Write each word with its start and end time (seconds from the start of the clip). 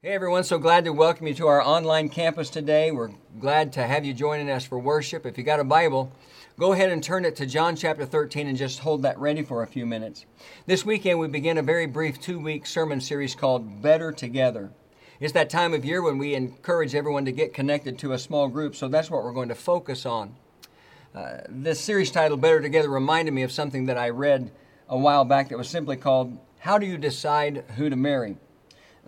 Hey 0.00 0.10
everyone, 0.10 0.44
so 0.44 0.58
glad 0.58 0.84
to 0.84 0.92
welcome 0.92 1.26
you 1.26 1.34
to 1.34 1.48
our 1.48 1.60
online 1.60 2.08
campus 2.08 2.50
today. 2.50 2.92
We're 2.92 3.10
glad 3.40 3.72
to 3.72 3.84
have 3.84 4.04
you 4.04 4.14
joining 4.14 4.48
us 4.48 4.64
for 4.64 4.78
worship. 4.78 5.26
If 5.26 5.36
you 5.36 5.42
got 5.42 5.58
a 5.58 5.64
Bible, 5.64 6.12
go 6.56 6.72
ahead 6.72 6.90
and 6.90 7.02
turn 7.02 7.24
it 7.24 7.34
to 7.34 7.46
John 7.46 7.74
chapter 7.74 8.06
13 8.06 8.46
and 8.46 8.56
just 8.56 8.78
hold 8.78 9.02
that 9.02 9.18
ready 9.18 9.42
for 9.42 9.60
a 9.60 9.66
few 9.66 9.84
minutes. 9.86 10.24
This 10.66 10.86
weekend 10.86 11.18
we 11.18 11.26
begin 11.26 11.58
a 11.58 11.64
very 11.64 11.86
brief 11.86 12.20
two 12.20 12.38
week 12.38 12.64
sermon 12.64 13.00
series 13.00 13.34
called 13.34 13.82
Better 13.82 14.12
Together. 14.12 14.70
It's 15.18 15.32
that 15.32 15.50
time 15.50 15.74
of 15.74 15.84
year 15.84 16.00
when 16.00 16.16
we 16.16 16.36
encourage 16.36 16.94
everyone 16.94 17.24
to 17.24 17.32
get 17.32 17.52
connected 17.52 17.98
to 17.98 18.12
a 18.12 18.20
small 18.20 18.46
group, 18.46 18.76
so 18.76 18.86
that's 18.86 19.10
what 19.10 19.24
we're 19.24 19.32
going 19.32 19.48
to 19.48 19.56
focus 19.56 20.06
on. 20.06 20.36
Uh, 21.12 21.38
this 21.48 21.80
series 21.80 22.12
title, 22.12 22.36
Better 22.36 22.60
Together, 22.60 22.88
reminded 22.88 23.34
me 23.34 23.42
of 23.42 23.50
something 23.50 23.86
that 23.86 23.98
I 23.98 24.10
read 24.10 24.52
a 24.88 24.96
while 24.96 25.24
back 25.24 25.48
that 25.48 25.58
was 25.58 25.68
simply 25.68 25.96
called 25.96 26.38
How 26.60 26.78
Do 26.78 26.86
You 26.86 26.98
Decide 26.98 27.64
Who 27.74 27.90
to 27.90 27.96
Marry? 27.96 28.36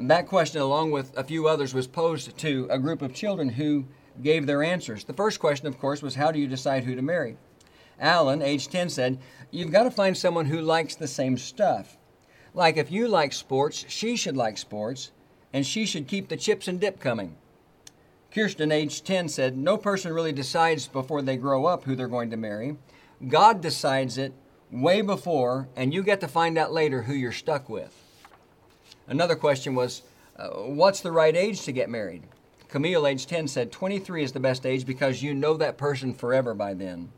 And 0.01 0.11
that 0.11 0.29
question, 0.29 0.62
along 0.62 0.93
with 0.93 1.14
a 1.14 1.23
few 1.23 1.46
others, 1.46 1.75
was 1.75 1.87
posed 1.87 2.35
to 2.39 2.66
a 2.71 2.79
group 2.79 3.02
of 3.02 3.12
children 3.12 3.51
who 3.51 3.84
gave 4.23 4.47
their 4.47 4.62
answers. 4.62 5.05
The 5.05 5.12
first 5.12 5.38
question, 5.38 5.69
of 5.69 5.79
course, 5.79 6.01
was 6.01 6.15
how 6.15 6.33
do 6.33 6.38
you 6.38 6.47
decide 6.47 6.84
who 6.84 6.95
to 6.95 7.02
marry? 7.02 7.37
Alan, 8.01 8.41
age 8.41 8.69
10, 8.69 8.89
said, 8.89 9.19
You've 9.51 9.70
got 9.70 9.83
to 9.83 9.91
find 9.91 10.16
someone 10.16 10.47
who 10.47 10.62
likes 10.62 10.95
the 10.95 11.06
same 11.06 11.37
stuff. 11.37 11.98
Like 12.55 12.78
if 12.78 12.91
you 12.91 13.09
like 13.09 13.34
sports, 13.34 13.84
she 13.89 14.16
should 14.16 14.39
like 14.39 14.56
sports, 14.56 15.11
and 15.52 15.66
she 15.66 15.84
should 15.84 16.09
keep 16.09 16.30
the 16.30 16.37
chips 16.39 16.67
and 16.67 16.80
dip 16.80 16.98
coming. 16.98 17.37
Kirsten, 18.33 18.73
age 18.73 19.05
10, 19.05 19.28
said, 19.28 19.55
No 19.55 19.77
person 19.77 20.14
really 20.14 20.33
decides 20.33 20.89
before 20.89 21.20
they 21.20 21.37
grow 21.37 21.67
up 21.67 21.84
who 21.84 21.95
they're 21.95 22.09
going 22.09 22.30
to 22.30 22.39
marry. 22.39 22.78
God 23.28 23.61
decides 23.61 24.17
it 24.17 24.33
way 24.70 25.03
before, 25.03 25.69
and 25.77 25.92
you 25.92 26.03
get 26.03 26.20
to 26.20 26.28
find 26.28 26.56
out 26.56 26.73
later 26.73 27.03
who 27.03 27.12
you're 27.12 27.33
stuck 27.33 27.69
with. 27.69 28.00
Another 29.10 29.34
question 29.34 29.74
was, 29.74 30.02
uh, 30.37 30.48
what's 30.50 31.00
the 31.00 31.10
right 31.10 31.37
age 31.37 31.62
to 31.62 31.73
get 31.73 31.91
married? 31.91 32.23
Camille, 32.69 33.09
age 33.09 33.27
10, 33.27 33.48
said 33.48 33.73
23 33.73 34.23
is 34.23 34.33
the 34.33 34.38
best 34.38 34.64
age 34.64 34.86
because 34.86 35.20
you 35.20 35.34
know 35.34 35.56
that 35.56 35.77
person 35.77 36.14
forever 36.14 36.55
by 36.55 36.72
then. 36.75 37.11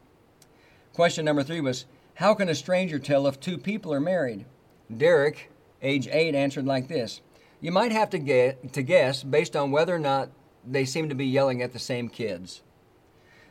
Question 0.95 1.27
number 1.27 1.43
three 1.43 1.61
was, 1.61 1.85
how 2.15 2.33
can 2.33 2.49
a 2.49 2.55
stranger 2.55 2.99
tell 2.99 3.27
if 3.27 3.39
two 3.39 3.59
people 3.59 3.93
are 3.93 4.01
married? 4.01 4.47
Derek, 4.95 5.51
age 5.83 6.09
8, 6.11 6.35
answered 6.35 6.65
like 6.65 6.89
this 6.89 7.21
You 7.61 7.71
might 7.71 7.93
have 7.93 8.09
to, 8.11 8.19
get, 8.19 8.73
to 8.73 8.83
guess 8.83 9.23
based 9.23 9.55
on 9.55 9.71
whether 9.71 9.95
or 9.95 9.99
not 9.99 10.31
they 10.67 10.87
seem 10.87 11.11
to 11.11 11.15
be 11.15 11.27
yelling 11.27 11.61
at 11.61 11.75
the 11.75 11.79
same 11.79 12.09
kids. 12.09 12.63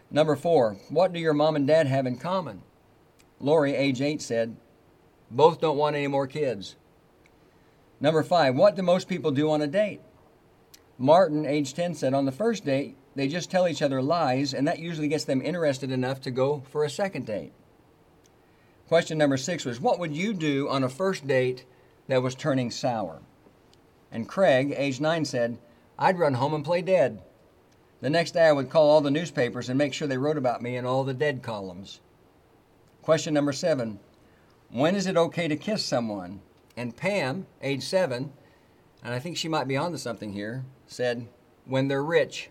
Number 0.10 0.36
four, 0.36 0.78
what 0.90 1.14
do 1.14 1.20
your 1.20 1.34
mom 1.34 1.56
and 1.56 1.68
dad 1.68 1.86
have 1.86 2.08
in 2.08 2.18
common? 2.18 2.64
Lori, 3.40 3.76
age 3.76 4.02
8, 4.02 4.20
said, 4.20 4.58
Both 5.30 5.62
don't 5.62 5.78
want 5.78 5.96
any 5.96 6.08
more 6.08 6.26
kids. 6.26 6.76
Number 8.02 8.24
five, 8.24 8.56
what 8.56 8.76
do 8.76 8.82
most 8.82 9.08
people 9.08 9.30
do 9.30 9.52
on 9.52 9.62
a 9.62 9.68
date? 9.68 10.02
Martin, 10.98 11.46
age 11.46 11.76
10, 11.76 11.94
said 11.94 12.16
on 12.16 12.26
the 12.26 12.32
first 12.32 12.66
date, 12.66 12.98
they 13.16 13.28
just 13.28 13.52
tell 13.52 13.68
each 13.68 13.82
other 13.82 14.02
lies, 14.02 14.54
and 14.54 14.68
that 14.68 14.80
usually 14.80 15.08
gets 15.08 15.26
them 15.26 15.42
interested 15.42 15.92
enough 15.92 16.20
to 16.22 16.32
go 16.32 16.64
for 16.72 16.84
a 16.84 16.90
second 16.90 17.28
date. 17.28 17.54
Question 18.88 19.18
number 19.18 19.38
six 19.38 19.66
was, 19.66 19.80
What 19.80 20.00
would 20.00 20.16
you 20.16 20.34
do 20.34 20.68
on 20.68 20.84
a 20.84 20.90
first 20.90 21.28
date 21.28 21.66
that 22.08 22.24
was 22.24 22.34
turning 22.34 22.72
sour? 22.72 23.22
And 24.12 24.28
Craig, 24.28 24.74
age 24.76 25.00
9, 25.00 25.24
said, 25.24 25.60
I'd 25.98 26.20
run 26.20 26.34
home 26.34 26.56
and 26.56 26.66
play 26.66 26.82
dead. 26.82 27.22
The 28.02 28.10
next 28.10 28.32
day 28.32 28.48
I 28.48 28.52
would 28.52 28.72
call 28.72 28.90
all 28.90 29.02
the 29.02 29.12
newspapers 29.12 29.70
and 29.70 29.78
make 29.78 29.94
sure 29.94 30.08
they 30.08 30.18
wrote 30.18 30.38
about 30.38 30.64
me 30.64 30.76
in 30.76 30.86
all 30.86 31.04
the 31.04 31.14
dead 31.14 31.44
columns. 31.44 32.02
Question 33.04 33.36
number 33.36 33.54
seven 33.54 34.00
When 34.72 34.96
is 34.96 35.06
it 35.06 35.18
okay 35.18 35.48
to 35.48 35.56
kiss 35.56 35.86
someone? 35.86 36.42
And 36.78 36.96
Pam, 36.96 37.48
age 37.62 37.84
seven, 37.84 38.32
and 39.04 39.14
I 39.14 39.20
think 39.20 39.38
she 39.38 39.48
might 39.48 39.68
be 39.68 39.78
onto 39.78 39.98
something 39.98 40.34
here, 40.34 40.64
said, 40.88 41.28
when 41.66 41.88
they're 41.88 42.04
rich. 42.04 42.50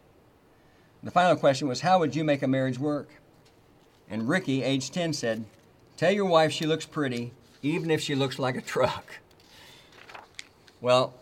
The 1.02 1.10
final 1.10 1.36
question 1.36 1.68
was, 1.68 1.80
how 1.80 1.98
would 1.98 2.14
you 2.14 2.24
make 2.24 2.42
a 2.42 2.48
marriage 2.48 2.78
work? 2.78 3.14
And 4.08 4.28
Ricky, 4.28 4.62
age 4.62 4.90
10, 4.90 5.12
said, 5.12 5.44
tell 5.96 6.10
your 6.10 6.26
wife 6.26 6.52
she 6.52 6.66
looks 6.66 6.84
pretty, 6.84 7.32
even 7.62 7.90
if 7.90 8.00
she 8.00 8.14
looks 8.14 8.38
like 8.38 8.56
a 8.56 8.60
truck. 8.60 9.18
Well, 10.80 11.14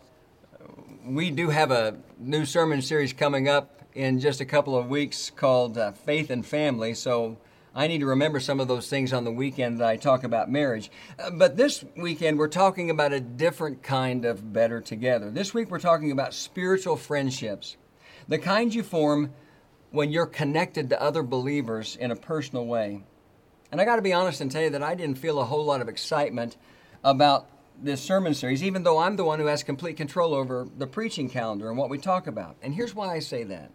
we 1.05 1.31
do 1.31 1.51
have 1.51 1.71
a 1.71 1.99
new 2.19 2.45
sermon 2.45 2.83
series 2.83 3.13
coming 3.13 3.49
up 3.49 3.83
in 3.95 4.21
just 4.21 4.41
a 4.41 4.45
couple 4.45 4.77
of 4.77 4.89
weeks 4.89 5.31
called 5.31 5.77
uh, 5.77 5.93
Faith 5.93 6.31
and 6.31 6.45
Family, 6.45 6.95
so 6.95 7.37
I 7.75 7.87
need 7.87 7.99
to 7.99 8.07
remember 8.07 8.41
some 8.41 8.61
of 8.61 8.69
those 8.69 8.89
things 8.89 9.13
on 9.13 9.25
the 9.25 9.33
weekend 9.33 9.81
that 9.81 9.89
I 9.89 9.97
talk 9.97 10.25
about 10.25 10.51
marriage. 10.51 10.91
Uh, 11.19 11.31
but 11.31 11.57
this 11.57 11.85
weekend, 11.97 12.39
we're 12.39 12.49
talking 12.49 12.91
about 12.91 13.13
a 13.13 13.21
different 13.21 13.83
kind 13.83 14.25
of 14.25 14.53
better 14.53 14.81
together. 14.81 15.31
This 15.31 15.53
week, 15.55 15.71
we're 15.71 15.79
talking 15.79 16.11
about 16.11 16.35
spiritual 16.35 16.97
friendships, 16.97 17.77
the 18.27 18.39
kind 18.39 18.75
you 18.75 18.83
form 18.83 19.33
when 19.91 20.11
you're 20.11 20.27
connected 20.27 20.91
to 20.91 21.01
other 21.01 21.23
believers 21.23 21.97
in 21.97 22.11
a 22.11 22.17
personal 22.17 22.67
way. 22.67 23.05
And 23.71 23.81
I 23.81 23.85
got 23.85 23.97
to 23.97 24.03
be 24.03 24.13
honest 24.13 24.41
and 24.41 24.51
tell 24.51 24.63
you 24.63 24.71
that 24.71 24.83
I 24.83 24.95
didn't 24.95 25.19
feel 25.19 25.39
a 25.39 25.45
whole 25.45 25.65
lot 25.65 25.81
of 25.81 25.89
excitement 25.89 26.57
about 27.05 27.49
this 27.81 28.01
sermon 28.01 28.35
series, 28.35 28.63
even 28.63 28.83
though 28.83 28.99
I'm 28.99 29.17
the 29.17 29.25
one 29.25 29.39
who 29.39 29.47
has 29.47 29.63
complete 29.63 29.97
control 29.97 30.35
over 30.35 30.67
the 30.77 30.87
preaching 30.87 31.29
calendar 31.29 31.69
and 31.69 31.79
what 31.79 31.91
we 31.91 31.99
talk 31.99 32.27
about. 32.27 32.57
And 32.63 32.75
here's 32.75 32.95
why 32.95 33.15
I 33.15 33.21
say 33.21 33.45
that. 33.45 33.71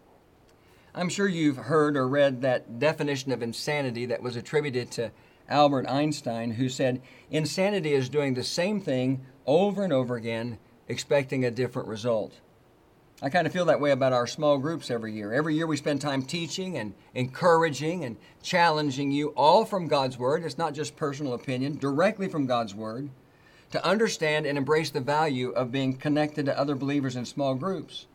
I'm 0.95 1.09
sure 1.09 1.27
you've 1.27 1.57
heard 1.57 1.97
or 1.97 2.07
read 2.07 2.43
that 2.43 2.77
definition 2.77 3.31
of 3.31 3.41
insanity 3.41 4.05
that 4.05 4.21
was 4.21 4.35
attributed 4.35 4.91
to 4.91 5.11
Albert 5.49 5.87
Einstein, 5.89 6.51
who 6.51 6.69
said, 6.69 7.01
Insanity 7.31 7.93
is 7.93 8.09
doing 8.09 8.35
the 8.35 8.43
same 8.43 8.79
thing 8.79 9.25
over 9.47 9.83
and 9.83 9.91
over 9.91 10.15
again, 10.15 10.59
expecting 10.87 11.43
a 11.43 11.51
different 11.51 11.87
result. 11.87 12.39
I 13.23 13.29
kind 13.29 13.47
of 13.47 13.53
feel 13.53 13.65
that 13.65 13.79
way 13.79 13.89
about 13.91 14.13
our 14.13 14.27
small 14.27 14.59
groups 14.59 14.91
every 14.91 15.13
year. 15.13 15.33
Every 15.33 15.55
year 15.55 15.65
we 15.65 15.77
spend 15.77 15.99
time 15.99 16.23
teaching 16.23 16.77
and 16.77 16.93
encouraging 17.15 18.03
and 18.03 18.17
challenging 18.43 19.11
you, 19.11 19.29
all 19.29 19.65
from 19.65 19.87
God's 19.87 20.19
Word. 20.19 20.43
It's 20.43 20.57
not 20.57 20.73
just 20.73 20.95
personal 20.95 21.33
opinion, 21.33 21.77
directly 21.77 22.27
from 22.27 22.45
God's 22.45 22.75
Word, 22.75 23.09
to 23.71 23.83
understand 23.83 24.45
and 24.45 24.57
embrace 24.57 24.91
the 24.91 25.01
value 25.01 25.49
of 25.51 25.71
being 25.71 25.97
connected 25.97 26.45
to 26.45 26.59
other 26.59 26.75
believers 26.75 27.15
in 27.15 27.25
small 27.25 27.55
groups. 27.55 28.05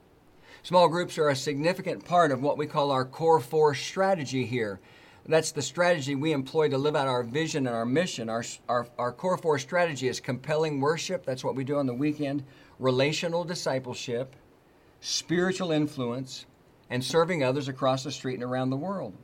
Small 0.69 0.91
groups 0.91 1.17
are 1.17 1.31
a 1.31 1.35
significant 1.35 2.05
part 2.05 2.31
of 2.31 2.43
what 2.43 2.59
we 2.59 2.67
call 2.67 2.91
our 2.91 3.07
core 3.07 3.41
four 3.41 3.75
strategy 3.75 4.45
here. 4.45 4.81
That's 5.25 5.51
the 5.51 5.63
strategy 5.63 6.15
we 6.15 6.33
employ 6.33 6.69
to 6.69 6.77
live 6.77 6.95
out 6.95 7.09
our 7.09 7.23
vision 7.23 7.67
and 7.67 7.75
our 7.75 7.87
mission. 7.87 8.29
Our, 8.29 8.45
our, 8.69 8.87
our 8.99 9.11
core 9.11 9.39
four 9.39 9.59
strategy 9.59 10.09
is 10.09 10.21
compelling 10.21 10.79
worship. 10.79 11.25
That's 11.25 11.43
what 11.43 11.55
we 11.55 11.65
do 11.65 11.79
on 11.79 11.87
the 11.87 11.95
weekend, 11.95 12.45
relational 12.79 13.45
discipleship, 13.45 14.37
spiritual 15.01 15.73
influence, 15.73 16.45
and 16.91 17.03
serving 17.03 17.43
others 17.43 17.69
across 17.69 18.05
the 18.05 18.13
street 18.13 18.35
and 18.35 18.45
around 18.45 18.69
the 18.69 18.77
world. 18.77 19.15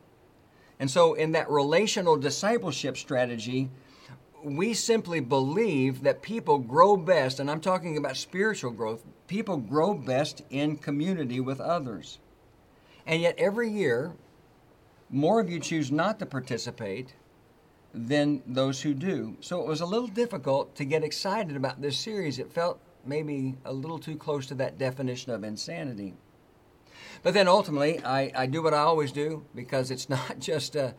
And 0.80 0.90
so, 0.90 1.12
in 1.12 1.32
that 1.32 1.50
relational 1.50 2.16
discipleship 2.16 2.96
strategy, 2.96 3.68
we 4.44 4.74
simply 4.74 5.20
believe 5.20 6.02
that 6.02 6.22
people 6.22 6.58
grow 6.58 6.96
best, 6.96 7.40
and 7.40 7.50
I'm 7.50 7.60
talking 7.60 7.96
about 7.96 8.16
spiritual 8.16 8.70
growth, 8.72 9.02
people 9.26 9.56
grow 9.56 9.94
best 9.94 10.42
in 10.50 10.76
community 10.76 11.40
with 11.40 11.60
others. 11.60 12.18
And 13.06 13.22
yet, 13.22 13.34
every 13.38 13.70
year, 13.70 14.12
more 15.10 15.40
of 15.40 15.48
you 15.48 15.60
choose 15.60 15.90
not 15.90 16.18
to 16.18 16.26
participate 16.26 17.14
than 17.94 18.42
those 18.46 18.82
who 18.82 18.92
do. 18.92 19.36
So 19.40 19.60
it 19.60 19.66
was 19.66 19.80
a 19.80 19.86
little 19.86 20.08
difficult 20.08 20.74
to 20.76 20.84
get 20.84 21.04
excited 21.04 21.56
about 21.56 21.80
this 21.80 21.98
series. 21.98 22.38
It 22.38 22.52
felt 22.52 22.80
maybe 23.06 23.54
a 23.64 23.72
little 23.72 23.98
too 23.98 24.16
close 24.16 24.46
to 24.48 24.54
that 24.56 24.78
definition 24.78 25.32
of 25.32 25.44
insanity. 25.44 26.14
But 27.22 27.34
then 27.34 27.48
ultimately, 27.48 28.02
I, 28.04 28.32
I 28.34 28.46
do 28.46 28.62
what 28.62 28.74
I 28.74 28.78
always 28.78 29.12
do 29.12 29.44
because 29.54 29.90
it's 29.90 30.08
not 30.10 30.38
just 30.38 30.76
a, 30.76 30.94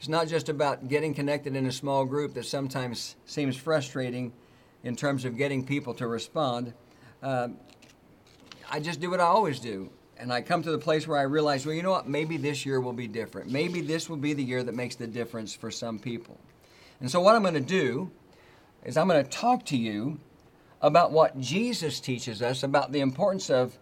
it's 0.00 0.08
not 0.08 0.28
just 0.28 0.48
about 0.48 0.88
getting 0.88 1.12
connected 1.12 1.54
in 1.54 1.66
a 1.66 1.72
small 1.72 2.06
group 2.06 2.32
that 2.32 2.46
sometimes 2.46 3.16
seems 3.26 3.54
frustrating 3.54 4.32
in 4.82 4.96
terms 4.96 5.26
of 5.26 5.36
getting 5.36 5.62
people 5.62 5.92
to 5.92 6.06
respond. 6.06 6.72
Uh, 7.22 7.48
I 8.70 8.80
just 8.80 8.98
do 8.98 9.10
what 9.10 9.20
I 9.20 9.24
always 9.24 9.60
do. 9.60 9.90
And 10.16 10.32
I 10.32 10.40
come 10.40 10.62
to 10.62 10.70
the 10.70 10.78
place 10.78 11.06
where 11.06 11.18
I 11.18 11.24
realize, 11.24 11.66
well, 11.66 11.74
you 11.74 11.82
know 11.82 11.90
what? 11.90 12.08
Maybe 12.08 12.38
this 12.38 12.64
year 12.64 12.80
will 12.80 12.94
be 12.94 13.08
different. 13.08 13.50
Maybe 13.50 13.82
this 13.82 14.08
will 14.08 14.16
be 14.16 14.32
the 14.32 14.42
year 14.42 14.62
that 14.62 14.74
makes 14.74 14.94
the 14.94 15.06
difference 15.06 15.54
for 15.54 15.70
some 15.70 15.98
people. 15.98 16.40
And 17.00 17.10
so, 17.10 17.20
what 17.20 17.36
I'm 17.36 17.42
going 17.42 17.52
to 17.52 17.60
do 17.60 18.10
is 18.86 18.96
I'm 18.96 19.06
going 19.06 19.22
to 19.22 19.30
talk 19.30 19.66
to 19.66 19.76
you 19.76 20.18
about 20.80 21.12
what 21.12 21.38
Jesus 21.38 22.00
teaches 22.00 22.40
us 22.40 22.62
about 22.62 22.90
the 22.92 23.00
importance 23.00 23.50
of 23.50 23.78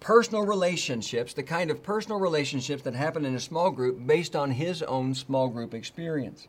personal 0.00 0.44
relationships, 0.44 1.34
the 1.34 1.42
kind 1.42 1.70
of 1.70 1.82
personal 1.82 2.18
relationships 2.18 2.82
that 2.82 2.94
happen 2.94 3.24
in 3.24 3.34
a 3.34 3.40
small 3.40 3.70
group 3.70 4.06
based 4.06 4.34
on 4.34 4.50
his 4.52 4.82
own 4.82 5.14
small 5.14 5.48
group 5.48 5.74
experience. 5.74 6.48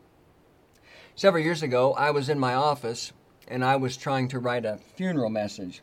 Several 1.14 1.44
years 1.44 1.62
ago, 1.62 1.92
I 1.92 2.10
was 2.10 2.28
in 2.30 2.38
my 2.38 2.54
office 2.54 3.12
and 3.46 3.62
I 3.64 3.76
was 3.76 3.96
trying 3.96 4.28
to 4.28 4.38
write 4.38 4.64
a 4.64 4.78
funeral 4.96 5.28
message. 5.28 5.82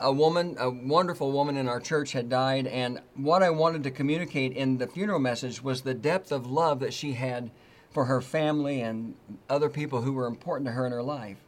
A 0.00 0.12
woman, 0.12 0.56
a 0.58 0.68
wonderful 0.68 1.30
woman 1.30 1.56
in 1.56 1.68
our 1.68 1.78
church, 1.78 2.10
had 2.10 2.28
died, 2.28 2.66
and 2.66 3.00
what 3.14 3.44
I 3.44 3.50
wanted 3.50 3.84
to 3.84 3.92
communicate 3.92 4.52
in 4.52 4.78
the 4.78 4.88
funeral 4.88 5.20
message 5.20 5.62
was 5.62 5.82
the 5.82 5.94
depth 5.94 6.32
of 6.32 6.50
love 6.50 6.80
that 6.80 6.92
she 6.92 7.12
had 7.12 7.52
for 7.90 8.06
her 8.06 8.20
family 8.20 8.80
and 8.80 9.14
other 9.48 9.68
people 9.68 10.02
who 10.02 10.12
were 10.12 10.26
important 10.26 10.66
to 10.66 10.72
her 10.72 10.86
in 10.86 10.92
her 10.92 11.04
life. 11.04 11.45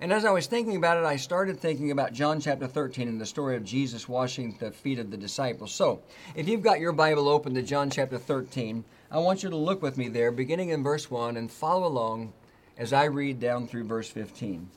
And 0.00 0.12
as 0.12 0.24
I 0.24 0.30
was 0.30 0.46
thinking 0.46 0.76
about 0.76 0.98
it, 0.98 1.04
I 1.04 1.16
started 1.16 1.58
thinking 1.58 1.90
about 1.90 2.12
John 2.12 2.40
chapter 2.40 2.66
13 2.66 3.08
and 3.08 3.20
the 3.20 3.26
story 3.26 3.56
of 3.56 3.64
Jesus 3.64 4.08
washing 4.08 4.56
the 4.58 4.70
feet 4.70 4.98
of 4.98 5.10
the 5.10 5.16
disciples. 5.16 5.72
So, 5.72 6.02
if 6.34 6.48
you've 6.48 6.62
got 6.62 6.80
your 6.80 6.92
Bible 6.92 7.28
open 7.28 7.54
to 7.54 7.62
John 7.62 7.90
chapter 7.90 8.18
13, 8.18 8.84
I 9.10 9.18
want 9.18 9.42
you 9.42 9.50
to 9.50 9.56
look 9.56 9.82
with 9.82 9.96
me 9.98 10.08
there, 10.08 10.30
beginning 10.30 10.68
in 10.68 10.82
verse 10.82 11.10
1, 11.10 11.36
and 11.36 11.50
follow 11.50 11.86
along 11.86 12.32
as 12.76 12.92
I 12.92 13.04
read 13.04 13.40
down 13.40 13.66
through 13.66 13.84
verse 13.84 14.08
15. 14.08 14.70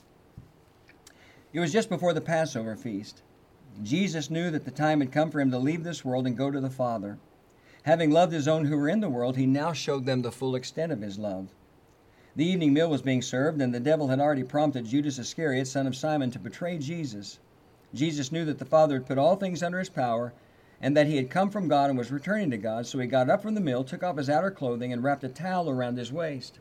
It 1.54 1.59
was 1.59 1.74
just 1.74 1.89
before 1.89 2.13
the 2.13 2.21
Passover 2.21 2.75
feast. 2.75 3.21
Jesus 3.83 4.30
knew 4.30 4.51
that 4.51 4.65
the 4.65 4.71
time 4.71 5.00
had 5.00 5.12
come 5.12 5.31
for 5.31 5.39
him 5.39 5.51
to 5.51 5.57
leave 5.57 5.83
this 5.83 6.04
world 6.04 6.25
and 6.25 6.38
go 6.38 6.50
to 6.50 6.59
the 6.59 6.69
Father. 6.69 7.18
Having 7.83 8.12
loved 8.12 8.33
his 8.33 8.47
own 8.47 8.65
who 8.65 8.77
were 8.77 8.89
in 8.89 9.00
the 9.00 9.09
world, 9.09 9.38
he 9.38 9.45
now 9.45 9.74
showed 9.74 10.06
them 10.06 10.21
the 10.21 10.31
full 10.31 10.56
extent 10.56 10.92
of 10.92 11.01
his 11.01 11.18
love. 11.18 11.50
The 12.36 12.45
evening 12.45 12.74
meal 12.74 12.89
was 12.89 13.01
being 13.01 13.22
served, 13.22 13.62
and 13.62 13.74
the 13.74 13.80
devil 13.80 14.07
had 14.07 14.22
already 14.22 14.44
prompted 14.44 14.86
Judas 14.86 15.19
Iscariot, 15.19 15.68
son 15.68 15.86
of 15.86 15.98
Simon, 15.98 16.31
to 16.31 16.39
betray 16.39 16.78
Jesus. 16.78 17.39
Jesus 17.94 18.31
knew 18.31 18.45
that 18.45 18.57
the 18.57 18.66
Father 18.66 18.95
had 18.95 19.06
put 19.06 19.18
all 19.18 19.36
things 19.36 19.62
under 19.62 19.80
his 19.80 19.89
power, 19.89 20.33
and 20.81 20.95
that 20.95 21.07
he 21.07 21.18
had 21.18 21.30
come 21.30 21.50
from 21.50 21.68
God 21.68 21.89
and 21.89 22.00
was 22.00 22.10
returning 22.10 22.50
to 22.51 22.57
God, 22.57 22.88
so 22.88 23.00
he 23.00 23.07
got 23.07 23.30
up 23.30 23.42
from 23.42 23.54
the 23.54 23.60
meal, 23.60 23.83
took 23.83 24.01
off 24.01 24.18
his 24.18 24.30
outer 24.30 24.50
clothing, 24.50 24.94
and 24.94 25.04
wrapped 25.04 25.25
a 25.25 25.30
towel 25.30 25.69
around 25.69 25.98
his 25.98 26.13
waist. 26.13 26.60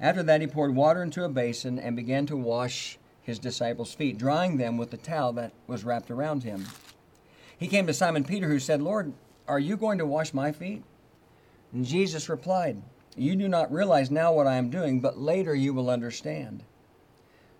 After 0.00 0.22
that, 0.24 0.40
he 0.40 0.48
poured 0.48 0.74
water 0.74 1.02
into 1.02 1.24
a 1.24 1.28
basin 1.28 1.78
and 1.78 1.94
began 1.94 2.26
to 2.26 2.36
wash 2.36 2.98
his 3.22 3.38
disciples' 3.38 3.94
feet, 3.94 4.18
drying 4.18 4.56
them 4.56 4.76
with 4.76 4.90
the 4.90 4.96
towel 4.96 5.32
that 5.34 5.52
was 5.68 5.84
wrapped 5.84 6.10
around 6.10 6.42
him. 6.42 6.66
He 7.56 7.68
came 7.68 7.86
to 7.86 7.94
Simon 7.94 8.24
Peter, 8.24 8.48
who 8.48 8.58
said, 8.58 8.82
Lord, 8.82 9.12
are 9.46 9.60
you 9.60 9.76
going 9.76 9.98
to 9.98 10.06
wash 10.06 10.34
my 10.34 10.50
feet? 10.50 10.82
And 11.72 11.84
Jesus 11.84 12.28
replied, 12.28 12.82
you 13.16 13.36
do 13.36 13.48
not 13.48 13.72
realize 13.72 14.10
now 14.10 14.32
what 14.32 14.46
I 14.46 14.56
am 14.56 14.70
doing, 14.70 15.00
but 15.00 15.18
later 15.18 15.54
you 15.54 15.72
will 15.72 15.90
understand. 15.90 16.64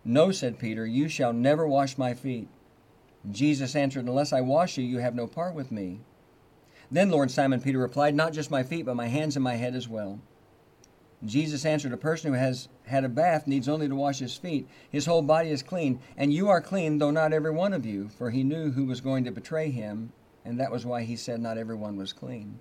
No, 0.05 0.33
said 0.33 0.59
Peter, 0.59 0.87
you 0.87 1.09
shall 1.09 1.33
never 1.33 1.67
wash 1.67 1.97
my 1.97 2.15
feet. 2.15 2.49
Jesus 3.31 3.75
answered, 3.75 4.06
Unless 4.06 4.33
I 4.33 4.43
wash 4.43 4.77
you, 4.77 4.85
you 4.85 4.99
have 4.99 5.15
no 5.15 5.27
part 5.27 5.55
with 5.55 5.73
me. 5.73 6.01
Then 6.91 7.11
Lord 7.11 7.31
Simon 7.31 7.61
Peter 7.61 7.79
replied, 7.79 8.15
Not 8.15 8.33
just 8.33 8.51
my 8.51 8.62
feet, 8.62 8.85
but 8.85 8.97
my 8.97 9.09
hands 9.09 9.37
and 9.37 9.43
my 9.43 9.55
head 9.55 9.75
as 9.75 9.89
well. 9.89 10.21
Jesus 11.25 11.65
answered, 11.65 11.93
A 11.93 11.97
person 11.97 12.33
who 12.33 12.39
has 12.39 12.69
had 12.85 13.05
a 13.05 13.09
bath 13.09 13.47
needs 13.47 13.69
only 13.69 13.89
to 13.89 13.95
wash 13.95 14.19
his 14.19 14.37
feet. 14.37 14.69
His 14.91 15.06
whole 15.06 15.23
body 15.23 15.51
is 15.51 15.62
clean, 15.62 16.01
and 16.17 16.33
you 16.33 16.51
are 16.51 16.61
clean, 16.61 16.99
though 16.99 17.11
not 17.11 17.33
every 17.33 17.51
one 17.51 17.73
of 17.73 17.87
you. 17.87 18.11
For 18.11 18.31
he 18.31 18.45
knew 18.45 18.73
who 18.73 18.85
was 18.85 19.01
going 19.01 19.25
to 19.25 19.33
betray 19.33 19.71
him, 19.71 20.12
and 20.45 20.61
that 20.61 20.71
was 20.71 20.85
why 20.85 21.03
he 21.03 21.17
said 21.17 21.41
not 21.41 21.56
everyone 21.56 21.97
was 21.97 22.12
clean. 22.12 22.59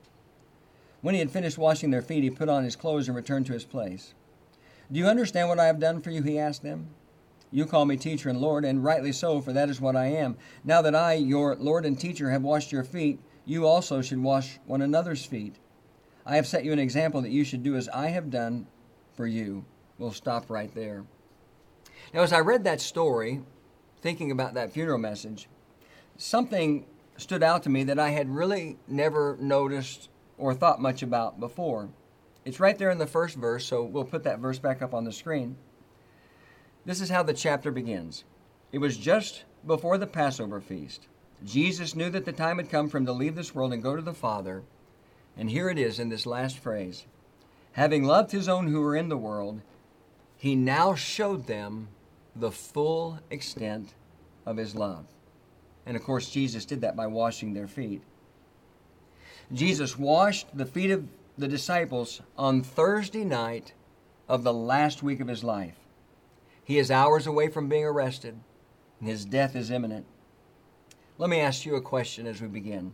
When 1.04 1.16
he 1.16 1.20
had 1.20 1.32
finished 1.32 1.58
washing 1.58 1.92
their 1.92 2.02
feet, 2.02 2.24
he 2.24 2.30
put 2.30 2.48
on 2.48 2.64
his 2.64 2.78
clothes 2.78 3.10
and 3.10 3.16
returned 3.16 3.46
to 3.48 3.54
his 3.54 3.66
place. 3.66 4.14
Do 4.90 4.98
you 4.98 5.06
understand 5.06 5.50
what 5.50 5.60
I 5.60 5.66
have 5.66 5.78
done 5.78 6.02
for 6.02 6.12
you? 6.12 6.24
He 6.24 6.40
asked 6.40 6.64
them. 6.64 6.92
You 7.52 7.66
call 7.66 7.84
me 7.86 7.98
teacher 7.98 8.30
and 8.30 8.40
Lord, 8.40 8.64
and 8.64 8.82
rightly 8.82 9.12
so, 9.12 9.42
for 9.42 9.52
that 9.52 9.70
is 9.70 9.82
what 9.82 9.98
I 9.98 10.06
am. 10.06 10.38
Now 10.64 10.82
that 10.82 10.96
I, 10.96 11.16
your 11.16 11.58
Lord 11.58 11.86
and 11.86 12.00
teacher, 12.00 12.32
have 12.32 12.42
washed 12.42 12.72
your 12.72 12.86
feet, 12.86 13.20
you 13.44 13.68
also 13.68 14.02
should 14.02 14.24
wash 14.24 14.60
one 14.66 14.82
another's 14.82 15.26
feet. 15.26 15.58
I 16.26 16.38
have 16.38 16.48
set 16.48 16.64
you 16.64 16.72
an 16.72 16.80
example 16.80 17.22
that 17.22 17.32
you 17.32 17.44
should 17.44 17.64
do 17.64 17.76
as 17.76 17.90
I 17.90 18.08
have 18.08 18.32
done 18.32 18.66
for 19.14 19.28
you. 19.28 19.66
We'll 19.98 20.14
stop 20.14 20.50
right 20.50 20.74
there. 20.74 21.04
Now, 22.14 22.22
as 22.22 22.32
I 22.32 22.40
read 22.40 22.64
that 22.64 22.80
story, 22.80 23.42
thinking 24.02 24.32
about 24.32 24.54
that 24.54 24.72
funeral 24.72 25.00
message, 25.00 25.50
something 26.16 26.86
stood 27.18 27.44
out 27.44 27.64
to 27.64 27.70
me 27.70 27.84
that 27.84 28.00
I 28.00 28.12
had 28.12 28.34
really 28.34 28.78
never 28.88 29.36
noticed 29.42 30.08
or 30.44 30.54
thought 30.54 30.82
much 30.82 31.02
about 31.02 31.40
before. 31.40 31.88
It's 32.44 32.60
right 32.60 32.78
there 32.78 32.92
in 32.92 32.98
the 32.98 33.08
first 33.08 33.38
verse, 33.38 33.66
so 33.66 33.82
we'll 33.82 34.04
put 34.04 34.26
that 34.26 34.40
verse 34.40 34.60
back 34.60 34.82
up 34.82 34.94
on 34.94 35.06
the 35.06 35.12
screen. 35.14 35.56
This 36.84 37.00
is 37.00 37.10
how 37.10 37.24
the 37.24 37.34
chapter 37.34 37.72
begins. 37.72 38.26
It 38.74 38.80
was 38.80 38.98
just 38.98 39.46
before 39.66 39.98
the 39.98 40.06
Passover 40.06 40.60
feast. 40.60 41.08
Jesus 41.46 41.96
knew 41.96 42.10
that 42.10 42.26
the 42.26 42.34
time 42.34 42.58
had 42.58 42.70
come 42.70 42.90
for 42.90 42.98
him 42.98 43.06
to 43.06 43.14
leave 43.14 43.36
this 43.36 43.56
world 43.56 43.72
and 43.72 43.82
go 43.82 43.96
to 43.96 44.02
the 44.02 44.14
Father. 44.14 44.64
And 45.38 45.50
here 45.50 45.70
it 45.70 45.78
is 45.78 45.98
in 45.98 46.10
this 46.10 46.26
last 46.26 46.60
phrase 46.60 47.06
Having 47.72 48.04
loved 48.04 48.34
his 48.34 48.50
own 48.50 48.68
who 48.68 48.82
were 48.82 48.98
in 48.98 49.08
the 49.08 49.18
world, 49.18 49.62
he 50.36 50.56
now 50.56 50.94
showed 50.94 51.48
them 51.48 51.88
the 52.36 52.52
full 52.52 53.20
extent 53.32 53.94
of 54.46 54.58
his 54.58 54.76
love. 54.76 55.06
And 55.86 55.96
of 55.96 56.04
course, 56.04 56.30
Jesus 56.30 56.66
did 56.66 56.82
that 56.82 56.98
by 56.98 57.08
washing 57.08 57.54
their 57.54 57.68
feet. 57.70 58.02
Jesus 59.52 59.98
washed 59.98 60.48
the 60.56 60.66
feet 60.66 60.92
of 60.92 61.08
the 61.38 61.48
disciples 61.48 62.22
on 62.38 62.62
Thursday 62.62 63.24
night 63.24 63.74
of 64.30 64.44
the 64.44 64.54
last 64.54 65.04
week 65.04 65.20
of 65.20 65.28
his 65.28 65.44
life. 65.44 65.76
He 66.64 66.78
is 66.78 66.90
hours 66.90 67.28
away 67.28 67.50
from 67.50 67.68
being 67.68 67.84
arrested, 67.84 68.40
and 69.00 69.10
his 69.10 69.26
death 69.26 69.56
is 69.56 69.70
imminent. 69.70 70.06
Let 71.18 71.30
me 71.30 71.40
ask 71.40 71.66
you 71.66 71.76
a 71.76 71.82
question 71.82 72.26
as 72.26 72.42
we 72.42 72.48
begin. 72.48 72.94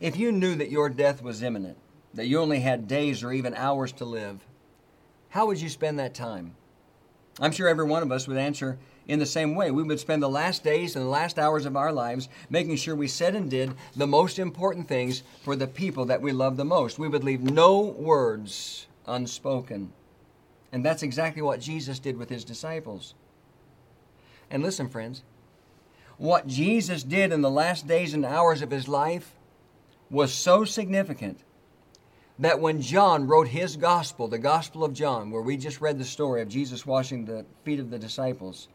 If 0.00 0.16
you 0.16 0.30
knew 0.30 0.54
that 0.56 0.70
your 0.70 0.88
death 0.88 1.22
was 1.22 1.42
imminent, 1.42 1.78
that 2.14 2.26
you 2.26 2.38
only 2.40 2.60
had 2.60 2.86
days 2.86 3.24
or 3.24 3.32
even 3.32 3.54
hours 3.54 3.92
to 3.92 4.04
live, 4.04 4.40
how 5.30 5.46
would 5.46 5.60
you 5.60 5.68
spend 5.68 5.98
that 5.98 6.14
time? 6.14 6.54
I'm 7.40 7.52
sure 7.52 7.68
every 7.68 7.86
one 7.86 8.02
of 8.02 8.12
us 8.12 8.28
would 8.28 8.36
answer 8.36 8.78
in 9.08 9.18
the 9.18 9.26
same 9.26 9.54
way. 9.54 9.70
We 9.70 9.82
would 9.82 9.98
spend 9.98 10.22
the 10.22 10.28
last 10.28 10.62
days 10.62 10.94
and 10.94 11.04
the 11.04 11.10
last 11.10 11.38
hours 11.38 11.64
of 11.66 11.76
our 11.76 11.90
lives 11.90 12.28
making 12.50 12.76
sure 12.76 12.94
we 12.94 13.08
said 13.08 13.34
and 13.34 13.50
did 13.50 13.72
the 13.96 14.06
most 14.06 14.38
important 14.38 14.86
things 14.86 15.22
for 15.42 15.56
the 15.56 15.66
people 15.66 16.04
that 16.04 16.22
we 16.22 16.30
love 16.30 16.56
the 16.56 16.64
most. 16.64 16.98
We 16.98 17.08
would 17.08 17.24
leave 17.24 17.42
no 17.42 17.80
words 17.80 18.86
unspoken. 19.06 19.92
And 20.70 20.84
that's 20.84 21.02
exactly 21.02 21.40
what 21.40 21.60
Jesus 21.60 21.98
did 21.98 22.18
with 22.18 22.28
his 22.28 22.44
disciples. 22.44 23.14
And 24.50 24.62
listen, 24.62 24.88
friends, 24.88 25.22
what 26.18 26.46
Jesus 26.46 27.02
did 27.02 27.32
in 27.32 27.40
the 27.40 27.50
last 27.50 27.86
days 27.86 28.12
and 28.12 28.24
hours 28.24 28.60
of 28.60 28.70
his 28.70 28.88
life 28.88 29.34
was 30.10 30.32
so 30.32 30.64
significant 30.64 31.40
that 32.38 32.60
when 32.60 32.80
John 32.80 33.26
wrote 33.26 33.48
his 33.48 33.76
gospel, 33.76 34.28
the 34.28 34.38
Gospel 34.38 34.84
of 34.84 34.92
John, 34.92 35.30
where 35.30 35.42
we 35.42 35.56
just 35.56 35.80
read 35.80 35.98
the 35.98 36.04
story 36.04 36.40
of 36.42 36.48
Jesus 36.48 36.86
washing 36.86 37.24
the 37.24 37.44
feet 37.64 37.80
of 37.80 37.90
the 37.90 37.98
disciples, 37.98 38.68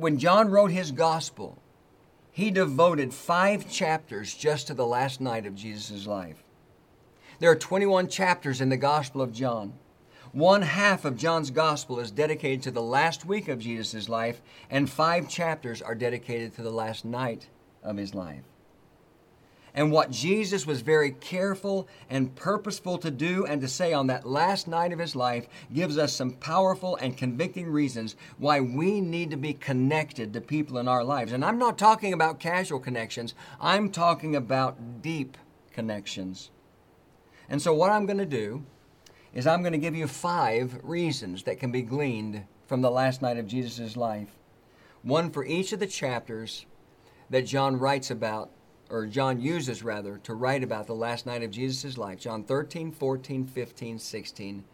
when 0.00 0.18
John 0.18 0.50
wrote 0.50 0.70
his 0.70 0.92
gospel, 0.92 1.58
he 2.32 2.50
devoted 2.50 3.12
five 3.12 3.70
chapters 3.70 4.32
just 4.32 4.66
to 4.68 4.74
the 4.74 4.86
last 4.86 5.20
night 5.20 5.44
of 5.44 5.54
Jesus' 5.54 6.06
life. 6.06 6.42
There 7.38 7.50
are 7.50 7.56
21 7.56 8.08
chapters 8.08 8.62
in 8.62 8.70
the 8.70 8.78
Gospel 8.78 9.20
of 9.20 9.32
John. 9.32 9.74
One 10.32 10.62
half 10.62 11.04
of 11.04 11.18
John's 11.18 11.50
Gospel 11.50 12.00
is 12.00 12.10
dedicated 12.10 12.62
to 12.62 12.70
the 12.70 12.82
last 12.82 13.26
week 13.26 13.48
of 13.48 13.58
Jesus' 13.58 14.08
life, 14.08 14.40
and 14.70 14.88
five 14.88 15.28
chapters 15.28 15.82
are 15.82 15.94
dedicated 15.94 16.54
to 16.54 16.62
the 16.62 16.70
last 16.70 17.04
night 17.04 17.48
of 17.82 17.98
his 17.98 18.14
life. 18.14 18.44
And 19.74 19.92
what 19.92 20.10
Jesus 20.10 20.66
was 20.66 20.80
very 20.80 21.12
careful 21.12 21.88
and 22.08 22.34
purposeful 22.34 22.98
to 22.98 23.10
do 23.10 23.46
and 23.46 23.60
to 23.60 23.68
say 23.68 23.92
on 23.92 24.08
that 24.08 24.26
last 24.26 24.66
night 24.66 24.92
of 24.92 24.98
his 24.98 25.14
life 25.14 25.46
gives 25.72 25.96
us 25.96 26.12
some 26.12 26.32
powerful 26.32 26.96
and 26.96 27.16
convicting 27.16 27.70
reasons 27.70 28.16
why 28.38 28.60
we 28.60 29.00
need 29.00 29.30
to 29.30 29.36
be 29.36 29.52
connected 29.54 30.32
to 30.32 30.40
people 30.40 30.78
in 30.78 30.88
our 30.88 31.04
lives. 31.04 31.32
And 31.32 31.44
I'm 31.44 31.58
not 31.58 31.78
talking 31.78 32.12
about 32.12 32.40
casual 32.40 32.80
connections, 32.80 33.34
I'm 33.60 33.90
talking 33.90 34.34
about 34.34 35.02
deep 35.02 35.36
connections. 35.72 36.50
And 37.48 37.60
so, 37.60 37.74
what 37.74 37.90
I'm 37.90 38.06
going 38.06 38.18
to 38.18 38.26
do 38.26 38.64
is 39.34 39.46
I'm 39.46 39.62
going 39.62 39.72
to 39.72 39.78
give 39.78 39.94
you 39.94 40.06
five 40.06 40.78
reasons 40.82 41.44
that 41.44 41.60
can 41.60 41.70
be 41.70 41.82
gleaned 41.82 42.44
from 42.66 42.80
the 42.80 42.90
last 42.90 43.22
night 43.22 43.36
of 43.36 43.46
Jesus' 43.46 43.96
life. 43.96 44.28
One 45.02 45.30
for 45.30 45.44
each 45.44 45.72
of 45.72 45.80
the 45.80 45.86
chapters 45.86 46.66
that 47.30 47.46
John 47.46 47.78
writes 47.78 48.10
about 48.10 48.50
or 48.90 49.06
John 49.06 49.40
uses 49.40 49.82
rather, 49.82 50.18
to 50.24 50.34
write 50.34 50.64
about 50.64 50.86
the 50.86 50.94
last 50.94 51.24
night 51.24 51.42
of 51.42 51.50
Jesus' 51.50 51.96
life 51.96 52.18
John 52.18 52.44
13, 52.44 52.92
14, 52.92 53.46
15, 53.46 53.98
16, 53.98 54.64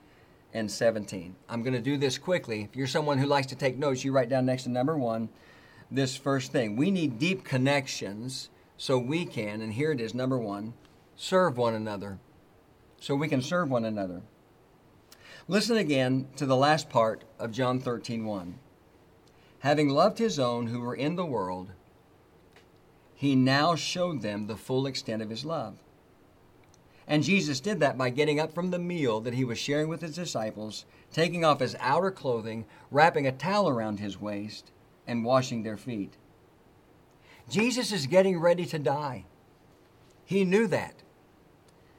and 0.55 0.71
17. 0.71 1.37
I'm 1.49 1.63
going 1.63 1.75
to 1.75 1.81
do 1.81 1.97
this 1.97 2.19
quickly. 2.19 2.63
If 2.63 2.75
you're 2.75 2.87
someone 2.87 3.19
who 3.19 3.27
likes 3.27 3.47
to 3.49 3.57
take 3.57 3.77
notes, 3.77 4.05
you 4.05 4.13
write 4.13 4.29
down 4.29 4.47
next 4.47 4.65
to 4.65 4.71
number 4.71 4.97
one 4.97 5.29
this 5.91 6.17
first 6.17 6.51
thing. 6.51 6.77
We 6.77 6.91
need 6.91 7.19
deep 7.19 7.45
connections 7.45 8.51
so 8.77 8.99
we 8.99 9.25
can, 9.25 9.61
and 9.61 9.73
here 9.73 9.93
it 9.93 10.01
is, 10.01 10.15
number 10.15 10.39
one, 10.39 10.75
serve 11.15 11.57
one 11.57 11.75
another. 11.75 12.19
So 13.01 13.15
we 13.15 13.29
can 13.29 13.43
serve 13.43 13.71
one 13.71 13.85
another. 13.85 14.23
Listen 15.49 15.77
again 15.77 16.27
to 16.37 16.47
the 16.47 16.57
last 16.57 16.91
part 16.91 17.23
of 17.39 17.53
John 17.53 17.79
13, 17.79 18.25
1. 18.25 18.59
Having 19.61 19.91
loved 19.91 20.19
his 20.19 20.39
own 20.39 20.67
who 20.69 20.81
were 20.81 20.95
in 20.95 21.17
the 21.17 21.27
world, 21.27 21.71
he 23.17 23.35
now 23.35 23.75
showed 23.75 24.21
them 24.21 24.47
the 24.47 24.57
full 24.57 24.87
extent 24.87 25.23
of 25.23 25.31
his 25.31 25.45
love. 25.45 25.79
And 27.09 27.23
Jesus 27.23 27.61
did 27.61 27.81
that 27.81 27.97
by 27.97 28.11
getting 28.11 28.39
up 28.39 28.53
from 28.53 28.71
the 28.71 28.79
meal 28.79 29.21
that 29.21 29.35
he 29.35 29.45
was 29.45 29.59
sharing 29.59 29.89
with 29.89 30.03
his 30.03 30.15
disciples, 30.15 30.85
taking 31.13 31.45
off 31.45 31.61
his 31.61 31.77
outer 31.81 32.11
clothing, 32.11 32.67
wrapping 32.91 33.27
a 33.27 33.33
towel 33.33 33.69
around 33.69 34.01
his 34.01 34.21
waist, 34.21 34.71
and 35.07 35.25
washing 35.25 35.63
their 35.63 35.79
feet. 35.79 36.15
Jesus 37.49 37.91
is 37.91 38.07
getting 38.07 38.39
ready 38.39 38.67
to 38.67 38.79
die. 38.79 39.25
He 40.25 40.45
knew 40.45 40.67
that. 40.67 40.95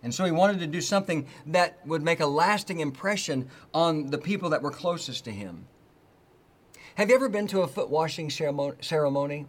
And 0.04 0.14
so 0.14 0.24
he 0.24 0.32
wanted 0.32 0.60
to 0.60 0.68
do 0.68 0.82
something 0.82 1.26
that 1.48 1.80
would 1.88 2.04
make 2.04 2.20
a 2.20 2.28
lasting 2.28 2.82
impression 2.82 3.50
on 3.74 4.12
the 4.12 4.18
people 4.18 4.50
that 4.50 4.62
were 4.62 4.72
closest 4.72 5.26
to 5.26 5.32
him. 5.32 5.66
Have 6.96 7.10
you 7.10 7.16
ever 7.16 7.30
been 7.30 7.48
to 7.48 7.62
a 7.62 7.68
foot 7.68 7.90
washing 7.90 8.30
ceremony? 8.30 9.48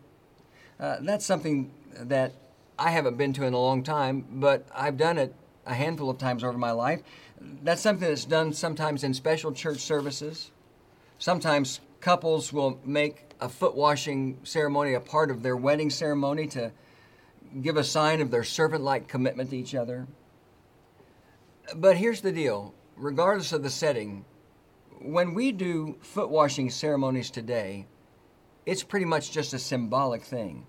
Uh, 0.80 0.96
that's 1.00 1.26
something 1.26 1.72
that 1.94 2.32
I 2.78 2.90
haven't 2.90 3.16
been 3.16 3.32
to 3.34 3.44
in 3.44 3.52
a 3.52 3.58
long 3.58 3.82
time, 3.82 4.24
but 4.30 4.66
I've 4.74 4.96
done 4.96 5.18
it 5.18 5.34
a 5.66 5.74
handful 5.74 6.08
of 6.08 6.18
times 6.18 6.44
over 6.44 6.56
my 6.56 6.70
life. 6.70 7.02
That's 7.40 7.82
something 7.82 8.08
that's 8.08 8.24
done 8.24 8.52
sometimes 8.52 9.04
in 9.04 9.12
special 9.14 9.52
church 9.52 9.80
services. 9.80 10.50
Sometimes 11.18 11.80
couples 12.00 12.52
will 12.52 12.80
make 12.84 13.34
a 13.40 13.48
foot 13.48 13.74
washing 13.74 14.38
ceremony 14.44 14.94
a 14.94 15.00
part 15.00 15.30
of 15.30 15.42
their 15.42 15.56
wedding 15.56 15.90
ceremony 15.90 16.46
to 16.48 16.72
give 17.60 17.76
a 17.76 17.84
sign 17.84 18.20
of 18.20 18.30
their 18.30 18.44
servant 18.44 18.84
like 18.84 19.08
commitment 19.08 19.50
to 19.50 19.56
each 19.56 19.74
other. 19.74 20.06
But 21.74 21.96
here's 21.96 22.20
the 22.20 22.32
deal 22.32 22.74
regardless 22.96 23.52
of 23.52 23.62
the 23.62 23.70
setting, 23.70 24.24
when 25.00 25.34
we 25.34 25.52
do 25.52 25.96
foot 26.00 26.28
washing 26.28 26.70
ceremonies 26.70 27.30
today, 27.30 27.86
it's 28.68 28.82
pretty 28.82 29.06
much 29.06 29.32
just 29.32 29.54
a 29.54 29.58
symbolic 29.58 30.22
thing. 30.22 30.66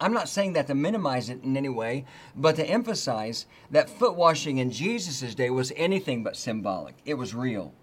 I'm 0.00 0.12
not 0.12 0.28
saying 0.28 0.52
that 0.52 0.68
to 0.68 0.76
minimize 0.76 1.28
it 1.28 1.42
in 1.42 1.56
any 1.56 1.68
way, 1.68 2.04
but 2.36 2.54
to 2.54 2.64
emphasize 2.64 3.46
that 3.72 3.90
foot 3.90 4.14
washing 4.14 4.58
in 4.58 4.70
Jesus' 4.70 5.34
day 5.34 5.50
was 5.50 5.72
anything 5.74 6.22
but 6.22 6.36
symbolic. 6.36 6.94
It 7.04 7.14
was 7.14 7.34
real. 7.34 7.74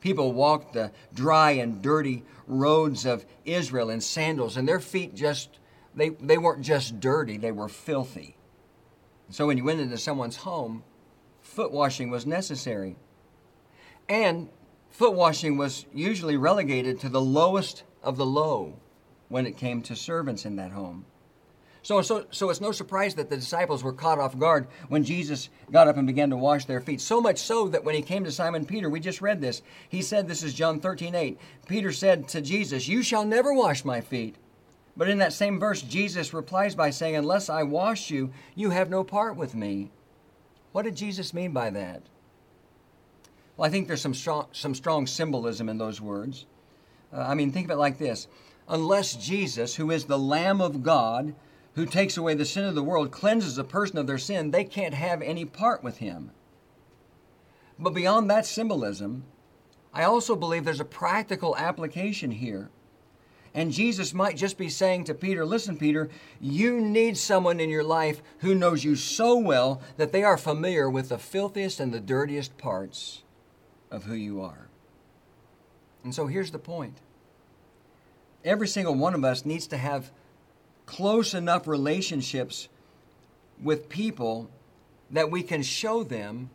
People 0.00 0.32
walked 0.32 0.72
the 0.72 0.92
dry 1.12 1.50
and 1.52 1.82
dirty 1.82 2.24
roads 2.46 3.04
of 3.04 3.26
Israel 3.44 3.90
in 3.90 4.00
sandals, 4.00 4.56
and 4.56 4.66
their 4.66 4.80
feet 4.80 5.14
just, 5.14 5.58
they, 5.94 6.08
they 6.08 6.38
weren't 6.38 6.62
just 6.62 7.00
dirty, 7.00 7.36
they 7.36 7.52
were 7.52 7.68
filthy. 7.68 8.34
So 9.28 9.46
when 9.46 9.58
you 9.58 9.64
went 9.64 9.80
into 9.80 9.98
someone's 9.98 10.36
home, 10.36 10.84
foot 11.42 11.70
washing 11.70 12.08
was 12.08 12.24
necessary. 12.24 12.96
And 14.08 14.48
foot 14.88 15.12
washing 15.12 15.58
was 15.58 15.84
usually 15.92 16.38
relegated 16.38 16.98
to 17.00 17.10
the 17.10 17.20
lowest 17.20 17.84
of 18.04 18.16
the 18.16 18.26
low 18.26 18.74
when 19.28 19.46
it 19.46 19.56
came 19.56 19.82
to 19.82 19.96
servants 19.96 20.44
in 20.44 20.56
that 20.56 20.72
home. 20.72 21.04
So, 21.84 22.00
so, 22.00 22.24
so 22.30 22.48
it's 22.48 22.62
no 22.62 22.72
surprise 22.72 23.14
that 23.16 23.28
the 23.28 23.36
disciples 23.36 23.84
were 23.84 23.92
caught 23.92 24.18
off 24.18 24.38
guard 24.38 24.68
when 24.88 25.04
Jesus 25.04 25.50
got 25.70 25.86
up 25.86 25.98
and 25.98 26.06
began 26.06 26.30
to 26.30 26.36
wash 26.36 26.64
their 26.64 26.80
feet. 26.80 27.02
So 27.02 27.20
much 27.20 27.38
so 27.38 27.68
that 27.68 27.84
when 27.84 27.94
he 27.94 28.00
came 28.00 28.24
to 28.24 28.32
Simon 28.32 28.64
Peter, 28.64 28.88
we 28.88 29.00
just 29.00 29.20
read 29.20 29.42
this. 29.42 29.60
He 29.90 30.00
said, 30.00 30.26
This 30.26 30.42
is 30.42 30.54
John 30.54 30.80
13, 30.80 31.14
8. 31.14 31.38
Peter 31.68 31.92
said 31.92 32.26
to 32.28 32.40
Jesus, 32.40 32.88
You 32.88 33.02
shall 33.02 33.26
never 33.26 33.52
wash 33.52 33.84
my 33.84 34.00
feet. 34.00 34.36
But 34.96 35.10
in 35.10 35.18
that 35.18 35.34
same 35.34 35.60
verse, 35.60 35.82
Jesus 35.82 36.32
replies 36.32 36.74
by 36.74 36.88
saying, 36.88 37.16
Unless 37.16 37.50
I 37.50 37.64
wash 37.64 38.10
you, 38.10 38.30
you 38.54 38.70
have 38.70 38.88
no 38.88 39.04
part 39.04 39.36
with 39.36 39.54
me. 39.54 39.90
What 40.72 40.84
did 40.84 40.96
Jesus 40.96 41.34
mean 41.34 41.52
by 41.52 41.68
that? 41.68 42.02
Well, 43.58 43.68
I 43.68 43.70
think 43.70 43.88
there's 43.88 44.00
some 44.00 44.14
strong, 44.14 44.46
some 44.52 44.74
strong 44.74 45.06
symbolism 45.06 45.68
in 45.68 45.76
those 45.76 46.00
words. 46.00 46.46
Uh, 47.14 47.20
I 47.20 47.34
mean, 47.34 47.52
think 47.52 47.66
of 47.66 47.70
it 47.70 47.76
like 47.76 47.98
this 47.98 48.26
Unless 48.68 49.16
Jesus, 49.16 49.76
who 49.76 49.90
is 49.90 50.04
the 50.04 50.18
Lamb 50.18 50.60
of 50.60 50.82
God, 50.82 51.34
who 51.74 51.86
takes 51.86 52.16
away 52.16 52.34
the 52.34 52.44
sin 52.44 52.64
of 52.64 52.74
the 52.74 52.82
world, 52.82 53.10
cleanses 53.10 53.58
a 53.58 53.64
person 53.64 53.98
of 53.98 54.06
their 54.06 54.18
sin, 54.18 54.50
they 54.50 54.64
can't 54.64 54.94
have 54.94 55.22
any 55.22 55.44
part 55.44 55.82
with 55.82 55.98
him. 55.98 56.30
But 57.78 57.94
beyond 57.94 58.30
that 58.30 58.46
symbolism, 58.46 59.24
I 59.92 60.04
also 60.04 60.36
believe 60.36 60.64
there's 60.64 60.80
a 60.80 60.84
practical 60.84 61.56
application 61.56 62.30
here. 62.30 62.70
And 63.56 63.70
Jesus 63.70 64.12
might 64.12 64.36
just 64.36 64.58
be 64.58 64.68
saying 64.68 65.04
to 65.04 65.14
Peter, 65.14 65.44
Listen, 65.46 65.76
Peter, 65.76 66.08
you 66.40 66.80
need 66.80 67.16
someone 67.16 67.60
in 67.60 67.70
your 67.70 67.84
life 67.84 68.20
who 68.38 68.54
knows 68.54 68.82
you 68.82 68.96
so 68.96 69.36
well 69.36 69.80
that 69.96 70.10
they 70.10 70.24
are 70.24 70.36
familiar 70.36 70.90
with 70.90 71.08
the 71.08 71.18
filthiest 71.18 71.78
and 71.78 71.92
the 71.92 72.00
dirtiest 72.00 72.58
parts 72.58 73.22
of 73.92 74.04
who 74.04 74.14
you 74.14 74.40
are. 74.40 74.68
And 76.02 76.12
so 76.12 76.26
here's 76.26 76.50
the 76.50 76.58
point 76.58 76.98
every 78.44 78.68
single 78.68 78.94
one 78.94 79.14
of 79.14 79.24
us 79.24 79.44
needs 79.44 79.66
to 79.68 79.76
have 79.76 80.10
close 80.86 81.34
enough 81.34 81.66
relationships 81.66 82.68
with 83.62 83.88
people 83.88 84.50
that 85.10 85.30
we 85.30 85.42
can 85.42 85.62
show 85.62 86.04
them 86.04 86.50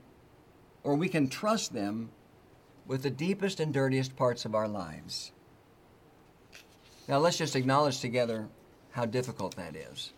or 0.84 0.96
we 0.96 1.10
can 1.10 1.28
trust 1.28 1.74
them 1.74 2.10
with 2.86 3.04
the 3.04 3.10
deepest 3.10 3.60
and 3.60 3.74
dirtiest 3.74 4.16
parts 4.16 4.46
of 4.46 4.56
our 4.56 4.68
lives. 4.68 5.32
Now, 7.08 7.18
let's 7.18 7.38
just 7.38 7.56
acknowledge 7.56 8.00
together 8.00 8.48
how 8.92 9.06
difficult 9.06 9.56
that 9.56 9.76
is. 9.76 10.14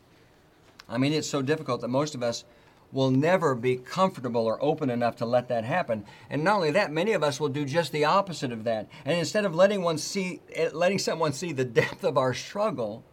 I 0.89 0.97
mean, 0.97 1.13
it's 1.13 1.29
so 1.29 1.41
difficult 1.41 1.81
that 1.81 1.87
most 1.87 2.15
of 2.15 2.23
us 2.23 2.43
will 2.91 3.11
never 3.11 3.55
be 3.55 3.77
comfortable 3.77 4.45
or 4.45 4.61
open 4.61 4.89
enough 4.89 5.15
to 5.17 5.25
let 5.25 5.47
that 5.47 5.63
happen. 5.63 6.05
And 6.29 6.43
not 6.43 6.57
only 6.57 6.71
that, 6.71 6.91
many 6.91 7.13
of 7.13 7.23
us 7.23 7.39
will 7.39 7.49
do 7.49 7.65
just 7.65 7.91
the 7.91 8.05
opposite 8.05 8.51
of 8.51 8.65
that. 8.65 8.89
And 9.05 9.17
instead 9.17 9.45
of 9.45 9.55
letting 9.55 9.81
one 9.81 9.97
see 9.97 10.41
eh, 10.53 10.69
letting 10.73 10.99
someone 10.99 11.33
see 11.33 11.53
the 11.53 11.65
depth 11.65 12.03
of 12.03 12.17
our 12.17 12.33
struggle, 12.33 13.03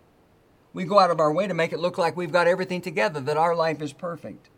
we 0.73 0.85
go 0.85 0.99
out 0.99 1.11
of 1.11 1.21
our 1.21 1.33
way 1.33 1.47
to 1.47 1.55
make 1.55 1.73
it 1.73 1.81
look 1.81 1.99
like 1.99 2.17
we've 2.17 2.33
got 2.33 2.49
everything 2.49 2.81
together, 2.81 3.21
that 3.21 3.37
our 3.37 3.55
life 3.55 3.81
is 3.81 3.93
perfect. 3.93 4.51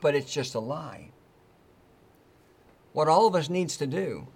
But 0.00 0.14
it's 0.14 0.32
just 0.32 0.54
a 0.54 0.60
lie. 0.60 1.10
What 2.92 3.08
all 3.08 3.26
of 3.26 3.34
us 3.34 3.48
needs 3.48 3.76
to 3.78 3.86
do 3.86 4.28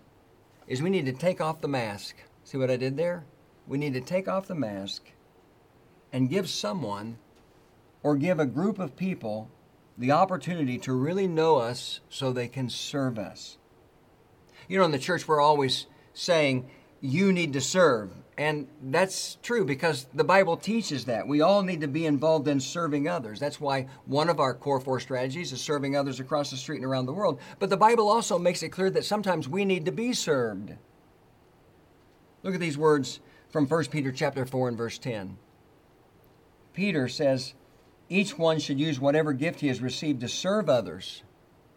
is 0.67 0.83
we 0.83 0.91
need 0.91 1.07
to 1.07 1.13
take 1.13 1.41
off 1.41 1.61
the 1.61 1.69
mask. 1.69 2.17
See 2.45 2.59
what 2.59 2.71
I 2.71 2.77
did 2.77 2.97
there? 2.97 3.25
We 3.67 3.79
need 3.79 3.95
to 3.95 4.01
take 4.01 4.29
off 4.29 4.47
the 4.47 4.55
mask 4.55 5.03
and 6.13 6.31
give 6.31 6.49
someone 6.49 7.19
or 8.07 8.15
give 8.15 8.39
a 8.39 8.47
group 8.47 8.79
of 8.79 8.95
people 8.95 9.51
the 9.99 10.13
opportunity 10.13 10.79
to 10.79 10.93
really 10.93 11.27
know 11.27 11.57
us 11.57 11.99
so 12.09 12.31
they 12.31 12.47
can 12.47 12.71
serve 12.71 13.19
us. 13.19 13.59
You 14.69 14.79
know, 14.79 14.85
in 14.85 14.93
the 14.93 14.99
church, 15.01 15.27
we're 15.27 15.41
always 15.41 15.87
saying, 16.15 16.71
you 17.01 17.33
need 17.33 17.53
to 17.55 17.61
serve. 17.61 18.13
And 18.39 18.69
that's 18.81 19.39
true 19.43 19.65
because 19.65 20.07
the 20.15 20.23
Bible 20.23 20.57
teaches 20.57 21.07
that. 21.07 21.27
We 21.27 21.41
all 21.41 21.65
need 21.65 21.81
to 21.81 21.89
be 21.89 22.07
involved 22.07 22.47
in 22.47 22.61
serving 22.61 23.09
others. 23.09 23.41
That's 23.41 23.61
why 23.61 23.89
one 24.05 24.29
of 24.29 24.39
our 24.39 24.55
core 24.55 24.79
four 24.79 25.01
strategies 25.01 25.53
is 25.53 25.61
serving 25.61 25.97
others 25.97 26.21
across 26.21 26.53
the 26.53 26.57
street 26.57 26.77
and 26.77 26.85
around 26.85 27.07
the 27.07 27.13
world. 27.13 27.41
But 27.59 27.71
the 27.71 27.77
Bible 27.77 28.09
also 28.09 28.39
makes 28.39 28.63
it 28.63 28.69
clear 28.69 28.91
that 28.91 29.05
sometimes 29.05 29.49
we 29.49 29.65
need 29.65 29.85
to 29.87 29.93
be 29.93 30.13
served. 30.13 30.75
Look 32.45 32.55
at 32.55 32.61
these 32.61 32.79
words 32.79 33.19
from 33.49 33.67
1 33.67 33.87
Peter 33.87 34.13
chapter 34.13 34.47
4 34.47 34.69
and 34.69 34.79
verse 34.79 34.97
10. 34.97 35.39
Peter 36.73 37.09
says, 37.09 37.55
each 38.09 38.39
one 38.39 38.59
should 38.59 38.79
use 38.79 39.01
whatever 39.01 39.33
gift 39.33 39.61
he 39.61 39.69
has 39.69 39.81
received 39.81 40.21
to 40.21 40.29
serve 40.29 40.69
others, 40.69 41.23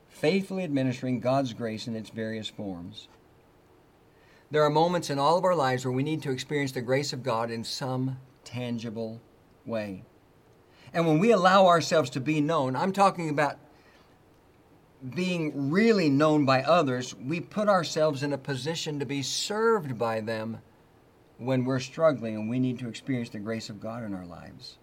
faithfully 0.07 0.63
administering 0.63 1.19
God's 1.19 1.53
grace 1.53 1.87
in 1.87 1.95
its 1.95 2.09
various 2.09 2.47
forms. 2.47 3.07
There 4.51 4.63
are 4.63 4.69
moments 4.69 5.09
in 5.09 5.19
all 5.19 5.37
of 5.37 5.45
our 5.45 5.55
lives 5.55 5.85
where 5.85 5.91
we 5.91 6.03
need 6.03 6.23
to 6.23 6.31
experience 6.31 6.71
the 6.71 6.81
grace 6.81 7.13
of 7.13 7.23
God 7.23 7.51
in 7.51 7.63
some 7.63 8.17
tangible 8.43 9.21
way. 9.65 10.03
And 10.93 11.05
when 11.05 11.19
we 11.19 11.31
allow 11.31 11.67
ourselves 11.67 12.09
to 12.11 12.19
be 12.19 12.41
known, 12.41 12.75
I'm 12.75 12.93
talking 12.93 13.29
about 13.29 13.57
being 15.15 15.69
really 15.69 16.09
known 16.09 16.45
by 16.45 16.63
others, 16.63 17.15
we 17.15 17.39
put 17.39 17.69
ourselves 17.69 18.23
in 18.23 18.33
a 18.33 18.37
position 18.37 18.99
to 18.99 19.05
be 19.05 19.21
served 19.21 19.97
by 19.97 20.19
them 20.19 20.59
when 21.37 21.63
we're 21.63 21.79
struggling 21.79 22.35
and 22.35 22.49
we 22.49 22.59
need 22.59 22.79
to 22.79 22.89
experience 22.89 23.29
the 23.29 23.39
grace 23.39 23.69
of 23.69 23.79
God 23.79 24.03
in 24.03 24.13
our 24.13 24.25
lives. 24.25 24.77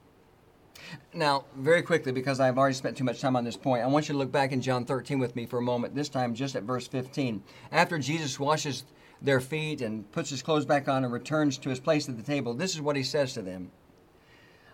Now, 1.12 1.44
very 1.56 1.82
quickly, 1.82 2.12
because 2.12 2.40
I've 2.40 2.58
already 2.58 2.74
spent 2.74 2.96
too 2.96 3.04
much 3.04 3.20
time 3.20 3.36
on 3.36 3.44
this 3.44 3.56
point, 3.56 3.82
I 3.82 3.86
want 3.86 4.08
you 4.08 4.12
to 4.12 4.18
look 4.18 4.32
back 4.32 4.52
in 4.52 4.60
John 4.60 4.84
13 4.84 5.18
with 5.18 5.34
me 5.36 5.46
for 5.46 5.58
a 5.58 5.62
moment, 5.62 5.94
this 5.94 6.08
time 6.08 6.34
just 6.34 6.56
at 6.56 6.62
verse 6.62 6.86
15. 6.86 7.42
After 7.72 7.98
Jesus 7.98 8.38
washes 8.38 8.84
their 9.22 9.40
feet 9.40 9.80
and 9.80 10.10
puts 10.12 10.30
his 10.30 10.42
clothes 10.42 10.66
back 10.66 10.88
on 10.88 11.04
and 11.04 11.12
returns 11.12 11.58
to 11.58 11.70
his 11.70 11.80
place 11.80 12.08
at 12.08 12.16
the 12.16 12.22
table, 12.22 12.54
this 12.54 12.74
is 12.74 12.80
what 12.80 12.96
he 12.96 13.02
says 13.02 13.32
to 13.34 13.42
them 13.42 13.70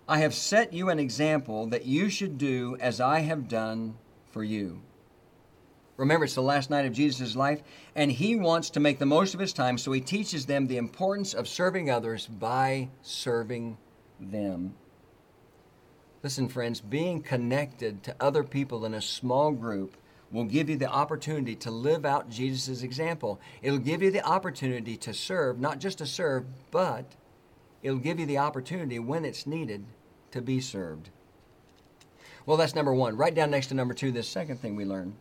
I 0.09 0.19
have 0.19 0.35
set 0.35 0.73
you 0.73 0.91
an 0.91 0.99
example 0.99 1.67
that 1.67 1.87
you 1.87 2.11
should 2.11 2.37
do 2.37 2.77
as 2.81 3.01
I 3.01 3.21
have 3.21 3.49
done 3.49 3.97
for 4.31 4.43
you. 4.43 4.83
Remember, 5.97 6.25
it's 6.25 6.35
the 6.35 6.43
last 6.43 6.71
night 6.71 6.87
of 6.87 6.93
Jesus' 6.93 7.37
life, 7.37 7.63
and 7.95 8.11
he 8.11 8.35
wants 8.35 8.71
to 8.71 8.81
make 8.81 8.99
the 8.99 9.07
most 9.07 9.35
of 9.35 9.41
his 9.41 9.53
time, 9.53 9.79
so 9.79 9.93
he 9.93 10.01
teaches 10.01 10.47
them 10.47 10.67
the 10.67 10.79
importance 10.79 11.35
of 11.35 11.47
serving 11.47 11.91
others 11.91 12.27
by 12.27 12.89
serving 13.03 13.77
them. 14.19 14.75
Listen, 16.23 16.49
friends, 16.49 16.81
being 16.81 17.21
connected 17.21 18.05
to 18.05 18.15
other 18.21 18.45
people 18.45 18.85
in 18.85 18.95
a 18.95 19.03
small 19.03 19.51
group 19.51 19.97
will 20.31 20.45
give 20.45 20.71
you 20.71 20.77
the 20.77 20.91
opportunity 20.91 21.57
to 21.57 21.71
live 21.71 22.05
out 22.05 22.31
Jesus' 22.31 22.83
example. 22.83 23.41
It'll 23.61 23.79
give 23.79 24.03
you 24.03 24.11
the 24.11 24.25
opportunity 24.25 24.97
to 24.99 25.13
serve, 25.13 25.59
not 25.59 25.81
just 25.81 25.99
to 25.99 26.07
serve, 26.07 26.45
but 26.71 27.05
it'll 27.83 27.99
give 27.99 28.21
you 28.21 28.27
the 28.27 28.39
opportunity 28.39 29.01
when 29.01 29.25
it's 29.25 29.47
needed 29.47 29.85
to 30.31 30.41
be 30.41 30.61
served. 30.61 31.11
Well, 32.47 32.57
that's 32.57 32.75
number 32.75 32.95
one. 32.95 33.17
Right 33.17 33.35
down 33.35 33.51
next 33.51 33.67
to 33.69 33.75
number 33.75 33.95
two, 33.95 34.13
this 34.13 34.29
second 34.29 34.59
thing 34.59 34.77
we 34.77 34.85
learn. 34.85 35.17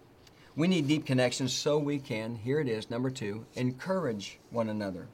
We 0.55 0.67
need 0.67 0.87
deep 0.87 1.05
connections 1.05 1.51
so 1.51 1.77
we 1.77 1.97
can, 1.97 2.35
here 2.35 2.59
it 2.59 2.67
is, 2.67 2.89
number 2.89 3.09
two, 3.09 3.45
encourage 3.55 4.39
one 4.51 4.69
another. 4.69 5.07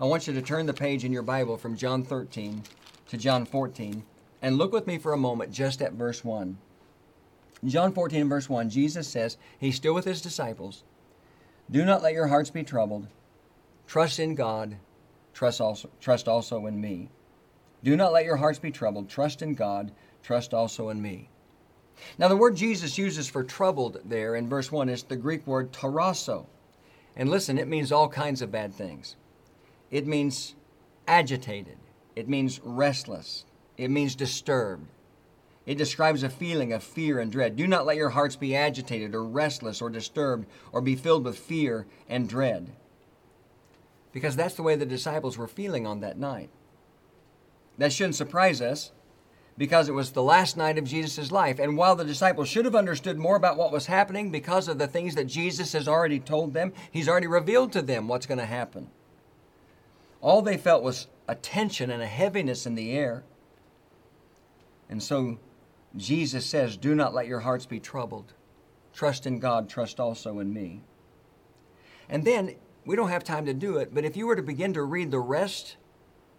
I 0.00 0.04
want 0.04 0.26
you 0.26 0.34
to 0.34 0.42
turn 0.42 0.66
the 0.66 0.74
page 0.74 1.04
in 1.04 1.12
your 1.12 1.22
Bible 1.22 1.56
from 1.56 1.76
John 1.76 2.04
13 2.04 2.62
to 3.08 3.16
John 3.16 3.46
14 3.46 4.02
and 4.42 4.56
look 4.56 4.72
with 4.72 4.86
me 4.86 4.98
for 4.98 5.12
a 5.12 5.18
moment 5.18 5.52
just 5.52 5.82
at 5.82 5.92
verse 5.92 6.24
1. 6.24 6.58
John 7.64 7.92
14, 7.92 8.28
verse 8.28 8.48
1, 8.48 8.70
Jesus 8.70 9.08
says, 9.08 9.36
He's 9.58 9.76
still 9.76 9.94
with 9.94 10.04
His 10.04 10.22
disciples, 10.22 10.84
Do 11.70 11.84
not 11.84 12.02
let 12.02 12.12
your 12.12 12.28
hearts 12.28 12.50
be 12.50 12.62
troubled. 12.62 13.08
Trust 13.86 14.18
in 14.18 14.34
God, 14.34 14.76
trust 15.32 15.60
also, 15.60 15.90
trust 16.00 16.28
also 16.28 16.66
in 16.66 16.80
me. 16.80 17.08
Do 17.82 17.96
not 17.96 18.12
let 18.12 18.24
your 18.24 18.36
hearts 18.36 18.58
be 18.58 18.70
troubled. 18.70 19.08
Trust 19.08 19.42
in 19.42 19.54
God, 19.54 19.92
trust 20.22 20.52
also 20.52 20.88
in 20.88 21.00
me. 21.00 21.30
Now, 22.16 22.28
the 22.28 22.36
word 22.36 22.56
Jesus 22.56 22.98
uses 22.98 23.28
for 23.28 23.42
troubled 23.42 24.00
there 24.04 24.36
in 24.36 24.48
verse 24.48 24.70
1 24.70 24.88
is 24.88 25.02
the 25.02 25.16
Greek 25.16 25.46
word 25.46 25.72
tarasso. 25.72 26.46
And 27.16 27.28
listen, 27.28 27.58
it 27.58 27.66
means 27.66 27.90
all 27.90 28.08
kinds 28.08 28.42
of 28.42 28.52
bad 28.52 28.72
things. 28.72 29.16
It 29.90 30.06
means 30.06 30.54
agitated, 31.06 31.78
it 32.14 32.28
means 32.28 32.60
restless, 32.62 33.44
it 33.78 33.90
means 33.90 34.14
disturbed. 34.14 34.86
It 35.64 35.78
describes 35.78 36.22
a 36.22 36.28
feeling 36.28 36.72
of 36.72 36.82
fear 36.82 37.20
and 37.20 37.30
dread. 37.30 37.56
Do 37.56 37.66
not 37.66 37.86
let 37.86 37.96
your 37.96 38.08
hearts 38.10 38.36
be 38.36 38.56
agitated 38.56 39.14
or 39.14 39.24
restless 39.24 39.80
or 39.80 39.90
disturbed 39.90 40.46
or 40.72 40.80
be 40.80 40.96
filled 40.96 41.24
with 41.24 41.38
fear 41.38 41.86
and 42.08 42.28
dread. 42.28 42.72
Because 44.12 44.34
that's 44.34 44.54
the 44.54 44.62
way 44.62 44.74
the 44.76 44.86
disciples 44.86 45.38
were 45.38 45.46
feeling 45.46 45.86
on 45.86 46.00
that 46.00 46.18
night. 46.18 46.50
That 47.76 47.92
shouldn't 47.92 48.16
surprise 48.16 48.60
us 48.60 48.92
because 49.58 49.88
it 49.88 49.92
was 49.92 50.12
the 50.12 50.22
last 50.22 50.56
night 50.56 50.78
of 50.78 50.84
Jesus' 50.84 51.30
life. 51.30 51.58
And 51.58 51.76
while 51.76 51.94
the 51.94 52.04
disciples 52.04 52.48
should 52.48 52.64
have 52.64 52.74
understood 52.74 53.18
more 53.18 53.36
about 53.36 53.58
what 53.58 53.72
was 53.72 53.86
happening 53.86 54.30
because 54.30 54.68
of 54.68 54.78
the 54.78 54.86
things 54.86 55.14
that 55.16 55.26
Jesus 55.26 55.72
has 55.72 55.86
already 55.86 56.18
told 56.18 56.54
them, 56.54 56.72
He's 56.90 57.08
already 57.08 57.26
revealed 57.26 57.72
to 57.72 57.82
them 57.82 58.08
what's 58.08 58.26
going 58.26 58.38
to 58.38 58.46
happen. 58.46 58.88
All 60.20 60.42
they 60.42 60.56
felt 60.56 60.82
was 60.82 61.08
a 61.28 61.34
tension 61.34 61.90
and 61.90 62.02
a 62.02 62.06
heaviness 62.06 62.66
in 62.66 62.74
the 62.74 62.92
air. 62.92 63.24
And 64.88 65.02
so 65.02 65.38
Jesus 65.96 66.46
says, 66.46 66.76
Do 66.76 66.94
not 66.94 67.14
let 67.14 67.26
your 67.26 67.40
hearts 67.40 67.66
be 67.66 67.80
troubled. 67.80 68.32
Trust 68.92 69.26
in 69.26 69.38
God, 69.38 69.68
trust 69.68 70.00
also 70.00 70.38
in 70.38 70.52
me. 70.52 70.82
And 72.08 72.24
then, 72.24 72.56
we 72.84 72.96
don't 72.96 73.10
have 73.10 73.22
time 73.22 73.44
to 73.46 73.54
do 73.54 73.76
it, 73.76 73.94
but 73.94 74.04
if 74.04 74.16
you 74.16 74.26
were 74.26 74.36
to 74.36 74.42
begin 74.42 74.72
to 74.72 74.82
read 74.82 75.10
the 75.10 75.20
rest 75.20 75.76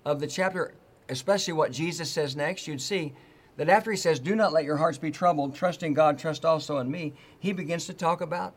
of 0.03 0.20
the 0.20 0.27
chapter, 0.27 0.74
especially 1.08 1.53
what 1.53 1.72
Jesus 1.72 2.10
says 2.10 2.36
next, 2.36 2.68
you'd 2.68 2.82
see 2.82 3.13
that 3.58 3.70
after 3.70 3.91
he 3.91 3.98
says, 3.98 4.20
Do 4.20 4.36
not 4.36 4.51
let 4.51 4.63
your 4.63 4.77
hearts 4.77 4.98
be 4.98 5.12
troubled, 5.12 5.53
trust 5.53 5.84
in 5.84 5.94
God, 5.94 6.18
trust 6.18 6.46
also 6.46 6.79
in 6.79 6.89
me, 6.89 7.13
he 7.39 7.53
begins 7.53 7.86
to 7.86 7.94
talk 7.94 8.22
about 8.22 8.56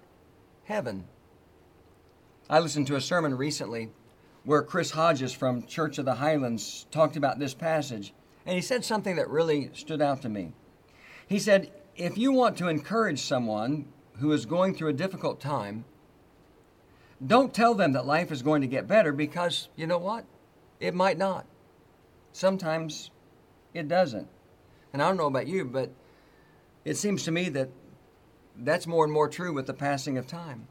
heaven. 0.65 1.05
I 2.49 2.61
listened 2.61 2.87
to 2.87 2.97
a 2.97 3.01
sermon 3.01 3.37
recently 3.37 3.91
where 4.45 4.63
Chris 4.63 4.91
Hodges 4.91 5.33
from 5.33 5.67
Church 5.67 5.99
of 5.99 6.05
the 6.05 6.15
Highlands 6.15 6.87
talked 6.91 7.17
about 7.17 7.39
this 7.39 7.55
passage, 7.55 8.15
and 8.47 8.55
he 8.57 8.61
said 8.61 8.85
something 8.85 9.17
that 9.17 9.29
really 9.29 9.71
stood 9.75 10.03
out 10.03 10.23
to 10.23 10.29
me. 10.29 10.53
He 11.27 11.39
said, 11.39 11.71
If 11.97 12.19
you 12.19 12.33
want 12.33 12.57
to 12.59 12.69
encourage 12.69 13.21
someone 13.21 13.87
who 14.19 14.33
is 14.33 14.47
going 14.47 14.75
through 14.75 14.91
a 14.91 14.95
difficult 14.95 15.41
time, 15.41 15.85
don't 17.25 17.55
tell 17.55 17.75
them 17.75 17.93
that 17.93 18.07
life 18.07 18.33
is 18.33 18.43
going 18.43 18.63
to 18.63 18.67
get 18.67 18.89
better 18.89 19.13
because 19.13 19.69
you 19.77 19.87
know 19.87 19.99
what? 19.99 20.25
It 20.81 20.95
might 20.95 21.19
not. 21.19 21.47
Sometimes 22.33 23.11
it 23.75 23.89
doesn't. 23.89 24.29
And 24.93 25.03
I 25.03 25.09
don't 25.09 25.17
know 25.17 25.27
about 25.27 25.47
you, 25.47 25.65
but 25.65 25.91
it 26.85 26.97
seems 26.97 27.23
to 27.25 27.31
me 27.31 27.49
that 27.51 27.71
that's 28.57 28.87
more 28.87 29.05
and 29.05 29.13
more 29.13 29.29
true 29.29 29.53
with 29.53 29.67
the 29.67 29.75
passing 29.75 30.19
of 30.19 30.27
time. 30.27 30.67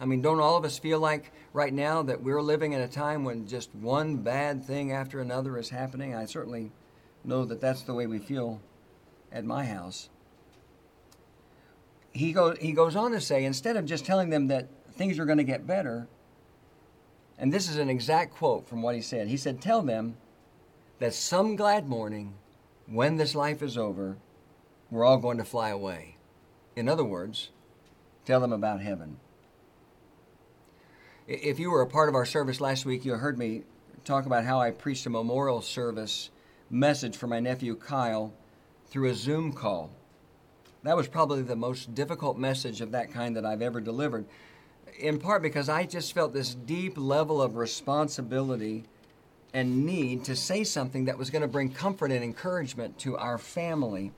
I 0.00 0.04
mean, 0.04 0.22
don't 0.22 0.40
all 0.40 0.56
of 0.56 0.64
us 0.64 0.78
feel 0.78 0.98
like 0.98 1.32
right 1.52 1.72
now 1.72 2.02
that 2.02 2.22
we're 2.22 2.42
living 2.42 2.72
in 2.72 2.80
a 2.80 2.88
time 2.88 3.24
when 3.24 3.46
just 3.46 3.74
one 3.74 4.16
bad 4.16 4.64
thing 4.64 4.92
after 4.92 5.20
another 5.20 5.58
is 5.58 5.70
happening? 5.70 6.14
I 6.14 6.24
certainly 6.24 6.72
know 7.24 7.44
that 7.44 7.60
that's 7.60 7.82
the 7.82 7.94
way 7.94 8.06
we 8.06 8.18
feel 8.18 8.60
at 9.30 9.44
my 9.44 9.64
house. 9.64 10.08
He, 12.12 12.32
go, 12.32 12.54
he 12.54 12.72
goes 12.72 12.94
on 12.94 13.12
to 13.12 13.20
say 13.20 13.44
instead 13.44 13.76
of 13.76 13.86
just 13.86 14.04
telling 14.04 14.30
them 14.30 14.48
that 14.48 14.68
things 14.92 15.18
are 15.18 15.24
going 15.24 15.38
to 15.38 15.44
get 15.44 15.66
better, 15.66 16.08
and 17.38 17.52
this 17.52 17.68
is 17.68 17.76
an 17.76 17.88
exact 17.88 18.34
quote 18.34 18.68
from 18.68 18.82
what 18.82 18.94
he 18.94 19.00
said. 19.00 19.28
He 19.28 19.36
said, 19.36 19.60
Tell 19.60 19.82
them 19.82 20.16
that 20.98 21.14
some 21.14 21.56
glad 21.56 21.88
morning, 21.88 22.34
when 22.86 23.16
this 23.16 23.34
life 23.34 23.62
is 23.62 23.78
over, 23.78 24.16
we're 24.90 25.04
all 25.04 25.18
going 25.18 25.38
to 25.38 25.44
fly 25.44 25.70
away. 25.70 26.16
In 26.76 26.88
other 26.88 27.04
words, 27.04 27.50
tell 28.24 28.40
them 28.40 28.52
about 28.52 28.80
heaven. 28.80 29.18
If 31.26 31.58
you 31.58 31.70
were 31.70 31.80
a 31.80 31.86
part 31.86 32.08
of 32.08 32.14
our 32.14 32.26
service 32.26 32.60
last 32.60 32.84
week, 32.84 33.04
you 33.04 33.14
heard 33.14 33.38
me 33.38 33.62
talk 34.04 34.26
about 34.26 34.44
how 34.44 34.60
I 34.60 34.70
preached 34.70 35.06
a 35.06 35.10
memorial 35.10 35.62
service 35.62 36.30
message 36.72 37.18
for 37.18 37.26
my 37.26 37.38
nephew 37.38 37.76
Kyle 37.76 38.32
through 38.86 39.10
a 39.10 39.14
Zoom 39.14 39.52
call. 39.52 39.90
That 40.84 40.96
was 40.96 41.06
probably 41.06 41.42
the 41.42 41.54
most 41.54 41.94
difficult 41.94 42.38
message 42.38 42.80
of 42.80 42.92
that 42.92 43.12
kind 43.12 43.36
that 43.36 43.44
I've 43.44 43.60
ever 43.60 43.78
delivered, 43.78 44.24
in 44.98 45.18
part 45.18 45.42
because 45.42 45.68
I 45.68 45.84
just 45.84 46.14
felt 46.14 46.32
this 46.32 46.54
deep 46.54 46.94
level 46.96 47.42
of 47.42 47.56
responsibility 47.56 48.84
and 49.52 49.84
need 49.84 50.24
to 50.24 50.34
say 50.34 50.64
something 50.64 51.04
that 51.04 51.18
was 51.18 51.28
going 51.28 51.42
to 51.42 51.48
bring 51.48 51.70
comfort 51.70 52.10
and 52.10 52.24
encouragement 52.24 52.98
to 53.00 53.18
our 53.18 53.36
family 53.36 54.12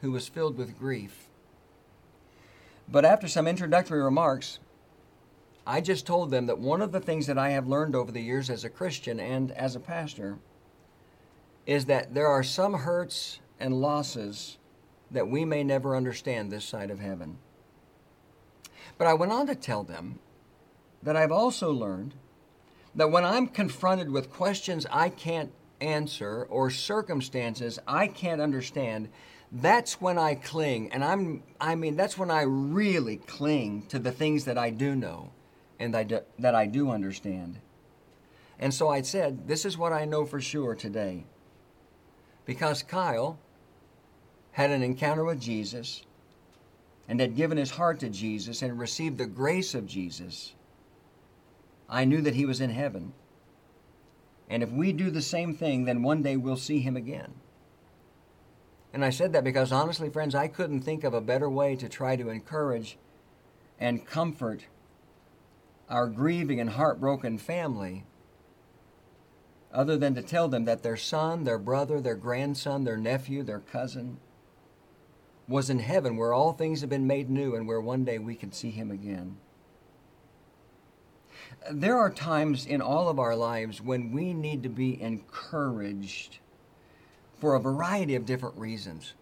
who 0.00 0.10
was 0.10 0.28
filled 0.28 0.58
with 0.58 0.78
grief. 0.78 1.28
But 2.88 3.04
after 3.04 3.28
some 3.28 3.46
introductory 3.46 4.02
remarks, 4.02 4.58
I 5.64 5.80
just 5.80 6.06
told 6.06 6.32
them 6.32 6.46
that 6.46 6.58
one 6.58 6.82
of 6.82 6.90
the 6.90 6.98
things 6.98 7.28
that 7.28 7.38
I 7.38 7.50
have 7.50 7.68
learned 7.68 7.94
over 7.94 8.10
the 8.10 8.20
years 8.20 8.50
as 8.50 8.64
a 8.64 8.68
Christian 8.68 9.20
and 9.20 9.52
as 9.52 9.76
a 9.76 9.80
pastor 9.80 10.38
is 11.66 11.86
that 11.86 12.14
there 12.14 12.26
are 12.26 12.42
some 12.42 12.74
hurts 12.74 13.40
and 13.58 13.80
losses 13.80 14.58
that 15.10 15.28
we 15.28 15.44
may 15.44 15.62
never 15.62 15.96
understand 15.96 16.50
this 16.50 16.64
side 16.64 16.90
of 16.90 17.00
heaven. 17.00 17.38
But 18.98 19.06
I 19.06 19.14
went 19.14 19.32
on 19.32 19.46
to 19.46 19.54
tell 19.54 19.82
them 19.82 20.18
that 21.02 21.16
I've 21.16 21.32
also 21.32 21.72
learned 21.72 22.14
that 22.94 23.10
when 23.10 23.24
I'm 23.24 23.46
confronted 23.46 24.10
with 24.10 24.30
questions 24.30 24.86
I 24.90 25.08
can't 25.08 25.52
answer 25.80 26.46
or 26.50 26.70
circumstances 26.70 27.78
I 27.86 28.06
can't 28.08 28.40
understand, 28.40 29.08
that's 29.52 30.00
when 30.00 30.18
I 30.18 30.34
cling. 30.34 30.92
And 30.92 31.04
I'm, 31.04 31.42
I 31.60 31.74
mean, 31.74 31.96
that's 31.96 32.18
when 32.18 32.30
I 32.30 32.42
really 32.42 33.16
cling 33.16 33.86
to 33.88 33.98
the 33.98 34.12
things 34.12 34.44
that 34.44 34.58
I 34.58 34.70
do 34.70 34.94
know 34.94 35.32
and 35.78 35.96
I 35.96 36.04
do, 36.04 36.20
that 36.38 36.54
I 36.54 36.66
do 36.66 36.90
understand. 36.90 37.58
And 38.58 38.72
so 38.72 38.88
I 38.88 39.02
said, 39.02 39.48
This 39.48 39.64
is 39.64 39.78
what 39.78 39.92
I 39.92 40.04
know 40.04 40.26
for 40.26 40.40
sure 40.40 40.74
today. 40.74 41.24
Because 42.50 42.82
Kyle 42.82 43.38
had 44.50 44.72
an 44.72 44.82
encounter 44.82 45.24
with 45.24 45.40
Jesus 45.40 46.02
and 47.06 47.20
had 47.20 47.36
given 47.36 47.56
his 47.56 47.70
heart 47.70 48.00
to 48.00 48.08
Jesus 48.08 48.60
and 48.60 48.76
received 48.76 49.18
the 49.18 49.26
grace 49.26 49.72
of 49.72 49.86
Jesus, 49.86 50.54
I 51.88 52.04
knew 52.04 52.20
that 52.22 52.34
he 52.34 52.44
was 52.44 52.60
in 52.60 52.70
heaven. 52.70 53.12
And 54.48 54.64
if 54.64 54.70
we 54.72 54.92
do 54.92 55.10
the 55.10 55.22
same 55.22 55.54
thing, 55.54 55.84
then 55.84 56.02
one 56.02 56.24
day 56.24 56.36
we'll 56.36 56.56
see 56.56 56.80
him 56.80 56.96
again. 56.96 57.34
And 58.92 59.04
I 59.04 59.10
said 59.10 59.32
that 59.32 59.44
because 59.44 59.70
honestly, 59.70 60.10
friends, 60.10 60.34
I 60.34 60.48
couldn't 60.48 60.82
think 60.82 61.04
of 61.04 61.14
a 61.14 61.20
better 61.20 61.48
way 61.48 61.76
to 61.76 61.88
try 61.88 62.16
to 62.16 62.30
encourage 62.30 62.98
and 63.78 64.04
comfort 64.04 64.66
our 65.88 66.08
grieving 66.08 66.58
and 66.58 66.70
heartbroken 66.70 67.38
family 67.38 68.06
other 69.72 69.96
than 69.96 70.14
to 70.14 70.22
tell 70.22 70.48
them 70.48 70.64
that 70.64 70.82
their 70.82 70.96
son, 70.96 71.44
their 71.44 71.58
brother, 71.58 72.00
their 72.00 72.16
grandson, 72.16 72.84
their 72.84 72.96
nephew, 72.96 73.42
their 73.42 73.60
cousin 73.60 74.18
was 75.48 75.70
in 75.70 75.80
heaven 75.80 76.16
where 76.16 76.32
all 76.32 76.52
things 76.52 76.80
have 76.80 76.90
been 76.90 77.06
made 77.06 77.28
new 77.28 77.54
and 77.54 77.66
where 77.66 77.80
one 77.80 78.04
day 78.04 78.18
we 78.18 78.34
can 78.34 78.52
see 78.52 78.70
him 78.70 78.90
again. 78.90 79.36
There 81.70 81.98
are 81.98 82.10
times 82.10 82.66
in 82.66 82.80
all 82.80 83.08
of 83.08 83.18
our 83.18 83.34
lives 83.34 83.80
when 83.82 84.12
we 84.12 84.32
need 84.32 84.62
to 84.62 84.68
be 84.68 85.00
encouraged 85.00 86.38
for 87.40 87.54
a 87.54 87.60
variety 87.60 88.14
of 88.14 88.26
different 88.26 88.56
reasons. 88.56 89.14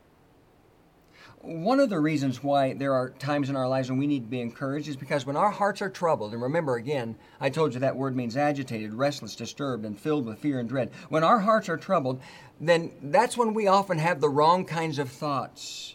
One 1.40 1.78
of 1.78 1.88
the 1.88 2.00
reasons 2.00 2.42
why 2.42 2.74
there 2.74 2.92
are 2.92 3.10
times 3.10 3.48
in 3.48 3.54
our 3.54 3.68
lives 3.68 3.88
when 3.88 3.98
we 3.98 4.08
need 4.08 4.24
to 4.24 4.30
be 4.30 4.40
encouraged 4.40 4.88
is 4.88 4.96
because 4.96 5.24
when 5.24 5.36
our 5.36 5.50
hearts 5.50 5.80
are 5.80 5.88
troubled, 5.88 6.32
and 6.32 6.42
remember 6.42 6.74
again, 6.74 7.16
I 7.40 7.48
told 7.48 7.74
you 7.74 7.80
that 7.80 7.96
word 7.96 8.16
means 8.16 8.36
agitated, 8.36 8.92
restless, 8.92 9.36
disturbed, 9.36 9.84
and 9.84 9.98
filled 9.98 10.26
with 10.26 10.40
fear 10.40 10.58
and 10.58 10.68
dread. 10.68 10.90
When 11.08 11.22
our 11.22 11.38
hearts 11.38 11.68
are 11.68 11.76
troubled, 11.76 12.20
then 12.60 12.90
that's 13.00 13.36
when 13.36 13.54
we 13.54 13.68
often 13.68 13.98
have 13.98 14.20
the 14.20 14.28
wrong 14.28 14.64
kinds 14.64 14.98
of 14.98 15.10
thoughts. 15.10 15.94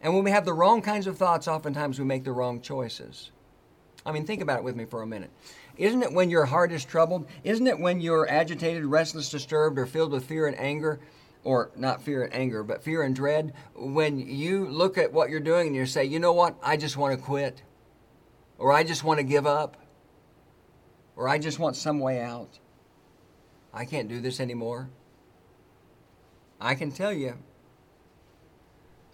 And 0.00 0.14
when 0.14 0.24
we 0.24 0.30
have 0.30 0.46
the 0.46 0.54
wrong 0.54 0.80
kinds 0.80 1.06
of 1.06 1.18
thoughts, 1.18 1.46
oftentimes 1.46 1.98
we 1.98 2.06
make 2.06 2.24
the 2.24 2.32
wrong 2.32 2.62
choices. 2.62 3.30
I 4.06 4.12
mean, 4.12 4.24
think 4.24 4.40
about 4.40 4.60
it 4.60 4.64
with 4.64 4.76
me 4.76 4.86
for 4.86 5.02
a 5.02 5.06
minute. 5.06 5.30
Isn't 5.76 6.02
it 6.02 6.12
when 6.12 6.30
your 6.30 6.46
heart 6.46 6.72
is 6.72 6.84
troubled? 6.84 7.26
Isn't 7.44 7.66
it 7.66 7.78
when 7.78 8.00
you're 8.00 8.28
agitated, 8.28 8.86
restless, 8.86 9.28
disturbed, 9.28 9.78
or 9.78 9.84
filled 9.84 10.12
with 10.12 10.24
fear 10.24 10.46
and 10.46 10.58
anger? 10.58 10.98
Or 11.48 11.70
not 11.76 12.02
fear 12.02 12.24
and 12.24 12.34
anger, 12.34 12.62
but 12.62 12.84
fear 12.84 13.02
and 13.02 13.16
dread, 13.16 13.54
when 13.74 14.18
you 14.18 14.68
look 14.68 14.98
at 14.98 15.14
what 15.14 15.30
you're 15.30 15.40
doing 15.40 15.68
and 15.68 15.76
you 15.76 15.86
say, 15.86 16.04
you 16.04 16.18
know 16.18 16.34
what, 16.34 16.54
I 16.62 16.76
just 16.76 16.98
want 16.98 17.18
to 17.18 17.24
quit, 17.24 17.62
or 18.58 18.70
I 18.70 18.84
just 18.84 19.02
want 19.02 19.16
to 19.16 19.24
give 19.24 19.46
up, 19.46 19.78
or 21.16 21.26
I 21.26 21.38
just 21.38 21.58
want 21.58 21.74
some 21.74 22.00
way 22.00 22.20
out. 22.20 22.58
I 23.72 23.86
can't 23.86 24.10
do 24.10 24.20
this 24.20 24.40
anymore. 24.40 24.90
I 26.60 26.74
can 26.74 26.92
tell 26.92 27.14
you 27.14 27.38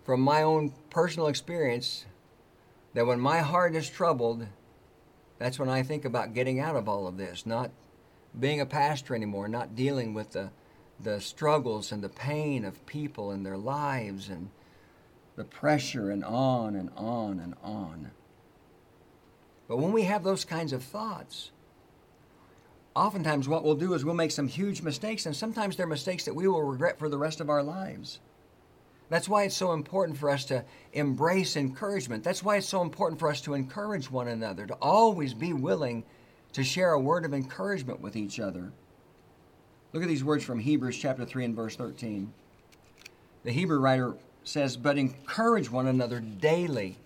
from 0.04 0.20
my 0.20 0.42
own 0.42 0.72
personal 0.90 1.28
experience 1.28 2.04
that 2.94 3.06
when 3.06 3.20
my 3.20 3.38
heart 3.42 3.76
is 3.76 3.88
troubled, 3.88 4.44
That's 5.38 5.58
when 5.58 5.68
I 5.68 5.82
think 5.82 6.04
about 6.04 6.34
getting 6.34 6.60
out 6.60 6.76
of 6.76 6.88
all 6.88 7.06
of 7.06 7.16
this, 7.16 7.44
not 7.44 7.70
being 8.38 8.60
a 8.60 8.66
pastor 8.66 9.14
anymore, 9.14 9.48
not 9.48 9.74
dealing 9.74 10.14
with 10.14 10.32
the, 10.32 10.50
the 11.00 11.20
struggles 11.20 11.92
and 11.92 12.02
the 12.02 12.08
pain 12.08 12.64
of 12.64 12.86
people 12.86 13.30
and 13.30 13.44
their 13.44 13.58
lives 13.58 14.28
and 14.28 14.50
the 15.36 15.44
pressure 15.44 16.10
and 16.10 16.24
on 16.24 16.76
and 16.76 16.90
on 16.96 17.40
and 17.40 17.54
on. 17.62 18.10
But 19.66 19.78
when 19.78 19.92
we 19.92 20.02
have 20.02 20.22
those 20.22 20.44
kinds 20.44 20.72
of 20.72 20.84
thoughts, 20.84 21.50
oftentimes 22.94 23.48
what 23.48 23.64
we'll 23.64 23.74
do 23.74 23.94
is 23.94 24.04
we'll 24.04 24.14
make 24.14 24.30
some 24.30 24.46
huge 24.46 24.82
mistakes, 24.82 25.26
and 25.26 25.34
sometimes 25.34 25.76
they're 25.76 25.86
mistakes 25.86 26.24
that 26.24 26.34
we 26.34 26.46
will 26.46 26.62
regret 26.62 26.98
for 26.98 27.08
the 27.08 27.18
rest 27.18 27.40
of 27.40 27.50
our 27.50 27.62
lives. 27.62 28.20
That's 29.08 29.28
why 29.28 29.44
it's 29.44 29.56
so 29.56 29.72
important 29.72 30.18
for 30.18 30.30
us 30.30 30.44
to 30.46 30.64
embrace 30.92 31.56
encouragement. 31.56 32.24
That's 32.24 32.42
why 32.42 32.56
it's 32.56 32.68
so 32.68 32.82
important 32.82 33.20
for 33.20 33.28
us 33.28 33.40
to 33.42 33.54
encourage 33.54 34.10
one 34.10 34.28
another, 34.28 34.66
to 34.66 34.74
always 34.74 35.34
be 35.34 35.52
willing 35.52 36.04
to 36.52 36.64
share 36.64 36.92
a 36.92 37.00
word 37.00 37.24
of 37.24 37.34
encouragement 37.34 38.00
with 38.00 38.16
each 38.16 38.38
other. 38.38 38.72
Look 39.94 40.02
at 40.02 40.08
these 40.08 40.24
words 40.24 40.42
from 40.42 40.58
Hebrews 40.58 40.98
chapter 40.98 41.24
3 41.24 41.44
and 41.44 41.54
verse 41.54 41.76
13. 41.76 42.32
The 43.44 43.52
Hebrew 43.52 43.78
writer 43.78 44.14
says, 44.42 44.76
But 44.76 44.98
encourage 44.98 45.70
one 45.70 45.86
another 45.86 46.18
daily, 46.18 46.96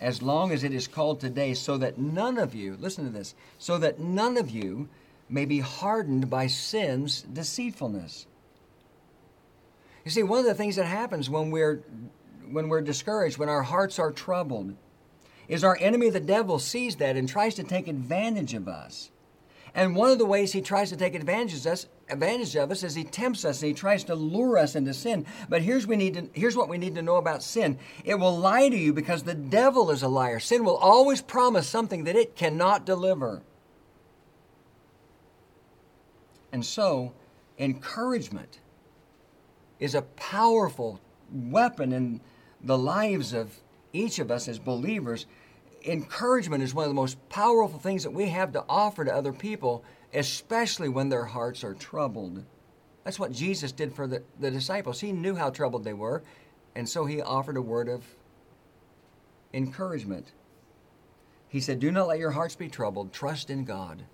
as 0.00 0.22
long 0.22 0.50
as 0.50 0.64
it 0.64 0.72
is 0.72 0.88
called 0.88 1.20
today, 1.20 1.52
so 1.52 1.76
that 1.76 1.98
none 1.98 2.38
of 2.38 2.54
you, 2.54 2.78
listen 2.80 3.04
to 3.04 3.10
this, 3.10 3.34
so 3.58 3.76
that 3.76 4.00
none 4.00 4.38
of 4.38 4.48
you 4.48 4.88
may 5.28 5.44
be 5.44 5.60
hardened 5.60 6.30
by 6.30 6.46
sin's 6.46 7.20
deceitfulness. 7.20 8.26
You 10.06 10.10
see, 10.10 10.22
one 10.22 10.38
of 10.38 10.46
the 10.46 10.54
things 10.54 10.76
that 10.76 10.86
happens 10.86 11.28
when 11.28 11.50
we're 11.50 11.82
when 12.50 12.70
we're 12.70 12.80
discouraged, 12.80 13.36
when 13.36 13.50
our 13.50 13.62
hearts 13.62 13.98
are 13.98 14.10
troubled, 14.10 14.74
is 15.46 15.62
our 15.62 15.76
enemy 15.78 16.08
the 16.08 16.20
devil 16.20 16.58
sees 16.58 16.96
that 16.96 17.18
and 17.18 17.28
tries 17.28 17.54
to 17.56 17.64
take 17.64 17.86
advantage 17.86 18.54
of 18.54 18.66
us. 18.66 19.10
And 19.74 19.96
one 19.96 20.10
of 20.10 20.18
the 20.18 20.26
ways 20.26 20.52
he 20.52 20.62
tries 20.62 20.90
to 20.90 20.96
take 20.96 21.14
advantage 21.14 21.54
of 21.54 21.66
us, 21.66 21.86
advantage 22.08 22.54
of 22.56 22.70
us 22.70 22.82
is 22.82 22.94
he 22.94 23.04
tempts 23.04 23.44
us 23.44 23.62
and 23.62 23.68
he 23.68 23.74
tries 23.74 24.04
to 24.04 24.14
lure 24.14 24.58
us 24.58 24.74
into 24.74 24.94
sin. 24.94 25.26
But 25.48 25.62
here's 25.62 25.86
we 25.86 25.96
need 25.96 26.14
to, 26.14 26.28
here's 26.32 26.56
what 26.56 26.68
we 26.68 26.78
need 26.78 26.94
to 26.96 27.02
know 27.02 27.16
about 27.16 27.42
sin. 27.42 27.78
It 28.04 28.16
will 28.16 28.36
lie 28.36 28.68
to 28.68 28.76
you 28.76 28.92
because 28.92 29.22
the 29.22 29.34
devil 29.34 29.90
is 29.90 30.02
a 30.02 30.08
liar. 30.08 30.40
Sin 30.40 30.64
will 30.64 30.76
always 30.76 31.22
promise 31.22 31.68
something 31.68 32.04
that 32.04 32.16
it 32.16 32.36
cannot 32.36 32.84
deliver. 32.84 33.42
And 36.52 36.64
so, 36.64 37.12
encouragement 37.58 38.60
is 39.80 39.94
a 39.94 40.02
powerful 40.02 41.00
weapon 41.32 41.92
in 41.92 42.20
the 42.62 42.78
lives 42.78 43.32
of 43.32 43.58
each 43.92 44.18
of 44.18 44.30
us 44.30 44.46
as 44.48 44.58
believers. 44.58 45.26
Encouragement 45.84 46.62
is 46.62 46.72
one 46.72 46.84
of 46.84 46.90
the 46.90 46.94
most 46.94 47.28
powerful 47.28 47.78
things 47.78 48.04
that 48.04 48.12
we 48.12 48.28
have 48.28 48.52
to 48.52 48.64
offer 48.68 49.04
to 49.04 49.14
other 49.14 49.32
people, 49.32 49.84
especially 50.14 50.88
when 50.88 51.08
their 51.08 51.24
hearts 51.24 51.64
are 51.64 51.74
troubled. 51.74 52.44
That's 53.02 53.18
what 53.18 53.32
Jesus 53.32 53.72
did 53.72 53.92
for 53.92 54.06
the, 54.06 54.22
the 54.40 54.50
disciples. 54.50 55.00
He 55.00 55.12
knew 55.12 55.34
how 55.34 55.50
troubled 55.50 55.84
they 55.84 55.92
were, 55.92 56.22
and 56.74 56.88
so 56.88 57.04
he 57.04 57.20
offered 57.20 57.56
a 57.56 57.62
word 57.62 57.88
of 57.88 58.04
encouragement. 59.52 60.32
He 61.48 61.60
said, 61.60 61.80
Do 61.80 61.92
not 61.92 62.08
let 62.08 62.18
your 62.18 62.32
hearts 62.32 62.56
be 62.56 62.68
troubled. 62.68 63.12
Trust 63.12 63.50
in 63.50 63.64
God. 63.64 64.04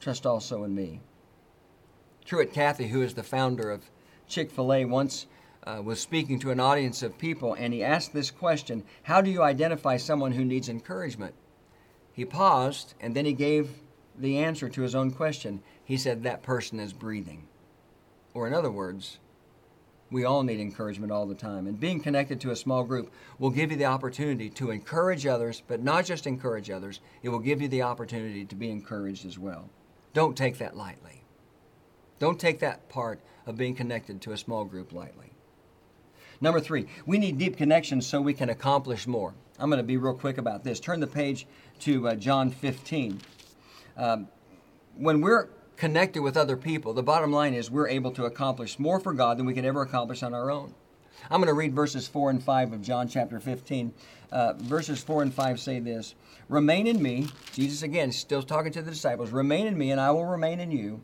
Trust 0.00 0.26
also 0.26 0.64
in 0.64 0.74
me. 0.74 1.00
Truett 2.24 2.52
Cathy, 2.52 2.88
who 2.88 3.02
is 3.02 3.14
the 3.14 3.22
founder 3.22 3.70
of 3.70 3.90
Chick 4.26 4.50
fil 4.50 4.72
A 4.72 4.84
once 4.84 5.26
uh, 5.66 5.80
was 5.82 6.00
speaking 6.00 6.38
to 6.38 6.50
an 6.50 6.60
audience 6.60 7.02
of 7.02 7.18
people 7.18 7.54
and 7.54 7.72
he 7.72 7.82
asked 7.82 8.12
this 8.12 8.30
question 8.30 8.84
How 9.04 9.20
do 9.20 9.30
you 9.30 9.42
identify 9.42 9.96
someone 9.96 10.32
who 10.32 10.44
needs 10.44 10.68
encouragement? 10.68 11.34
He 12.12 12.24
paused 12.24 12.94
and 13.00 13.14
then 13.14 13.24
he 13.24 13.32
gave 13.32 13.70
the 14.18 14.38
answer 14.38 14.68
to 14.68 14.82
his 14.82 14.94
own 14.94 15.10
question. 15.10 15.62
He 15.84 15.96
said, 15.96 16.22
That 16.22 16.42
person 16.42 16.80
is 16.80 16.92
breathing. 16.92 17.48
Or, 18.32 18.46
in 18.46 18.54
other 18.54 18.70
words, 18.70 19.18
we 20.10 20.24
all 20.24 20.42
need 20.42 20.60
encouragement 20.60 21.12
all 21.12 21.26
the 21.26 21.34
time. 21.34 21.66
And 21.66 21.78
being 21.78 22.00
connected 22.00 22.40
to 22.40 22.50
a 22.50 22.56
small 22.56 22.84
group 22.84 23.12
will 23.38 23.50
give 23.50 23.70
you 23.70 23.76
the 23.76 23.86
opportunity 23.86 24.48
to 24.50 24.70
encourage 24.70 25.26
others, 25.26 25.62
but 25.66 25.82
not 25.82 26.04
just 26.04 26.26
encourage 26.26 26.70
others, 26.70 27.00
it 27.22 27.30
will 27.30 27.38
give 27.38 27.60
you 27.60 27.68
the 27.68 27.82
opportunity 27.82 28.44
to 28.44 28.54
be 28.54 28.70
encouraged 28.70 29.26
as 29.26 29.38
well. 29.38 29.70
Don't 30.12 30.36
take 30.36 30.58
that 30.58 30.76
lightly. 30.76 31.24
Don't 32.18 32.38
take 32.38 32.60
that 32.60 32.88
part 32.88 33.20
of 33.46 33.56
being 33.56 33.74
connected 33.74 34.20
to 34.22 34.32
a 34.32 34.36
small 34.36 34.64
group 34.64 34.92
lightly. 34.92 35.32
Number 36.40 36.60
three, 36.60 36.86
we 37.06 37.18
need 37.18 37.38
deep 37.38 37.56
connections 37.56 38.06
so 38.06 38.20
we 38.20 38.34
can 38.34 38.50
accomplish 38.50 39.06
more. 39.06 39.34
I'm 39.58 39.70
going 39.70 39.78
to 39.78 39.84
be 39.84 39.96
real 39.96 40.14
quick 40.14 40.38
about 40.38 40.64
this. 40.64 40.80
Turn 40.80 41.00
the 41.00 41.06
page 41.06 41.46
to 41.80 42.08
uh, 42.08 42.14
John 42.14 42.50
15. 42.50 43.20
Um, 43.96 44.28
when 44.96 45.20
we're 45.20 45.48
connected 45.76 46.22
with 46.22 46.36
other 46.36 46.56
people, 46.56 46.92
the 46.92 47.02
bottom 47.02 47.32
line 47.32 47.54
is 47.54 47.70
we're 47.70 47.88
able 47.88 48.12
to 48.12 48.24
accomplish 48.24 48.78
more 48.78 49.00
for 49.00 49.12
God 49.12 49.38
than 49.38 49.46
we 49.46 49.54
could 49.54 49.64
ever 49.64 49.82
accomplish 49.82 50.22
on 50.22 50.34
our 50.34 50.50
own. 50.50 50.74
I'm 51.30 51.40
going 51.40 51.48
to 51.48 51.54
read 51.54 51.74
verses 51.74 52.06
4 52.06 52.30
and 52.30 52.42
5 52.42 52.72
of 52.72 52.82
John 52.82 53.08
chapter 53.08 53.40
15. 53.40 53.92
Uh, 54.30 54.54
verses 54.54 55.02
4 55.02 55.22
and 55.22 55.34
5 55.34 55.60
say 55.60 55.80
this 55.80 56.14
Remain 56.48 56.86
in 56.86 57.02
me, 57.02 57.28
Jesus 57.52 57.82
again, 57.82 58.12
still 58.12 58.42
talking 58.42 58.72
to 58.72 58.82
the 58.82 58.90
disciples, 58.90 59.30
remain 59.30 59.66
in 59.66 59.78
me, 59.78 59.90
and 59.90 60.00
I 60.00 60.10
will 60.10 60.26
remain 60.26 60.60
in 60.60 60.70
you. 60.70 61.02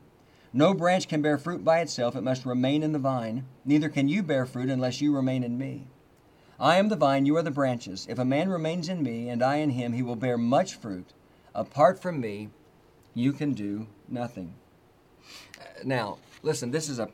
No 0.52 0.74
branch 0.74 1.08
can 1.08 1.22
bear 1.22 1.38
fruit 1.38 1.64
by 1.64 1.80
itself, 1.80 2.16
it 2.16 2.22
must 2.22 2.44
remain 2.44 2.82
in 2.82 2.92
the 2.92 2.98
vine. 2.98 3.46
Neither 3.64 3.88
can 3.88 4.08
you 4.08 4.22
bear 4.22 4.46
fruit 4.46 4.68
unless 4.68 5.00
you 5.00 5.14
remain 5.14 5.44
in 5.44 5.56
me. 5.56 5.86
I 6.58 6.76
am 6.76 6.88
the 6.88 6.96
vine, 6.96 7.24
you 7.24 7.36
are 7.36 7.42
the 7.42 7.50
branches. 7.50 8.06
If 8.10 8.18
a 8.18 8.24
man 8.24 8.50
remains 8.50 8.88
in 8.88 9.02
me, 9.02 9.28
and 9.28 9.42
I 9.42 9.56
in 9.56 9.70
him, 9.70 9.92
he 9.92 10.02
will 10.02 10.16
bear 10.16 10.36
much 10.36 10.74
fruit. 10.74 11.14
Apart 11.54 12.02
from 12.02 12.20
me, 12.20 12.50
you 13.14 13.32
can 13.32 13.52
do 13.52 13.86
nothing. 14.08 14.54
Now, 15.84 16.18
listen, 16.42 16.70
this 16.70 16.88
is 16.88 16.98
a 16.98 17.08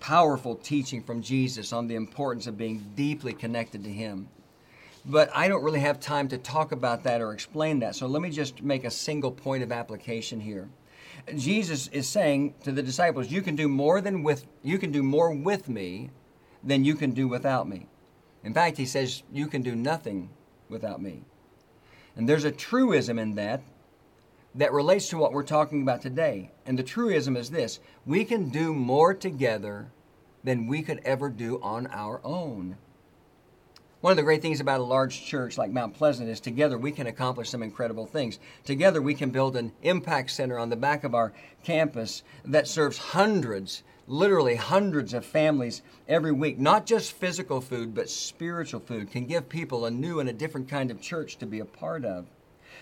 powerful 0.00 0.56
teaching 0.56 1.02
from 1.02 1.22
Jesus 1.22 1.72
on 1.72 1.86
the 1.86 1.94
importance 1.94 2.46
of 2.46 2.58
being 2.58 2.92
deeply 2.94 3.32
connected 3.32 3.84
to 3.84 3.90
him. 3.90 4.28
But 5.04 5.30
I 5.34 5.48
don't 5.48 5.62
really 5.62 5.80
have 5.80 6.00
time 6.00 6.28
to 6.28 6.38
talk 6.38 6.72
about 6.72 7.04
that 7.04 7.20
or 7.20 7.32
explain 7.32 7.78
that, 7.80 7.94
so 7.94 8.06
let 8.06 8.22
me 8.22 8.30
just 8.30 8.62
make 8.62 8.84
a 8.84 8.90
single 8.90 9.30
point 9.30 9.62
of 9.62 9.70
application 9.70 10.40
here. 10.40 10.68
Jesus 11.36 11.88
is 11.88 12.08
saying 12.08 12.54
to 12.64 12.72
the 12.72 12.82
disciples, 12.82 13.30
you 13.30 13.40
can 13.40 13.56
do 13.56 13.68
more 13.68 14.00
than 14.00 14.22
with 14.22 14.46
you 14.62 14.78
can 14.78 14.90
do 14.92 15.02
more 15.02 15.32
with 15.32 15.68
me 15.68 16.10
than 16.62 16.84
you 16.84 16.94
can 16.94 17.12
do 17.12 17.28
without 17.28 17.68
me. 17.68 17.86
In 18.44 18.52
fact, 18.52 18.76
he 18.76 18.86
says 18.86 19.22
you 19.32 19.46
can 19.46 19.62
do 19.62 19.74
nothing 19.74 20.30
without 20.68 21.00
me. 21.00 21.22
And 22.16 22.28
there's 22.28 22.44
a 22.44 22.50
truism 22.50 23.18
in 23.18 23.34
that 23.36 23.62
that 24.56 24.72
relates 24.72 25.08
to 25.10 25.18
what 25.18 25.32
we're 25.32 25.42
talking 25.42 25.82
about 25.82 26.02
today. 26.02 26.50
And 26.64 26.78
the 26.78 26.82
truism 26.82 27.36
is 27.36 27.50
this 27.50 27.80
we 28.04 28.24
can 28.24 28.48
do 28.48 28.74
more 28.74 29.14
together 29.14 29.88
than 30.44 30.66
we 30.66 30.82
could 30.82 31.00
ever 31.04 31.28
do 31.28 31.60
on 31.62 31.86
our 31.88 32.20
own. 32.24 32.76
One 34.00 34.12
of 34.12 34.16
the 34.16 34.22
great 34.22 34.42
things 34.42 34.60
about 34.60 34.80
a 34.80 34.84
large 34.84 35.24
church 35.24 35.58
like 35.58 35.70
Mount 35.70 35.94
Pleasant 35.94 36.28
is 36.28 36.38
together 36.38 36.78
we 36.78 36.92
can 36.92 37.06
accomplish 37.06 37.50
some 37.50 37.62
incredible 37.62 38.06
things. 38.06 38.38
Together 38.64 39.02
we 39.02 39.14
can 39.14 39.30
build 39.30 39.56
an 39.56 39.72
impact 39.82 40.30
center 40.30 40.58
on 40.58 40.70
the 40.70 40.76
back 40.76 41.02
of 41.02 41.14
our 41.14 41.32
campus 41.64 42.22
that 42.44 42.68
serves 42.68 42.98
hundreds, 42.98 43.82
literally 44.06 44.54
hundreds 44.54 45.12
of 45.12 45.24
families 45.24 45.82
every 46.06 46.30
week. 46.30 46.58
Not 46.58 46.86
just 46.86 47.12
physical 47.12 47.60
food, 47.60 47.94
but 47.94 48.08
spiritual 48.08 48.80
food 48.80 49.10
can 49.10 49.26
give 49.26 49.48
people 49.48 49.86
a 49.86 49.90
new 49.90 50.20
and 50.20 50.28
a 50.28 50.34
different 50.34 50.68
kind 50.68 50.90
of 50.90 51.00
church 51.00 51.38
to 51.38 51.46
be 51.46 51.58
a 51.58 51.64
part 51.64 52.04
of. 52.04 52.26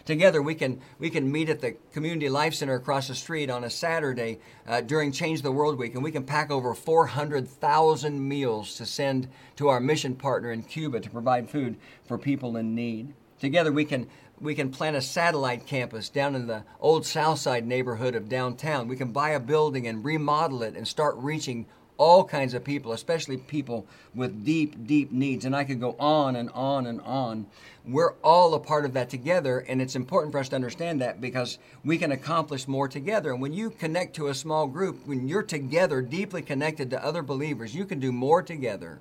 Together, 0.04 0.42
we 0.42 0.54
can, 0.54 0.80
we 0.98 1.08
can 1.08 1.32
meet 1.32 1.48
at 1.48 1.60
the 1.60 1.72
Community 1.92 2.28
Life 2.28 2.54
Center 2.54 2.74
across 2.74 3.08
the 3.08 3.14
street 3.14 3.48
on 3.48 3.64
a 3.64 3.70
Saturday 3.70 4.38
uh, 4.66 4.82
during 4.82 5.12
Change 5.12 5.40
the 5.40 5.52
World 5.52 5.78
Week, 5.78 5.94
and 5.94 6.04
we 6.04 6.12
can 6.12 6.24
pack 6.24 6.50
over 6.50 6.74
400,000 6.74 8.28
meals 8.28 8.74
to 8.76 8.84
send 8.84 9.28
to 9.56 9.68
our 9.68 9.80
mission 9.80 10.14
partner 10.14 10.52
in 10.52 10.62
Cuba 10.62 11.00
to 11.00 11.08
provide 11.08 11.48
food 11.48 11.76
for 12.06 12.18
people 12.18 12.56
in 12.56 12.74
need. 12.74 13.14
Together, 13.40 13.72
we 13.72 13.84
can 13.84 14.06
we 14.40 14.54
can 14.54 14.70
plant 14.70 14.96
a 14.96 15.00
satellite 15.00 15.64
campus 15.66 16.08
down 16.08 16.34
in 16.34 16.48
the 16.48 16.64
old 16.80 17.06
Southside 17.06 17.66
neighborhood 17.66 18.14
of 18.14 18.28
downtown. 18.28 18.88
We 18.88 18.96
can 18.96 19.12
buy 19.12 19.30
a 19.30 19.40
building 19.40 19.86
and 19.86 20.04
remodel 20.04 20.62
it 20.62 20.76
and 20.76 20.86
start 20.86 21.14
reaching 21.18 21.66
all 21.96 22.24
kinds 22.24 22.54
of 22.54 22.64
people, 22.64 22.92
especially 22.92 23.36
people 23.36 23.86
with 24.14 24.44
deep, 24.44 24.86
deep 24.86 25.12
needs. 25.12 25.44
And 25.44 25.54
I 25.54 25.64
could 25.64 25.80
go 25.80 25.94
on 25.98 26.36
and 26.36 26.50
on 26.50 26.86
and 26.86 27.00
on. 27.02 27.46
We're 27.86 28.14
all 28.22 28.54
a 28.54 28.60
part 28.60 28.84
of 28.84 28.94
that 28.94 29.10
together, 29.10 29.60
and 29.60 29.80
it's 29.80 29.94
important 29.94 30.32
for 30.32 30.38
us 30.38 30.48
to 30.48 30.56
understand 30.56 31.00
that 31.00 31.20
because 31.20 31.58
we 31.84 31.98
can 31.98 32.12
accomplish 32.12 32.66
more 32.66 32.88
together. 32.88 33.30
And 33.32 33.40
when 33.40 33.52
you 33.52 33.70
connect 33.70 34.16
to 34.16 34.28
a 34.28 34.34
small 34.34 34.66
group, 34.66 35.06
when 35.06 35.28
you're 35.28 35.42
together, 35.42 36.02
deeply 36.02 36.42
connected 36.42 36.90
to 36.90 37.04
other 37.04 37.22
believers, 37.22 37.74
you 37.74 37.84
can 37.84 38.00
do 38.00 38.10
more 38.10 38.42
together 38.42 39.00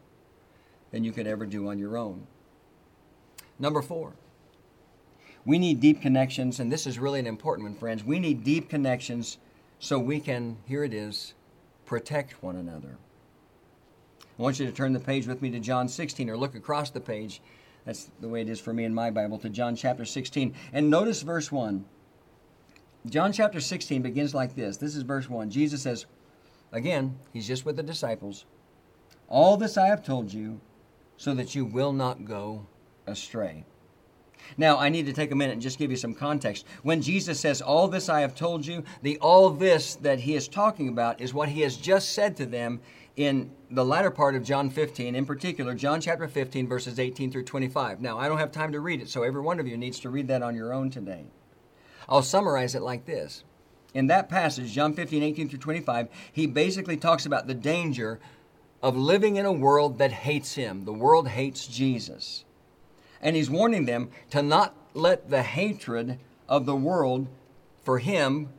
than 0.92 1.04
you 1.04 1.12
could 1.12 1.28
ever 1.28 1.46
do 1.46 1.70
on 1.70 1.80
your 1.80 1.98
own. 1.98 2.28
Number 3.58 3.82
four, 3.82 4.14
we 5.46 5.58
need 5.58 5.80
deep 5.80 6.02
connections, 6.02 6.60
and 6.60 6.72
this 6.72 6.86
is 6.86 7.00
really 7.00 7.20
an 7.20 7.28
important 7.28 7.68
one, 7.68 7.76
friends. 7.76 8.04
We 8.04 8.20
need 8.20 8.44
deep 8.44 8.70
connections 8.70 9.38
so 9.80 10.00
we 10.00 10.20
can, 10.20 10.58
here 10.68 10.84
it 10.84 10.94
is, 10.94 11.34
protect 11.94 12.42
one 12.42 12.56
another. 12.56 12.98
I 14.40 14.42
want 14.42 14.60
you 14.60 14.66
to 14.66 14.72
turn 14.72 14.94
the 14.94 15.00
page 15.00 15.28
with 15.28 15.44
me 15.44 15.52
to 15.52 15.60
John 15.60 15.88
16 15.88 16.28
or 16.28 16.36
look 16.36 16.56
across 16.56 16.90
the 16.90 17.00
page. 17.00 17.40
That's 17.86 18.10
the 18.20 18.28
way 18.28 18.42
it 18.42 18.50
is 18.50 18.60
for 18.60 18.74
me 18.74 18.84
in 18.84 18.96
my 18.96 19.12
Bible 19.12 19.38
to 19.38 19.48
John 19.48 19.76
chapter 19.76 20.04
16. 20.04 20.56
And 20.74 20.90
notice 20.90 21.22
verse 21.22 21.52
1. 21.52 21.86
John 23.06 23.32
chapter 23.32 23.60
16 23.60 24.02
begins 24.02 24.34
like 24.34 24.56
this. 24.56 24.78
This 24.78 24.96
is 24.96 25.04
verse 25.04 25.30
1. 25.30 25.52
Jesus 25.52 25.84
says, 25.84 26.08
again, 26.72 27.16
he's 27.32 27.46
just 27.46 27.64
with 27.64 27.76
the 27.76 27.84
disciples. 27.84 28.46
All 29.28 29.56
this 29.56 29.78
I 29.78 29.86
have 29.86 30.04
told 30.04 30.34
you 30.34 30.62
so 31.16 31.36
that 31.36 31.54
you 31.54 31.64
will 31.64 31.94
not 31.94 32.26
go 32.26 32.66
astray. 33.06 33.66
Now, 34.58 34.78
I 34.78 34.90
need 34.90 35.06
to 35.06 35.14
take 35.14 35.32
a 35.32 35.36
minute 35.36 35.54
and 35.54 35.62
just 35.62 35.80
give 35.80 35.92
you 35.92 35.98
some 35.98 36.14
context. 36.14 36.66
When 36.84 37.02
Jesus 37.02 37.40
says, 37.40 37.62
All 37.62 37.88
this 37.88 38.10
I 38.10 38.22
have 38.22 38.36
told 38.36 38.66
you, 38.66 38.84
the 39.02 39.18
all 39.20 39.50
this 39.50 39.96
that 39.96 40.20
he 40.20 40.36
is 40.36 40.48
talking 40.48 40.90
about 40.90 41.22
is 41.22 41.34
what 41.34 41.50
he 41.50 41.62
has 41.62 41.78
just 41.78 42.14
said 42.14 42.38
to 42.38 42.46
them 42.46 42.82
in 43.16 43.52
the 43.70 43.86
latter 43.86 44.10
part 44.10 44.36
of 44.36 44.44
John 44.44 44.70
15, 44.70 45.16
in 45.16 45.26
particular, 45.26 45.76
John 45.76 46.02
chapter 46.02 46.28
15, 46.28 46.68
verses 46.68 47.00
18 47.00 47.32
through 47.32 47.44
25. 47.44 48.02
Now, 48.02 48.18
I 48.18 48.28
don't 48.28 48.40
have 48.40 48.52
time 48.52 48.72
to 48.72 48.80
read 48.80 49.02
it, 49.02 49.10
so 49.10 49.24
every 49.24 49.42
one 49.42 49.60
of 49.60 49.68
you 49.68 49.78
needs 49.78 50.00
to 50.02 50.10
read 50.10 50.28
that 50.30 50.42
on 50.42 50.56
your 50.56 50.74
own 50.74 50.90
today. 50.90 51.26
I'll 52.10 52.24
summarize 52.24 52.76
it 52.76 52.82
like 52.82 53.06
this. 53.06 53.44
In 53.94 54.08
that 54.08 54.30
passage, 54.30 54.72
John 54.74 54.94
15, 54.94 55.22
18 55.22 55.50
through 55.50 55.60
25, 55.60 56.08
he 56.32 56.48
basically 56.48 56.98
talks 56.98 57.26
about 57.26 57.46
the 57.46 57.54
danger 57.54 58.20
of 58.82 58.98
living 58.98 59.36
in 59.36 59.46
a 59.46 59.54
world 59.54 60.00
that 60.00 60.12
hates 60.12 60.56
him. 60.56 60.86
The 60.86 60.94
world 60.94 61.28
hates 61.28 61.68
Jesus. 61.68 62.44
And 63.24 63.36
he's 63.36 63.50
warning 63.50 63.86
them 63.86 64.12
to 64.30 64.44
not 64.44 64.76
let 64.94 65.32
the 65.32 65.42
hatred 65.42 66.20
of 66.48 66.68
the 66.68 66.76
world 66.76 67.28
for 67.84 67.98
him 67.98 68.50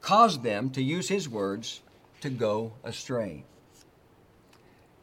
cause 0.00 0.40
them, 0.40 0.70
to 0.70 0.82
use 0.82 1.08
his 1.08 1.28
words, 1.28 1.82
to 2.22 2.30
go 2.30 2.72
astray. 2.82 3.44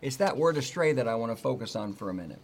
It's 0.02 0.18
that 0.18 0.36
word 0.36 0.58
astray 0.58 0.94
that 0.94 1.08
I 1.08 1.16
want 1.16 1.32
to 1.32 1.42
focus 1.42 1.76
on 1.76 1.94
for 1.94 2.10
a 2.10 2.14
minute. 2.14 2.42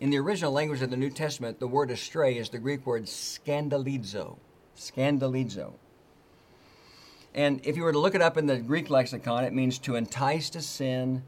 In 0.00 0.10
the 0.10 0.18
original 0.18 0.52
language 0.52 0.80
of 0.80 0.90
the 0.90 0.96
New 0.96 1.10
Testament, 1.10 1.58
the 1.58 1.66
word 1.66 1.90
astray 1.90 2.38
is 2.38 2.48
the 2.48 2.58
Greek 2.58 2.86
word 2.86 3.04
scandalizo. 3.04 4.38
Scandalizo. 4.76 5.72
And 7.34 7.60
if 7.64 7.76
you 7.76 7.82
were 7.82 7.92
to 7.92 7.98
look 7.98 8.14
it 8.14 8.22
up 8.22 8.36
in 8.36 8.46
the 8.46 8.58
Greek 8.58 8.88
lexicon, 8.88 9.44
it 9.44 9.52
means 9.52 9.78
to 9.80 9.96
entice 9.96 10.50
to 10.50 10.62
sin 10.62 11.24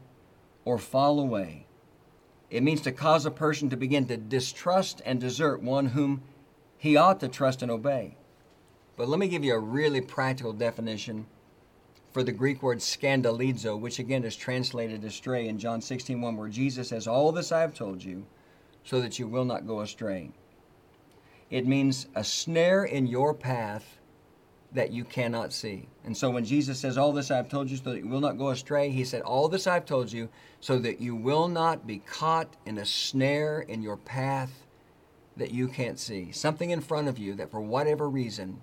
or 0.65 0.77
fall 0.77 1.19
away. 1.19 1.65
It 2.51 2.63
means 2.63 2.81
to 2.81 2.91
cause 2.91 3.25
a 3.25 3.31
person 3.31 3.69
to 3.69 3.77
begin 3.77 4.05
to 4.07 4.17
distrust 4.17 5.01
and 5.05 5.21
desert 5.21 5.63
one 5.63 5.87
whom 5.87 6.21
he 6.77 6.97
ought 6.97 7.21
to 7.21 7.29
trust 7.29 7.61
and 7.61 7.71
obey. 7.71 8.17
But 8.97 9.07
let 9.07 9.19
me 9.19 9.29
give 9.29 9.45
you 9.45 9.55
a 9.55 9.59
really 9.59 10.01
practical 10.01 10.51
definition 10.51 11.27
for 12.11 12.23
the 12.23 12.33
Greek 12.33 12.61
word 12.61 12.79
scandalizo, 12.79 13.79
which 13.79 13.99
again 13.99 14.25
is 14.25 14.35
translated 14.35 15.05
astray 15.05 15.47
in 15.47 15.59
John 15.59 15.79
16 15.79 16.19
1, 16.19 16.35
where 16.35 16.49
Jesus 16.49 16.89
says, 16.89 17.07
All 17.07 17.31
this 17.31 17.53
I 17.53 17.61
have 17.61 17.73
told 17.73 18.03
you, 18.03 18.25
so 18.83 18.99
that 18.99 19.17
you 19.17 19.27
will 19.27 19.45
not 19.45 19.65
go 19.65 19.79
astray. 19.79 20.31
It 21.49 21.65
means 21.65 22.07
a 22.15 22.23
snare 22.23 22.83
in 22.83 23.07
your 23.07 23.33
path 23.33 23.97
that 24.73 24.91
you 24.91 25.03
cannot 25.03 25.51
see. 25.51 25.87
And 26.05 26.15
so 26.15 26.29
when 26.29 26.45
Jesus 26.45 26.79
says, 26.79 26.97
All 26.97 27.11
this 27.11 27.31
I've 27.31 27.49
told 27.49 27.69
you 27.69 27.77
so 27.77 27.91
that 27.91 27.99
you 27.99 28.07
will 28.07 28.21
not 28.21 28.37
go 28.37 28.49
astray, 28.49 28.89
he 28.89 29.03
said, 29.03 29.21
All 29.21 29.49
this 29.49 29.67
I've 29.67 29.85
told 29.85 30.11
you 30.11 30.29
so 30.59 30.79
that 30.79 31.01
you 31.01 31.15
will 31.15 31.47
not 31.47 31.85
be 31.85 31.99
caught 31.99 32.55
in 32.65 32.77
a 32.77 32.85
snare 32.85 33.59
in 33.59 33.81
your 33.81 33.97
path 33.97 34.65
that 35.35 35.51
you 35.51 35.67
can't 35.67 35.99
see. 35.99 36.31
Something 36.31 36.69
in 36.69 36.81
front 36.81 37.07
of 37.07 37.17
you 37.17 37.33
that 37.35 37.51
for 37.51 37.61
whatever 37.61 38.09
reason 38.09 38.61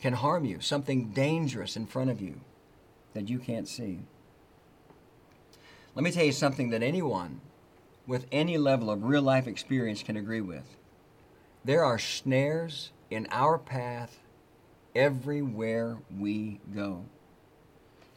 can 0.00 0.14
harm 0.14 0.44
you, 0.44 0.60
something 0.60 1.10
dangerous 1.10 1.76
in 1.76 1.86
front 1.86 2.10
of 2.10 2.20
you 2.20 2.40
that 3.14 3.28
you 3.28 3.38
can't 3.38 3.68
see. 3.68 4.00
Let 5.94 6.04
me 6.04 6.12
tell 6.12 6.24
you 6.24 6.32
something 6.32 6.70
that 6.70 6.82
anyone 6.82 7.40
with 8.06 8.26
any 8.32 8.56
level 8.58 8.90
of 8.90 9.04
real 9.04 9.22
life 9.22 9.46
experience 9.46 10.02
can 10.02 10.16
agree 10.16 10.40
with. 10.40 10.76
There 11.64 11.84
are 11.84 11.98
snares 11.98 12.92
in 13.10 13.26
our 13.30 13.58
path 13.58 14.19
everywhere 14.94 15.98
we 16.18 16.60
go. 16.74 17.04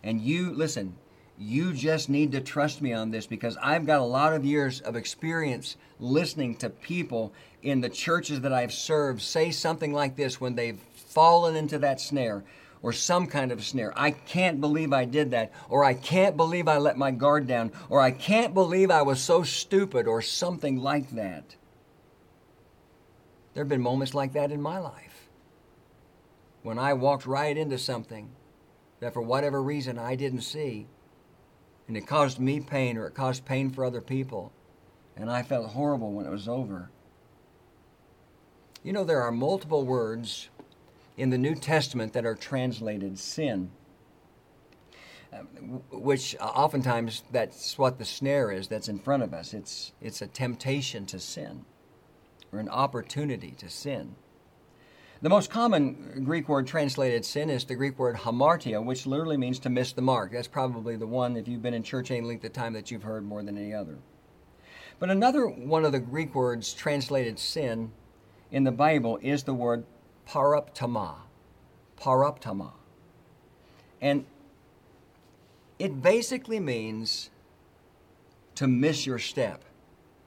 And 0.04 0.22
you, 0.22 0.52
listen, 0.52 0.96
you 1.38 1.74
just 1.74 2.10
need 2.10 2.32
to 2.34 2.42
trust 2.42 2.82
me 2.82 2.94
on 2.94 3.12
this 3.12 3.26
because 3.26 3.58
I've 3.62 3.86
got 3.86 4.00
a 4.00 4.06
lot 4.06 4.34
of 4.34 4.46
years 4.46 4.82
of 4.82 4.96
experience 4.96 5.78
listening 6.00 6.56
to 6.58 6.70
people 6.70 7.34
in 7.62 7.82
the 7.82 7.90
churches 7.90 8.42
that 8.42 8.54
I've 8.54 8.74
served 8.74 9.22
say 9.22 9.52
something 9.52 9.94
like 9.94 10.16
this 10.16 10.40
when 10.40 10.56
they've 10.56 10.80
fallen 10.94 11.56
into 11.56 11.80
that 11.80 12.00
snare 12.00 12.44
or 12.82 12.92
some 12.92 13.28
kind 13.28 13.52
of 13.52 13.64
snare. 13.64 13.94
I 13.96 14.12
can't 14.12 14.60
believe 14.60 14.92
I 14.92 15.06
did 15.06 15.32
that, 15.32 15.54
or 15.70 15.86
I 15.86 15.94
can't 15.94 16.36
believe 16.36 16.68
I 16.68 16.78
let 16.78 16.98
my 16.98 17.12
guard 17.12 17.48
down, 17.48 17.72
or 17.90 18.02
I 18.02 18.12
can't 18.12 18.54
believe 18.54 18.92
I 18.92 19.04
was 19.04 19.22
so 19.22 19.42
stupid, 19.42 20.06
or 20.06 20.22
something 20.22 20.76
like 20.78 21.12
that. 21.12 21.56
There 23.54 23.64
have 23.64 23.70
been 23.70 23.82
moments 23.82 24.14
like 24.14 24.34
that 24.34 24.52
in 24.52 24.62
my 24.62 24.80
life 24.80 25.13
when 26.64 26.80
I 26.80 26.94
walked 26.94 27.26
right 27.26 27.56
into 27.56 27.78
something 27.78 28.32
that 29.00 29.14
for 29.14 29.22
whatever 29.22 29.62
reason 29.62 30.00
I 30.00 30.16
didn't 30.16 30.42
see, 30.42 30.88
and 31.88 31.98
it 31.98 32.08
caused 32.08 32.40
me 32.40 32.62
pain 32.62 32.98
or 32.98 33.06
it 33.08 33.14
caused 33.14 33.46
pain 33.46 33.70
for 33.70 33.86
other 33.86 34.02
people, 34.02 34.52
and 35.16 35.30
I 35.30 35.44
felt 35.44 35.72
horrible 35.72 36.14
when 36.14 36.26
it 36.26 36.32
was 36.32 36.48
over. 36.48 36.90
You 38.82 38.94
know, 38.94 39.04
there 39.04 39.22
are 39.22 39.32
multiple 39.32 39.84
words 39.84 40.50
in 41.18 41.30
the 41.30 41.38
New 41.38 41.56
Testament 41.56 42.14
that 42.14 42.26
are 42.26 42.36
translated 42.36 43.20
sin, 43.20 43.72
um, 45.32 45.82
which 45.92 46.36
oftentimes 46.40 47.24
that's 47.32 47.78
what 47.78 47.98
the 47.98 48.06
snare 48.06 48.52
is 48.52 48.68
that's 48.68 48.88
in 48.88 49.00
front 49.00 49.24
of 49.24 49.34
us. 49.34 49.54
It's, 49.54 49.92
it's 50.02 50.22
a 50.22 50.28
temptation 50.28 51.06
to 51.08 51.20
sin 51.20 51.66
or 52.52 52.60
an 52.60 52.70
opportunity 52.70 53.52
to 53.52 53.70
sin. 53.70 54.16
The 55.24 55.30
most 55.30 55.50
common 55.50 56.22
Greek 56.26 56.50
word 56.50 56.68
translated 56.68 57.24
sin 57.24 57.50
is 57.50 57.64
the 57.64 57.76
Greek 57.76 57.98
word 57.98 58.18
hamartia, 58.18 58.84
which 58.84 59.06
literally 59.06 59.38
means 59.38 59.58
to 59.60 59.70
miss 59.70 59.94
the 59.94 60.02
mark. 60.02 60.34
That's 60.34 60.50
probably 60.50 60.98
the 60.98 61.08
one, 61.08 61.38
if 61.38 61.48
you've 61.48 61.62
been 61.62 61.74
in 61.74 61.82
church 61.82 62.12
any 62.12 62.20
length 62.20 62.44
of 62.44 62.52
time, 62.52 62.74
that 62.74 62.92
you've 62.92 63.04
heard 63.04 63.24
more 63.24 63.42
than 63.42 63.58
any 63.58 63.74
other. 63.74 64.00
But 65.00 65.10
another 65.10 65.48
one 65.48 65.86
of 65.86 65.94
the 65.94 66.02
Greek 66.02 66.36
words 66.36 66.74
translated 66.74 67.40
sin 67.40 67.94
in 68.52 68.66
the 68.66 68.72
Bible 68.74 69.18
is 69.22 69.44
the 69.44 69.54
word 69.54 69.86
paraptoma. 70.28 71.16
Paraptoma. 71.98 72.72
And 74.02 74.26
it 75.80 76.02
basically 76.02 76.60
means 76.60 77.30
to 78.56 78.68
miss 78.68 79.06
your 79.06 79.20
step. 79.20 79.64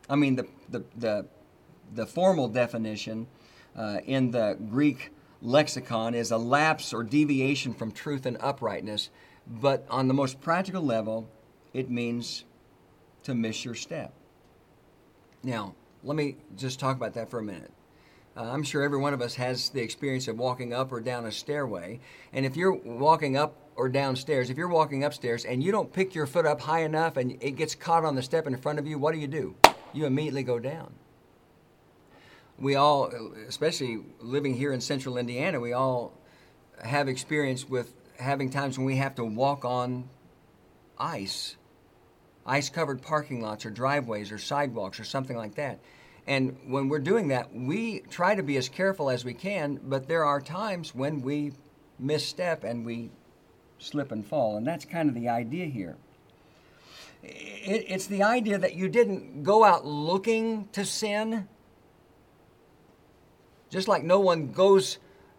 I 0.08 0.16
mean, 0.16 0.36
the, 0.36 0.46
the, 0.70 0.84
the 0.96 1.26
the 1.94 2.06
formal 2.06 2.48
definition 2.48 3.26
uh, 3.76 3.98
in 4.04 4.30
the 4.30 4.56
Greek 4.70 5.12
lexicon 5.42 6.14
is 6.14 6.30
a 6.30 6.38
lapse 6.38 6.92
or 6.92 7.02
deviation 7.02 7.74
from 7.74 7.92
truth 7.92 8.26
and 8.26 8.36
uprightness, 8.40 9.10
but 9.46 9.86
on 9.90 10.08
the 10.08 10.14
most 10.14 10.40
practical 10.40 10.82
level, 10.82 11.28
it 11.72 11.90
means 11.90 12.44
to 13.22 13.34
miss 13.34 13.64
your 13.64 13.74
step. 13.74 14.12
Now, 15.42 15.74
let 16.02 16.16
me 16.16 16.36
just 16.56 16.80
talk 16.80 16.96
about 16.96 17.14
that 17.14 17.30
for 17.30 17.38
a 17.38 17.42
minute. 17.42 17.72
Uh, 18.36 18.50
I'm 18.50 18.62
sure 18.62 18.82
every 18.82 18.98
one 18.98 19.14
of 19.14 19.22
us 19.22 19.34
has 19.34 19.70
the 19.70 19.80
experience 19.80 20.28
of 20.28 20.38
walking 20.38 20.72
up 20.72 20.92
or 20.92 21.00
down 21.00 21.24
a 21.24 21.32
stairway. 21.32 22.00
And 22.32 22.44
if 22.44 22.56
you're 22.56 22.72
walking 22.72 23.36
up 23.36 23.56
or 23.76 23.88
downstairs, 23.88 24.50
if 24.50 24.56
you're 24.56 24.68
walking 24.68 25.04
upstairs 25.04 25.44
and 25.44 25.62
you 25.62 25.72
don't 25.72 25.92
pick 25.92 26.14
your 26.14 26.26
foot 26.26 26.44
up 26.44 26.60
high 26.60 26.82
enough 26.82 27.16
and 27.16 27.42
it 27.42 27.52
gets 27.52 27.74
caught 27.74 28.04
on 28.04 28.14
the 28.14 28.22
step 28.22 28.46
in 28.46 28.56
front 28.56 28.78
of 28.78 28.86
you, 28.86 28.98
what 28.98 29.12
do 29.12 29.20
you 29.20 29.26
do? 29.26 29.54
You 29.92 30.04
immediately 30.04 30.42
go 30.42 30.58
down 30.58 30.92
we 32.58 32.74
all, 32.74 33.12
especially 33.48 34.00
living 34.20 34.54
here 34.54 34.72
in 34.72 34.80
central 34.80 35.18
Indiana, 35.18 35.60
we 35.60 35.72
all 35.72 36.12
have 36.82 37.08
experience 37.08 37.68
with 37.68 37.92
having 38.18 38.50
times 38.50 38.78
when 38.78 38.86
we 38.86 38.96
have 38.96 39.14
to 39.16 39.24
walk 39.24 39.64
on 39.64 40.08
ice, 40.98 41.56
ice 42.46 42.70
covered 42.70 43.02
parking 43.02 43.42
lots 43.42 43.66
or 43.66 43.70
driveways 43.70 44.32
or 44.32 44.38
sidewalks 44.38 44.98
or 44.98 45.04
something 45.04 45.36
like 45.36 45.54
that. 45.56 45.80
And 46.26 46.56
when 46.66 46.88
we're 46.88 46.98
doing 46.98 47.28
that, 47.28 47.54
we 47.54 48.00
try 48.10 48.34
to 48.34 48.42
be 48.42 48.56
as 48.56 48.68
careful 48.68 49.10
as 49.10 49.24
we 49.24 49.34
can, 49.34 49.80
but 49.84 50.08
there 50.08 50.24
are 50.24 50.40
times 50.40 50.94
when 50.94 51.22
we 51.22 51.52
misstep 51.98 52.64
and 52.64 52.84
we 52.84 53.10
slip 53.78 54.10
and 54.10 54.26
fall. 54.26 54.56
And 54.56 54.66
that's 54.66 54.84
kind 54.84 55.08
of 55.08 55.14
the 55.14 55.28
idea 55.28 55.66
here. 55.66 55.96
It's 57.22 58.06
the 58.06 58.22
idea 58.22 58.58
that 58.58 58.74
you 58.74 58.88
didn't 58.88 59.42
go 59.42 59.64
out 59.64 59.86
looking 59.86 60.68
to 60.72 60.84
sin 60.84 61.48
just 63.76 63.88
like 63.88 64.02
no 64.02 64.18
one 64.18 64.52
goes 64.52 64.96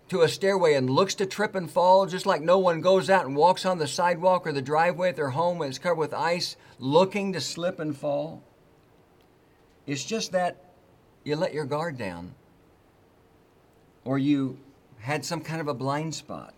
to 0.10 0.22
a 0.22 0.30
stairway 0.30 0.76
and 0.76 0.92
looks 0.92 1.16
to 1.16 1.26
trip 1.26 1.56
and 1.56 1.72
fall, 1.72 2.06
just 2.06 2.28
like 2.28 2.40
no 2.40 2.60
one 2.60 2.82
goes 2.82 3.10
out 3.10 3.26
and 3.26 3.36
walks 3.36 3.66
on 3.66 3.80
the 3.80 3.88
sidewalk 3.88 4.46
or 4.46 4.52
the 4.52 4.62
driveway 4.62 5.10
at 5.10 5.16
their 5.16 5.32
home 5.32 5.58
when 5.58 5.70
it's 5.70 5.80
covered 5.80 5.98
with 5.98 6.14
ice 6.14 6.56
looking 6.78 7.34
to 7.34 7.42
slip 7.42 7.80
and 7.80 7.98
fall. 7.98 8.44
It's 9.88 10.06
just 10.06 10.34
that 10.34 10.58
you 11.24 11.36
let 11.36 11.52
your 11.52 11.66
guard 11.66 11.98
down 11.98 12.36
or 14.06 14.20
you 14.20 14.60
had 15.00 15.26
some 15.26 15.42
kind 15.42 15.60
of 15.60 15.68
a 15.68 15.74
blind 15.74 16.14
spot 16.14 16.54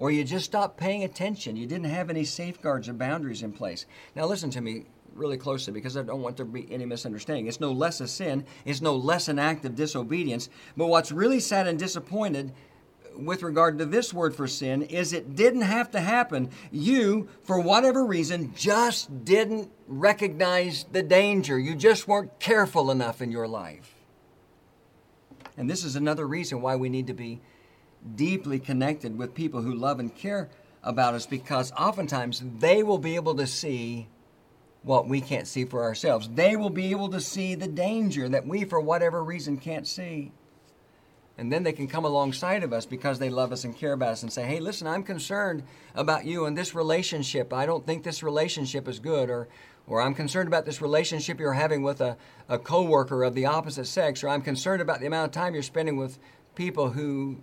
or 0.00 0.10
you 0.10 0.24
just 0.24 0.46
stopped 0.46 0.76
paying 0.76 1.04
attention. 1.04 1.54
You 1.54 1.68
didn't 1.68 1.90
have 1.90 2.10
any 2.10 2.24
safeguards 2.24 2.88
or 2.88 2.94
boundaries 2.94 3.44
in 3.44 3.52
place. 3.52 3.86
Now, 4.16 4.26
listen 4.26 4.50
to 4.50 4.60
me 4.60 4.86
really 5.20 5.36
closely 5.36 5.72
because 5.72 5.96
I 5.96 6.02
don't 6.02 6.22
want 6.22 6.36
there 6.36 6.46
to 6.46 6.52
be 6.52 6.66
any 6.72 6.86
misunderstanding. 6.86 7.46
It's 7.46 7.60
no 7.60 7.70
less 7.70 8.00
a 8.00 8.08
sin, 8.08 8.44
it's 8.64 8.80
no 8.80 8.96
less 8.96 9.28
an 9.28 9.38
act 9.38 9.64
of 9.64 9.76
disobedience. 9.76 10.48
But 10.76 10.86
what's 10.86 11.12
really 11.12 11.38
sad 11.38 11.68
and 11.68 11.78
disappointed 11.78 12.52
with 13.16 13.42
regard 13.42 13.78
to 13.78 13.84
this 13.84 14.14
word 14.14 14.34
for 14.34 14.48
sin 14.48 14.82
is 14.82 15.12
it 15.12 15.36
didn't 15.36 15.62
have 15.62 15.90
to 15.92 16.00
happen. 16.00 16.50
You, 16.70 17.28
for 17.44 17.60
whatever 17.60 18.04
reason, 18.04 18.54
just 18.54 19.24
didn't 19.24 19.70
recognize 19.86 20.86
the 20.90 21.02
danger. 21.02 21.58
You 21.58 21.74
just 21.74 22.08
weren't 22.08 22.38
careful 22.40 22.90
enough 22.90 23.20
in 23.20 23.30
your 23.30 23.46
life. 23.46 23.94
And 25.56 25.68
this 25.68 25.84
is 25.84 25.96
another 25.96 26.26
reason 26.26 26.62
why 26.62 26.76
we 26.76 26.88
need 26.88 27.08
to 27.08 27.14
be 27.14 27.40
deeply 28.16 28.58
connected 28.58 29.18
with 29.18 29.34
people 29.34 29.60
who 29.60 29.74
love 29.74 30.00
and 30.00 30.14
care 30.14 30.48
about 30.82 31.14
us 31.14 31.26
because 31.26 31.72
oftentimes 31.72 32.42
they 32.58 32.82
will 32.82 32.98
be 32.98 33.14
able 33.16 33.34
to 33.34 33.46
see 33.46 34.08
what 34.82 35.06
we 35.06 35.20
can't 35.20 35.46
see 35.46 35.64
for 35.64 35.82
ourselves. 35.82 36.28
They 36.28 36.56
will 36.56 36.70
be 36.70 36.90
able 36.90 37.08
to 37.10 37.20
see 37.20 37.54
the 37.54 37.68
danger 37.68 38.28
that 38.28 38.46
we, 38.46 38.64
for 38.64 38.80
whatever 38.80 39.22
reason, 39.22 39.58
can't 39.58 39.86
see. 39.86 40.32
And 41.36 41.50
then 41.50 41.62
they 41.62 41.72
can 41.72 41.88
come 41.88 42.04
alongside 42.04 42.62
of 42.62 42.72
us 42.72 42.84
because 42.84 43.18
they 43.18 43.30
love 43.30 43.50
us 43.50 43.64
and 43.64 43.74
care 43.74 43.92
about 43.92 44.10
us 44.10 44.22
and 44.22 44.32
say, 44.32 44.44
hey, 44.44 44.60
listen, 44.60 44.86
I'm 44.86 45.02
concerned 45.02 45.62
about 45.94 46.26
you 46.26 46.44
and 46.44 46.56
this 46.56 46.74
relationship. 46.74 47.52
I 47.52 47.64
don't 47.64 47.86
think 47.86 48.04
this 48.04 48.22
relationship 48.22 48.86
is 48.86 48.98
good. 48.98 49.30
Or, 49.30 49.48
or 49.86 50.02
I'm 50.02 50.14
concerned 50.14 50.48
about 50.48 50.66
this 50.66 50.82
relationship 50.82 51.40
you're 51.40 51.54
having 51.54 51.82
with 51.82 52.02
a, 52.02 52.18
a 52.48 52.58
coworker 52.58 53.22
of 53.22 53.34
the 53.34 53.46
opposite 53.46 53.86
sex. 53.86 54.22
Or 54.22 54.28
I'm 54.28 54.42
concerned 54.42 54.82
about 54.82 55.00
the 55.00 55.06
amount 55.06 55.26
of 55.26 55.32
time 55.32 55.54
you're 55.54 55.62
spending 55.62 55.96
with 55.96 56.18
people 56.54 56.90
who 56.90 57.40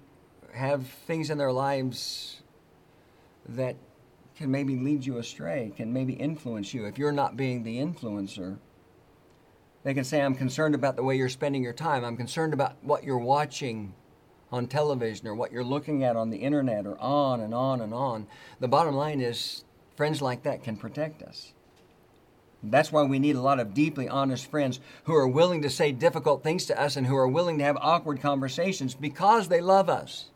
have 0.53 0.85
things 0.85 1.31
in 1.31 1.39
their 1.39 1.51
lives 1.51 2.41
that 3.49 3.77
can 4.37 4.51
maybe 4.51 4.75
lead 4.75 5.03
you 5.05 5.17
astray, 5.17 5.73
can 5.75 5.91
maybe 5.91 6.13
influence 6.13 6.73
you 6.73 6.85
if 6.85 6.97
you're 6.97 7.11
not 7.11 7.35
being 7.35 7.63
the 7.63 7.77
influencer. 7.77 8.59
They 9.83 9.95
can 9.95 10.03
say, 10.03 10.21
I'm 10.21 10.35
concerned 10.35 10.75
about 10.75 10.95
the 10.95 11.03
way 11.03 11.15
you're 11.15 11.27
spending 11.27 11.63
your 11.63 11.73
time. 11.73 12.05
I'm 12.05 12.17
concerned 12.17 12.53
about 12.53 12.75
what 12.83 13.03
you're 13.03 13.17
watching 13.17 13.93
on 14.51 14.67
television 14.67 15.27
or 15.27 15.33
what 15.33 15.51
you're 15.51 15.63
looking 15.63 16.03
at 16.03 16.15
on 16.15 16.29
the 16.29 16.37
internet 16.37 16.85
or 16.85 16.99
on 16.99 17.39
and 17.39 17.53
on 17.53 17.81
and 17.81 17.93
on. 17.93 18.27
The 18.59 18.67
bottom 18.67 18.95
line 18.95 19.21
is, 19.21 19.63
friends 19.95 20.21
like 20.21 20.43
that 20.43 20.63
can 20.63 20.77
protect 20.77 21.23
us. 21.23 21.53
That's 22.61 22.91
why 22.91 23.03
we 23.03 23.19
need 23.19 23.35
a 23.35 23.41
lot 23.41 23.59
of 23.59 23.73
deeply 23.73 24.07
honest 24.07 24.49
friends 24.49 24.79
who 25.05 25.15
are 25.15 25.27
willing 25.27 25.63
to 25.63 25.69
say 25.69 25.91
difficult 25.91 26.43
things 26.43 26.65
to 26.65 26.79
us 26.79 26.95
and 26.95 27.07
who 27.07 27.15
are 27.15 27.27
willing 27.27 27.57
to 27.57 27.63
have 27.63 27.77
awkward 27.77 28.21
conversations 28.21 28.93
because 28.93 29.47
they 29.47 29.61
love 29.61 29.89
us. 29.89 30.29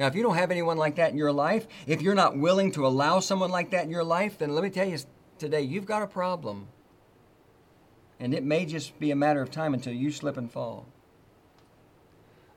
Now, 0.00 0.06
if 0.06 0.14
you 0.14 0.22
don't 0.22 0.36
have 0.36 0.50
anyone 0.50 0.78
like 0.78 0.96
that 0.96 1.12
in 1.12 1.18
your 1.18 1.30
life, 1.30 1.66
if 1.86 2.00
you're 2.00 2.14
not 2.14 2.38
willing 2.38 2.72
to 2.72 2.86
allow 2.86 3.20
someone 3.20 3.50
like 3.50 3.70
that 3.72 3.84
in 3.84 3.90
your 3.90 4.02
life, 4.02 4.38
then 4.38 4.54
let 4.54 4.64
me 4.64 4.70
tell 4.70 4.88
you 4.88 4.96
today, 5.38 5.60
you've 5.60 5.84
got 5.84 6.00
a 6.02 6.06
problem 6.06 6.68
and 8.18 8.32
it 8.32 8.42
may 8.42 8.64
just 8.64 8.98
be 8.98 9.10
a 9.10 9.16
matter 9.16 9.42
of 9.42 9.50
time 9.50 9.74
until 9.74 9.92
you 9.92 10.10
slip 10.10 10.38
and 10.38 10.50
fall. 10.50 10.86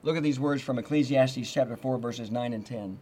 Look 0.04 0.16
at 0.16 0.24
these 0.24 0.40
words 0.40 0.62
from 0.62 0.80
Ecclesiastes 0.80 1.52
chapter 1.52 1.76
4, 1.76 1.98
verses 1.98 2.32
9 2.32 2.54
and 2.54 2.66
10. 2.66 3.00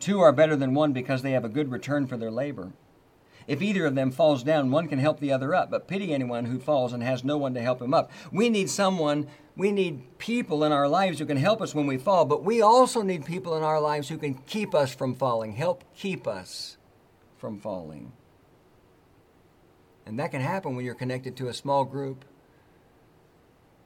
Two 0.00 0.20
are 0.20 0.32
better 0.32 0.56
than 0.56 0.74
one 0.74 0.92
because 0.92 1.22
they 1.22 1.32
have 1.32 1.44
a 1.44 1.48
good 1.48 1.70
return 1.70 2.08
for 2.08 2.16
their 2.16 2.32
labor. 2.32 2.72
If 3.46 3.62
either 3.62 3.86
of 3.86 3.94
them 3.94 4.10
falls 4.10 4.42
down, 4.42 4.70
one 4.70 4.88
can 4.88 4.98
help 4.98 5.20
the 5.20 5.32
other 5.32 5.54
up, 5.54 5.70
but 5.70 5.88
pity 5.88 6.12
anyone 6.12 6.46
who 6.46 6.58
falls 6.58 6.92
and 6.92 7.02
has 7.02 7.24
no 7.24 7.36
one 7.36 7.54
to 7.54 7.60
help 7.60 7.82
him 7.82 7.92
up. 7.92 8.10
We 8.32 8.48
need 8.48 8.70
someone, 8.70 9.26
we 9.56 9.70
need 9.70 10.18
people 10.18 10.64
in 10.64 10.72
our 10.72 10.88
lives 10.88 11.18
who 11.18 11.26
can 11.26 11.36
help 11.36 11.60
us 11.60 11.74
when 11.74 11.86
we 11.86 11.98
fall, 11.98 12.24
but 12.24 12.42
we 12.42 12.62
also 12.62 13.02
need 13.02 13.24
people 13.24 13.56
in 13.56 13.62
our 13.62 13.80
lives 13.80 14.08
who 14.08 14.18
can 14.18 14.34
keep 14.46 14.74
us 14.74 14.94
from 14.94 15.14
falling, 15.14 15.52
help 15.52 15.84
keep 15.94 16.26
us 16.26 16.76
from 17.36 17.58
falling. 17.58 18.12
And 20.06 20.18
that 20.18 20.30
can 20.30 20.40
happen 20.40 20.76
when 20.76 20.84
you're 20.84 20.94
connected 20.94 21.36
to 21.36 21.48
a 21.48 21.54
small 21.54 21.84
group 21.84 22.24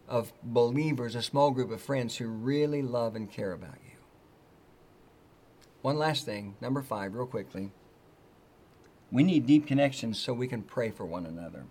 of 0.09 0.33
believers, 0.43 1.15
a 1.15 1.23
small 1.23 1.51
group 1.51 1.71
of 1.71 1.81
friends 1.81 2.17
who 2.17 2.29
really 2.29 2.83
love 2.83 3.15
and 3.15 3.31
care 3.31 3.53
about 3.53 3.77
you. 3.85 3.99
One 5.83 5.97
last 5.97 6.25
thing, 6.25 6.57
number 6.61 6.83
five, 6.83 7.15
real 7.15 7.27
quickly. 7.27 7.71
We 9.11 9.23
need 9.23 9.47
deep 9.47 9.67
connections 9.67 10.19
so 10.19 10.33
we 10.33 10.49
can 10.49 10.63
pray 10.63 10.91
for 10.91 11.05
one 11.07 11.27
another. 11.27 11.65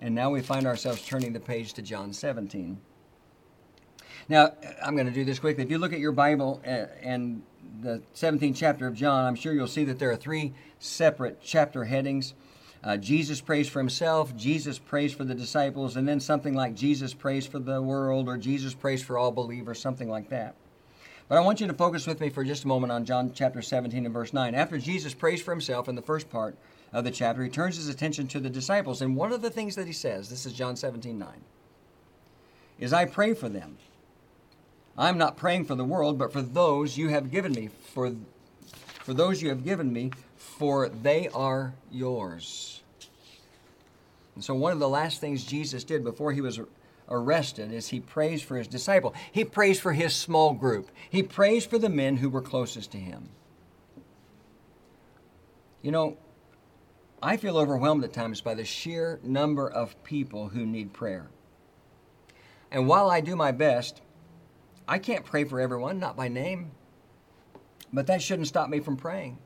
And 0.00 0.14
now 0.14 0.30
we 0.30 0.40
find 0.40 0.66
ourselves 0.66 1.04
turning 1.04 1.32
the 1.32 1.40
page 1.40 1.72
to 1.74 1.82
John 1.82 2.12
17. 2.12 2.80
Now, 4.28 4.52
I'm 4.82 4.94
going 4.94 5.06
to 5.06 5.12
do 5.12 5.24
this 5.24 5.38
quickly. 5.38 5.64
If 5.64 5.70
you 5.70 5.78
look 5.78 5.92
at 5.92 5.98
your 5.98 6.12
Bible 6.12 6.60
and 6.64 7.42
the 7.80 8.02
17th 8.14 8.56
chapter 8.56 8.86
of 8.86 8.94
John, 8.94 9.24
I'm 9.24 9.34
sure 9.34 9.52
you'll 9.52 9.66
see 9.66 9.84
that 9.84 9.98
there 9.98 10.10
are 10.10 10.16
three 10.16 10.54
separate 10.78 11.40
chapter 11.42 11.84
headings. 11.84 12.34
Uh, 12.82 12.96
Jesus 12.96 13.40
prays 13.40 13.68
for 13.68 13.78
himself, 13.78 14.34
Jesus 14.36 14.78
prays 14.78 15.12
for 15.12 15.24
the 15.24 15.34
disciples, 15.34 15.96
and 15.96 16.08
then 16.08 16.18
something 16.18 16.54
like 16.54 16.74
Jesus 16.74 17.12
prays 17.12 17.46
for 17.46 17.58
the 17.58 17.82
world 17.82 18.26
or 18.26 18.38
Jesus 18.38 18.72
prays 18.72 19.02
for 19.02 19.18
all 19.18 19.30
believers, 19.32 19.78
something 19.78 20.08
like 20.08 20.30
that. 20.30 20.54
But 21.30 21.38
I 21.38 21.42
want 21.42 21.60
you 21.60 21.68
to 21.68 21.74
focus 21.74 22.08
with 22.08 22.20
me 22.20 22.28
for 22.28 22.42
just 22.42 22.64
a 22.64 22.66
moment 22.66 22.90
on 22.90 23.04
John 23.04 23.30
chapter 23.32 23.62
17 23.62 24.04
and 24.04 24.12
verse 24.12 24.32
9. 24.32 24.52
After 24.52 24.78
Jesus 24.78 25.14
prays 25.14 25.40
for 25.40 25.52
himself 25.52 25.88
in 25.88 25.94
the 25.94 26.02
first 26.02 26.28
part 26.28 26.56
of 26.92 27.04
the 27.04 27.12
chapter, 27.12 27.44
he 27.44 27.48
turns 27.48 27.76
his 27.76 27.88
attention 27.88 28.26
to 28.26 28.40
the 28.40 28.50
disciples. 28.50 29.00
And 29.00 29.14
one 29.14 29.32
of 29.32 29.40
the 29.40 29.48
things 29.48 29.76
that 29.76 29.86
he 29.86 29.92
says, 29.92 30.28
this 30.28 30.44
is 30.44 30.52
John 30.52 30.74
17 30.74 31.16
9, 31.16 31.28
is 32.80 32.92
I 32.92 33.04
pray 33.04 33.34
for 33.34 33.48
them. 33.48 33.78
I'm 34.98 35.18
not 35.18 35.36
praying 35.36 35.66
for 35.66 35.76
the 35.76 35.84
world, 35.84 36.18
but 36.18 36.32
for 36.32 36.42
those 36.42 36.98
you 36.98 37.10
have 37.10 37.30
given 37.30 37.52
me, 37.52 37.68
for, 37.94 38.12
for 39.04 39.14
those 39.14 39.40
you 39.40 39.50
have 39.50 39.64
given 39.64 39.92
me, 39.92 40.10
for 40.34 40.88
they 40.88 41.28
are 41.28 41.74
yours. 41.92 42.82
And 44.34 44.42
so, 44.42 44.56
one 44.56 44.72
of 44.72 44.80
the 44.80 44.88
last 44.88 45.20
things 45.20 45.44
Jesus 45.44 45.84
did 45.84 46.02
before 46.02 46.32
he 46.32 46.40
was 46.40 46.58
arrested 47.10 47.72
as 47.72 47.88
he 47.88 48.00
prays 48.00 48.42
for 48.42 48.56
his 48.56 48.68
disciple. 48.68 49.14
He 49.32 49.44
prays 49.44 49.80
for 49.80 49.92
his 49.92 50.14
small 50.14 50.52
group. 50.54 50.90
He 51.08 51.22
prays 51.22 51.66
for 51.66 51.78
the 51.78 51.88
men 51.88 52.16
who 52.16 52.28
were 52.28 52.40
closest 52.40 52.92
to 52.92 52.98
him. 52.98 53.30
You 55.82 55.90
know, 55.90 56.18
I 57.22 57.36
feel 57.36 57.58
overwhelmed 57.58 58.04
at 58.04 58.12
times 58.12 58.40
by 58.40 58.54
the 58.54 58.64
sheer 58.64 59.18
number 59.22 59.68
of 59.68 60.02
people 60.04 60.48
who 60.48 60.64
need 60.64 60.92
prayer. 60.92 61.30
And 62.70 62.86
while 62.86 63.10
I 63.10 63.20
do 63.20 63.34
my 63.34 63.52
best, 63.52 64.00
I 64.86 64.98
can't 64.98 65.24
pray 65.24 65.44
for 65.44 65.60
everyone, 65.60 65.98
not 65.98 66.16
by 66.16 66.28
name. 66.28 66.72
But 67.92 68.06
that 68.06 68.22
shouldn't 68.22 68.48
stop 68.48 68.68
me 68.68 68.80
from 68.80 68.96
praying. 68.96 69.38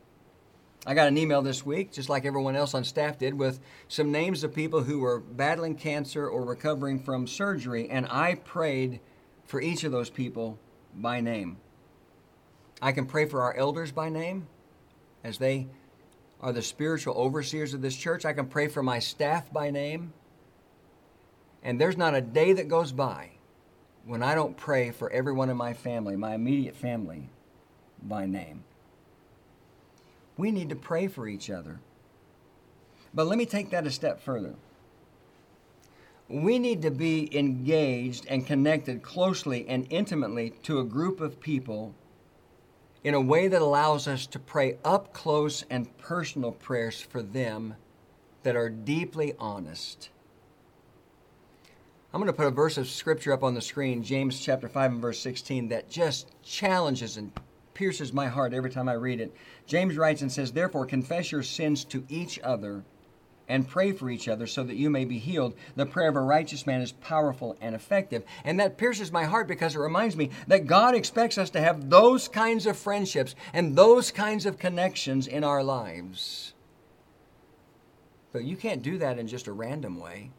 I 0.86 0.94
got 0.94 1.08
an 1.08 1.16
email 1.16 1.40
this 1.40 1.64
week, 1.64 1.92
just 1.92 2.08
like 2.08 2.26
everyone 2.26 2.56
else 2.56 2.74
on 2.74 2.84
staff 2.84 3.18
did, 3.18 3.34
with 3.34 3.60
some 3.88 4.12
names 4.12 4.44
of 4.44 4.54
people 4.54 4.82
who 4.82 4.98
were 4.98 5.18
battling 5.18 5.76
cancer 5.76 6.28
or 6.28 6.44
recovering 6.44 6.98
from 6.98 7.26
surgery, 7.26 7.88
and 7.88 8.06
I 8.10 8.34
prayed 8.34 9.00
for 9.44 9.60
each 9.60 9.84
of 9.84 9.92
those 9.92 10.10
people 10.10 10.58
by 10.94 11.20
name. 11.20 11.56
I 12.82 12.92
can 12.92 13.06
pray 13.06 13.26
for 13.26 13.42
our 13.42 13.54
elders 13.54 13.92
by 13.92 14.10
name 14.10 14.46
as 15.22 15.38
they 15.38 15.68
are 16.40 16.52
the 16.52 16.60
spiritual 16.60 17.14
overseers 17.14 17.72
of 17.72 17.80
this 17.80 17.96
church. 17.96 18.26
I 18.26 18.34
can 18.34 18.46
pray 18.46 18.68
for 18.68 18.82
my 18.82 18.98
staff 18.98 19.50
by 19.50 19.70
name. 19.70 20.12
And 21.62 21.80
there's 21.80 21.96
not 21.96 22.14
a 22.14 22.20
day 22.20 22.52
that 22.52 22.68
goes 22.68 22.92
by 22.92 23.30
when 24.04 24.22
I 24.22 24.34
don't 24.34 24.54
pray 24.54 24.90
for 24.90 25.10
everyone 25.10 25.48
in 25.48 25.56
my 25.56 25.72
family, 25.72 26.14
my 26.14 26.34
immediate 26.34 26.76
family, 26.76 27.30
by 28.02 28.26
name. 28.26 28.64
We 30.36 30.50
need 30.50 30.68
to 30.70 30.76
pray 30.76 31.06
for 31.06 31.28
each 31.28 31.50
other. 31.50 31.80
But 33.12 33.26
let 33.26 33.38
me 33.38 33.46
take 33.46 33.70
that 33.70 33.86
a 33.86 33.90
step 33.90 34.20
further. 34.20 34.54
We 36.28 36.58
need 36.58 36.82
to 36.82 36.90
be 36.90 37.36
engaged 37.36 38.26
and 38.28 38.46
connected 38.46 39.02
closely 39.02 39.68
and 39.68 39.86
intimately 39.90 40.50
to 40.64 40.80
a 40.80 40.84
group 40.84 41.20
of 41.20 41.40
people 41.40 41.94
in 43.04 43.14
a 43.14 43.20
way 43.20 43.46
that 43.46 43.60
allows 43.60 44.08
us 44.08 44.26
to 44.26 44.38
pray 44.38 44.78
up 44.84 45.12
close 45.12 45.64
and 45.68 45.96
personal 45.98 46.50
prayers 46.50 47.00
for 47.00 47.22
them 47.22 47.74
that 48.42 48.56
are 48.56 48.70
deeply 48.70 49.34
honest. 49.38 50.08
I'm 52.12 52.20
going 52.20 52.32
to 52.32 52.36
put 52.36 52.46
a 52.46 52.50
verse 52.50 52.78
of 52.78 52.88
scripture 52.88 53.32
up 53.32 53.42
on 53.42 53.54
the 53.54 53.60
screen, 53.60 54.02
James 54.02 54.40
chapter 54.40 54.68
5 54.68 54.92
and 54.92 55.02
verse 55.02 55.18
16, 55.18 55.68
that 55.68 55.90
just 55.90 56.30
challenges 56.42 57.16
and 57.16 57.32
pierces 57.74 58.12
my 58.12 58.28
heart 58.28 58.54
every 58.54 58.70
time 58.70 58.88
I 58.88 58.94
read 58.94 59.20
it. 59.20 59.34
James 59.66 59.96
writes 59.96 60.22
and 60.22 60.32
says, 60.32 60.52
Therefore, 60.52 60.86
confess 60.86 61.30
your 61.30 61.42
sins 61.42 61.84
to 61.86 62.04
each 62.08 62.38
other 62.42 62.84
and 63.48 63.68
pray 63.68 63.92
for 63.92 64.08
each 64.08 64.28
other 64.28 64.46
so 64.46 64.62
that 64.64 64.76
you 64.76 64.88
may 64.88 65.04
be 65.04 65.18
healed. 65.18 65.54
The 65.76 65.86
prayer 65.86 66.08
of 66.08 66.16
a 66.16 66.20
righteous 66.20 66.66
man 66.66 66.80
is 66.80 66.92
powerful 66.92 67.56
and 67.60 67.74
effective. 67.74 68.24
And 68.44 68.58
that 68.60 68.78
pierces 68.78 69.12
my 69.12 69.24
heart 69.24 69.48
because 69.48 69.74
it 69.74 69.80
reminds 69.80 70.16
me 70.16 70.30
that 70.46 70.66
God 70.66 70.94
expects 70.94 71.36
us 71.36 71.50
to 71.50 71.60
have 71.60 71.90
those 71.90 72.28
kinds 72.28 72.66
of 72.66 72.78
friendships 72.78 73.34
and 73.52 73.76
those 73.76 74.10
kinds 74.10 74.46
of 74.46 74.58
connections 74.58 75.26
in 75.26 75.44
our 75.44 75.62
lives. 75.62 76.54
But 78.32 78.44
you 78.44 78.56
can't 78.56 78.82
do 78.82 78.98
that 78.98 79.18
in 79.18 79.28
just 79.28 79.46
a 79.46 79.52
random 79.52 80.00
way. 80.00 80.30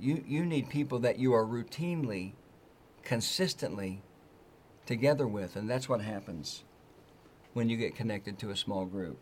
You, 0.00 0.24
you 0.26 0.44
need 0.44 0.68
people 0.68 0.98
that 1.00 1.18
you 1.18 1.32
are 1.34 1.44
routinely, 1.44 2.32
consistently 3.02 4.02
together 4.90 5.24
with, 5.24 5.54
and 5.54 5.70
that's 5.70 5.88
what 5.88 6.00
happens 6.00 6.64
when 7.52 7.68
you 7.68 7.76
get 7.76 7.94
connected 7.94 8.40
to 8.40 8.50
a 8.50 8.56
small 8.56 8.84
group. 8.84 9.18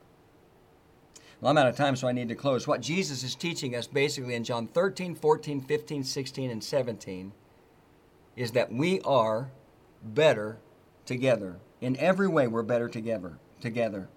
Well, 1.41 1.51
I'm 1.51 1.59
out 1.59 1.66
of 1.66 1.77
time, 1.77 1.95
so 1.95 2.09
I 2.09 2.12
need 2.12 2.31
to 2.31 2.35
close. 2.35 2.66
What 2.66 2.81
Jesus 2.81 3.23
is 3.23 3.35
teaching 3.35 3.77
us 3.77 3.87
basically 3.87 4.35
in 4.35 4.45
John 4.45 4.66
13, 4.66 5.14
14, 5.14 5.61
15, 5.61 6.05
16, 6.05 6.51
and 6.51 6.64
17 6.64 7.33
is 8.35 8.53
that 8.53 8.73
we 8.73 9.03
are 9.03 9.51
better 10.03 10.57
together. 11.05 11.59
In 11.83 11.99
every 11.99 12.29
way, 12.29 12.47
we're 12.47 12.62
better 12.62 12.89
together. 12.89 13.39
Together. 13.61 14.09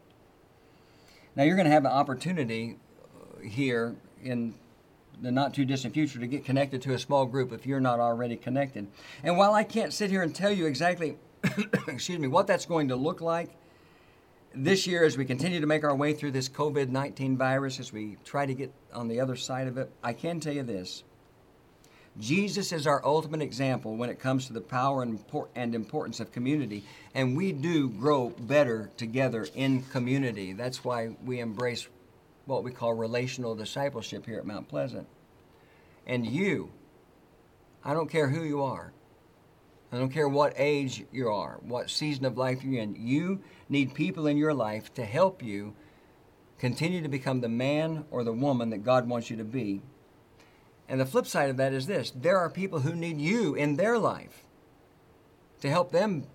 Now, 1.36 1.44
you're 1.44 1.58
going 1.58 1.68
to 1.68 1.74
have 1.74 1.84
an 1.84 1.92
opportunity 1.92 2.78
uh, 3.14 3.42
here 3.42 3.98
in 4.24 4.54
the 5.22 5.32
not 5.34 5.54
too 5.54 5.66
distant 5.66 5.94
future 5.94 6.18
to 6.18 6.28
get 6.28 6.46
connected 6.46 6.82
to 6.84 6.94
a 6.94 7.00
small 7.00 7.26
group 7.26 7.52
if 7.52 7.66
you're 7.66 7.82
not 7.82 8.00
already 8.00 8.38
connected. 8.38 8.88
And 9.22 9.38
while 9.38 9.54
I 9.54 9.66
can't 9.66 9.92
sit 9.92 10.10
here 10.10 10.22
and 10.22 10.34
tell 10.34 10.52
you 10.52 10.66
exactly, 10.66 11.18
excuse 11.88 12.20
me, 12.20 12.28
what 12.28 12.48
that's 12.48 12.66
going 12.66 12.90
to 12.90 12.96
look 12.96 13.22
like 13.22 13.50
this 14.54 14.86
year 14.86 15.04
as 15.04 15.18
we 15.18 15.26
continue 15.26 15.62
to 15.62 15.68
make 15.68 15.84
our 15.84 15.96
way 15.96 16.14
through 16.14 16.32
this 16.32 16.50
COVID 16.50 16.90
19 16.90 17.38
virus, 17.38 17.80
as 17.80 17.94
we 17.94 18.18
try 18.26 18.46
to 18.46 18.54
get 18.54 18.74
on 18.94 19.08
the 19.08 19.20
other 19.20 19.36
side 19.36 19.68
of 19.68 19.78
it, 19.78 19.92
I 20.04 20.14
can 20.14 20.40
tell 20.40 20.54
you 20.54 20.64
this. 20.64 21.04
Jesus 22.20 22.74
is 22.74 22.88
our 22.88 23.04
ultimate 23.06 23.42
example 23.42 23.96
when 23.96 24.10
it 24.10 24.20
comes 24.20 24.48
to 24.48 24.54
the 24.54 24.60
power 24.60 25.02
and 25.02 25.76
importance 25.76 26.20
of 26.20 26.34
community, 26.34 26.84
and 27.16 27.38
we 27.38 27.54
do 27.54 27.90
grow 27.90 28.30
better 28.30 28.92
together 28.98 29.48
in 29.56 29.84
community. 29.84 30.52
That's 30.52 30.84
why 30.84 31.16
we 31.24 31.40
embrace 31.40 31.88
what 32.46 32.66
we 32.66 32.72
call 32.72 32.94
relational 32.94 33.56
discipleship 33.56 34.26
here 34.26 34.40
at 34.40 34.46
Mount 34.46 34.68
Pleasant. 34.68 35.08
And 36.06 36.26
you, 36.26 36.70
I 37.86 37.94
don't 37.94 38.10
care 38.10 38.28
who 38.28 38.44
you 38.44 38.62
are, 38.62 38.92
I 39.92 39.98
don't 39.98 40.10
care 40.10 40.30
what 40.30 40.54
age 40.56 41.04
you 41.12 41.30
are, 41.30 41.60
what 41.62 41.90
season 41.90 42.24
of 42.26 42.38
life 42.38 42.64
you're 42.64 42.82
in, 42.82 42.96
you 42.98 43.42
need 43.68 43.94
people 43.94 44.26
in 44.26 44.38
your 44.38 44.54
life 44.54 44.94
to 44.94 45.04
help 45.04 45.44
you 45.44 45.74
continue 46.60 47.02
to 47.02 47.10
become 47.10 47.42
the 47.42 47.50
man 47.50 48.06
or 48.10 48.24
the 48.24 48.32
woman 48.32 48.70
that 48.70 48.86
God 48.86 49.10
wants 49.10 49.30
you 49.30 49.36
to 49.38 49.44
be. 49.44 49.82
And 50.88 51.00
the 51.00 51.06
flip 51.06 51.28
side 51.28 51.50
of 51.50 51.58
that 51.58 51.74
is 51.74 51.88
this 51.88 52.12
there 52.12 52.38
are 52.38 52.50
people 52.50 52.80
who 52.80 52.96
need 52.96 53.20
you 53.20 53.54
in 53.56 53.76
their 53.76 53.98
life 53.98 54.44
to 55.60 55.70
help 55.70 55.92
them 55.92 56.26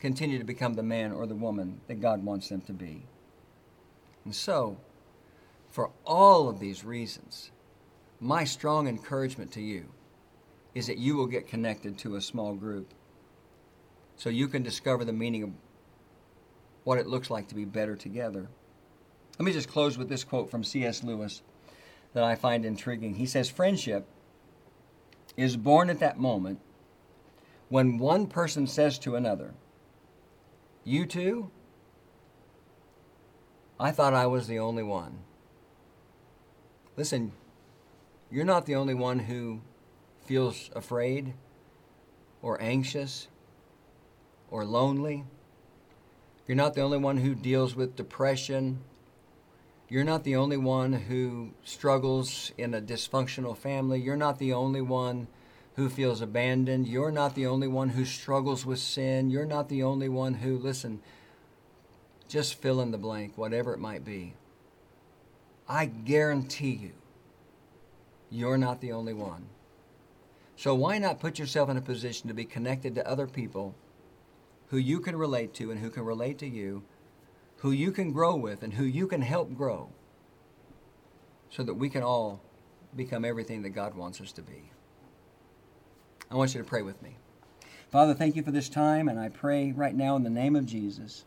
continue 0.00 0.38
to 0.38 0.44
become 0.44 0.74
the 0.74 0.82
man 0.82 1.12
or 1.12 1.26
the 1.26 1.34
woman 1.34 1.80
that 1.86 2.00
God 2.00 2.24
wants 2.24 2.48
them 2.48 2.60
to 2.62 2.72
be. 2.72 3.04
And 4.24 4.34
so, 4.34 4.78
for 5.70 5.90
all 6.04 6.48
of 6.48 6.60
these 6.60 6.84
reasons, 6.84 7.50
my 8.20 8.44
strong 8.44 8.86
encouragement 8.86 9.52
to 9.52 9.60
you 9.60 9.86
is 10.74 10.86
that 10.86 10.98
you 10.98 11.16
will 11.16 11.26
get 11.26 11.48
connected 11.48 11.98
to 11.98 12.16
a 12.16 12.20
small 12.20 12.54
group 12.54 12.92
so 14.18 14.28
you 14.28 14.48
can 14.48 14.62
discover 14.62 15.04
the 15.04 15.12
meaning 15.12 15.44
of 15.44 15.50
what 16.84 16.98
it 16.98 17.06
looks 17.06 17.30
like 17.30 17.48
to 17.48 17.54
be 17.54 17.64
better 17.64 17.96
together. 17.96 18.48
Let 19.38 19.46
me 19.46 19.52
just 19.52 19.68
close 19.68 19.96
with 19.96 20.08
this 20.08 20.24
quote 20.24 20.50
from 20.50 20.64
C.S. 20.64 21.04
Lewis 21.04 21.42
that 22.12 22.24
I 22.24 22.34
find 22.34 22.64
intriguing. 22.64 23.14
He 23.14 23.26
says, 23.26 23.48
Friendship 23.48 24.06
is 25.36 25.56
born 25.56 25.88
at 25.88 26.00
that 26.00 26.18
moment 26.18 26.60
when 27.68 27.98
one 27.98 28.26
person 28.26 28.66
says 28.66 28.98
to 29.00 29.14
another, 29.14 29.54
You 30.84 31.06
too? 31.06 31.50
I 33.78 33.92
thought 33.92 34.14
I 34.14 34.26
was 34.26 34.48
the 34.48 34.58
only 34.58 34.82
one. 34.82 35.20
Listen, 36.96 37.30
you're 38.32 38.44
not 38.44 38.66
the 38.66 38.74
only 38.74 38.94
one 38.94 39.20
who 39.20 39.60
feels 40.26 40.70
afraid 40.74 41.34
or 42.42 42.60
anxious 42.60 43.28
or 44.50 44.64
lonely. 44.64 45.24
You're 46.46 46.56
not 46.56 46.74
the 46.74 46.80
only 46.80 46.98
one 46.98 47.18
who 47.18 47.34
deals 47.34 47.74
with 47.76 47.96
depression. 47.96 48.80
You're 49.88 50.04
not 50.04 50.24
the 50.24 50.36
only 50.36 50.56
one 50.56 50.92
who 50.92 51.50
struggles 51.62 52.52
in 52.56 52.74
a 52.74 52.80
dysfunctional 52.80 53.56
family. 53.56 54.00
You're 54.00 54.16
not 54.16 54.38
the 54.38 54.52
only 54.52 54.80
one 54.80 55.28
who 55.76 55.88
feels 55.88 56.20
abandoned. 56.20 56.88
You're 56.88 57.10
not 57.10 57.34
the 57.34 57.46
only 57.46 57.68
one 57.68 57.90
who 57.90 58.04
struggles 58.04 58.66
with 58.66 58.78
sin. 58.78 59.30
You're 59.30 59.46
not 59.46 59.68
the 59.68 59.82
only 59.82 60.08
one 60.08 60.34
who, 60.34 60.58
listen, 60.58 61.00
just 62.28 62.54
fill 62.54 62.80
in 62.80 62.90
the 62.90 62.98
blank, 62.98 63.36
whatever 63.36 63.72
it 63.74 63.78
might 63.78 64.04
be. 64.04 64.34
I 65.68 65.86
guarantee 65.86 66.72
you, 66.72 66.92
you're 68.30 68.58
not 68.58 68.80
the 68.80 68.92
only 68.92 69.12
one. 69.12 69.46
So 70.56 70.74
why 70.74 70.98
not 70.98 71.20
put 71.20 71.38
yourself 71.38 71.68
in 71.68 71.76
a 71.76 71.82
position 71.82 72.28
to 72.28 72.34
be 72.34 72.44
connected 72.44 72.94
to 72.94 73.08
other 73.08 73.26
people 73.26 73.74
who 74.68 74.76
you 74.76 75.00
can 75.00 75.16
relate 75.16 75.54
to 75.54 75.70
and 75.70 75.80
who 75.80 75.90
can 75.90 76.04
relate 76.04 76.38
to 76.38 76.46
you, 76.46 76.82
who 77.58 77.70
you 77.70 77.90
can 77.90 78.12
grow 78.12 78.36
with 78.36 78.62
and 78.62 78.74
who 78.74 78.84
you 78.84 79.06
can 79.06 79.22
help 79.22 79.54
grow 79.54 79.90
so 81.50 81.62
that 81.62 81.74
we 81.74 81.88
can 81.88 82.02
all 82.02 82.42
become 82.94 83.24
everything 83.24 83.62
that 83.62 83.70
God 83.70 83.94
wants 83.94 84.20
us 84.20 84.32
to 84.32 84.42
be. 84.42 84.70
I 86.30 86.34
want 86.34 86.54
you 86.54 86.60
to 86.60 86.66
pray 86.66 86.82
with 86.82 87.02
me. 87.02 87.16
Father, 87.90 88.12
thank 88.12 88.36
you 88.36 88.42
for 88.42 88.50
this 88.50 88.68
time, 88.68 89.08
and 89.08 89.18
I 89.18 89.30
pray 89.30 89.72
right 89.72 89.94
now 89.94 90.14
in 90.16 90.22
the 90.22 90.30
name 90.30 90.54
of 90.54 90.66
Jesus 90.66 91.24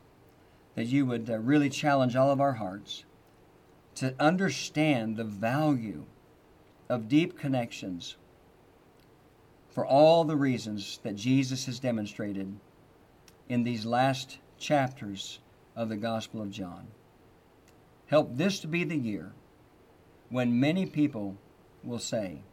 that 0.75 0.85
you 0.85 1.05
would 1.07 1.29
uh, 1.29 1.39
really 1.39 1.69
challenge 1.69 2.15
all 2.15 2.31
of 2.31 2.39
our 2.39 2.53
hearts 2.53 3.03
to 3.95 4.15
understand 4.19 5.17
the 5.17 5.23
value 5.23 6.05
of 6.87 7.09
deep 7.09 7.37
connections 7.37 8.15
for 9.71 9.85
all 9.85 10.23
the 10.23 10.35
reasons 10.35 10.99
that 11.03 11.15
Jesus 11.15 11.65
has 11.65 11.79
demonstrated 11.79 12.55
in 13.51 13.63
these 13.63 13.85
last 13.85 14.37
chapters 14.57 15.39
of 15.75 15.89
the 15.89 15.97
Gospel 15.97 16.41
of 16.41 16.51
John. 16.51 16.87
Help 18.05 18.37
this 18.37 18.61
to 18.61 18.67
be 18.67 18.85
the 18.85 18.95
year 18.95 19.33
when 20.29 20.57
many 20.57 20.85
people 20.85 21.35
will 21.83 21.99
say, 21.99 22.43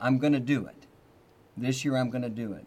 I'm 0.00 0.18
going 0.18 0.34
to 0.34 0.40
do 0.40 0.66
it. 0.66 0.86
This 1.56 1.84
year 1.84 1.96
I'm 1.96 2.10
going 2.10 2.22
to 2.22 2.30
do 2.30 2.52
it. 2.52 2.64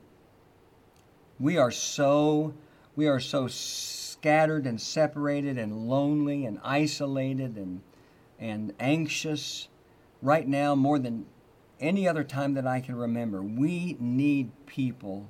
We 1.39 1.57
are 1.57 1.71
so 1.71 2.53
we 2.97 3.07
are 3.07 3.21
so 3.21 3.47
scattered 3.47 4.67
and 4.67 4.79
separated 4.79 5.57
and 5.57 5.87
lonely 5.87 6.45
and 6.45 6.59
isolated 6.63 7.55
and, 7.55 7.81
and 8.39 8.73
anxious 8.77 9.69
right 10.21 10.47
now 10.47 10.75
more 10.75 10.99
than 10.99 11.25
any 11.79 12.09
other 12.09 12.25
time 12.25 12.55
that 12.55 12.67
I 12.67 12.81
can 12.81 12.95
remember. 12.95 13.41
We 13.41 13.95
need 14.01 14.51
people 14.65 15.27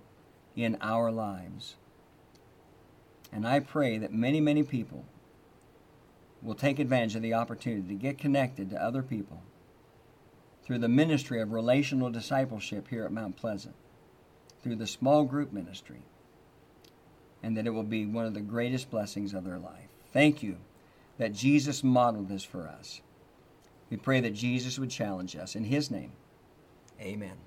in 0.55 0.77
our 0.81 1.11
lives. 1.11 1.75
And 3.31 3.47
I 3.47 3.59
pray 3.59 3.97
that 3.97 4.13
many, 4.13 4.39
many 4.39 4.63
people 4.63 5.05
will 6.41 6.55
take 6.55 6.79
advantage 6.79 7.15
of 7.15 7.21
the 7.21 7.33
opportunity 7.33 7.87
to 7.87 7.95
get 7.95 8.17
connected 8.17 8.69
to 8.69 8.81
other 8.81 9.01
people 9.01 9.41
through 10.63 10.79
the 10.79 10.87
ministry 10.87 11.41
of 11.41 11.51
relational 11.51 12.09
discipleship 12.09 12.87
here 12.87 13.05
at 13.05 13.11
Mount 13.11 13.35
Pleasant, 13.35 13.75
through 14.63 14.75
the 14.75 14.87
small 14.87 15.23
group 15.23 15.51
ministry 15.51 16.03
and 17.45 17.55
that 17.55 17.67
it 17.67 17.69
will 17.69 17.83
be 17.83 18.07
one 18.07 18.25
of 18.25 18.33
the 18.33 18.41
greatest 18.41 18.89
blessings 18.89 19.35
of 19.35 19.43
their 19.43 19.59
life. 19.59 19.89
Thank 20.11 20.41
you 20.41 20.57
that 21.19 21.31
Jesus 21.31 21.83
modeled 21.83 22.27
this 22.27 22.43
for 22.43 22.67
us. 22.67 23.01
We 23.91 23.97
pray 23.97 24.19
that 24.21 24.33
Jesus 24.33 24.79
would 24.79 24.89
challenge 24.89 25.35
us. 25.35 25.55
In 25.55 25.65
His 25.65 25.91
name, 25.91 26.13
amen. 26.99 27.37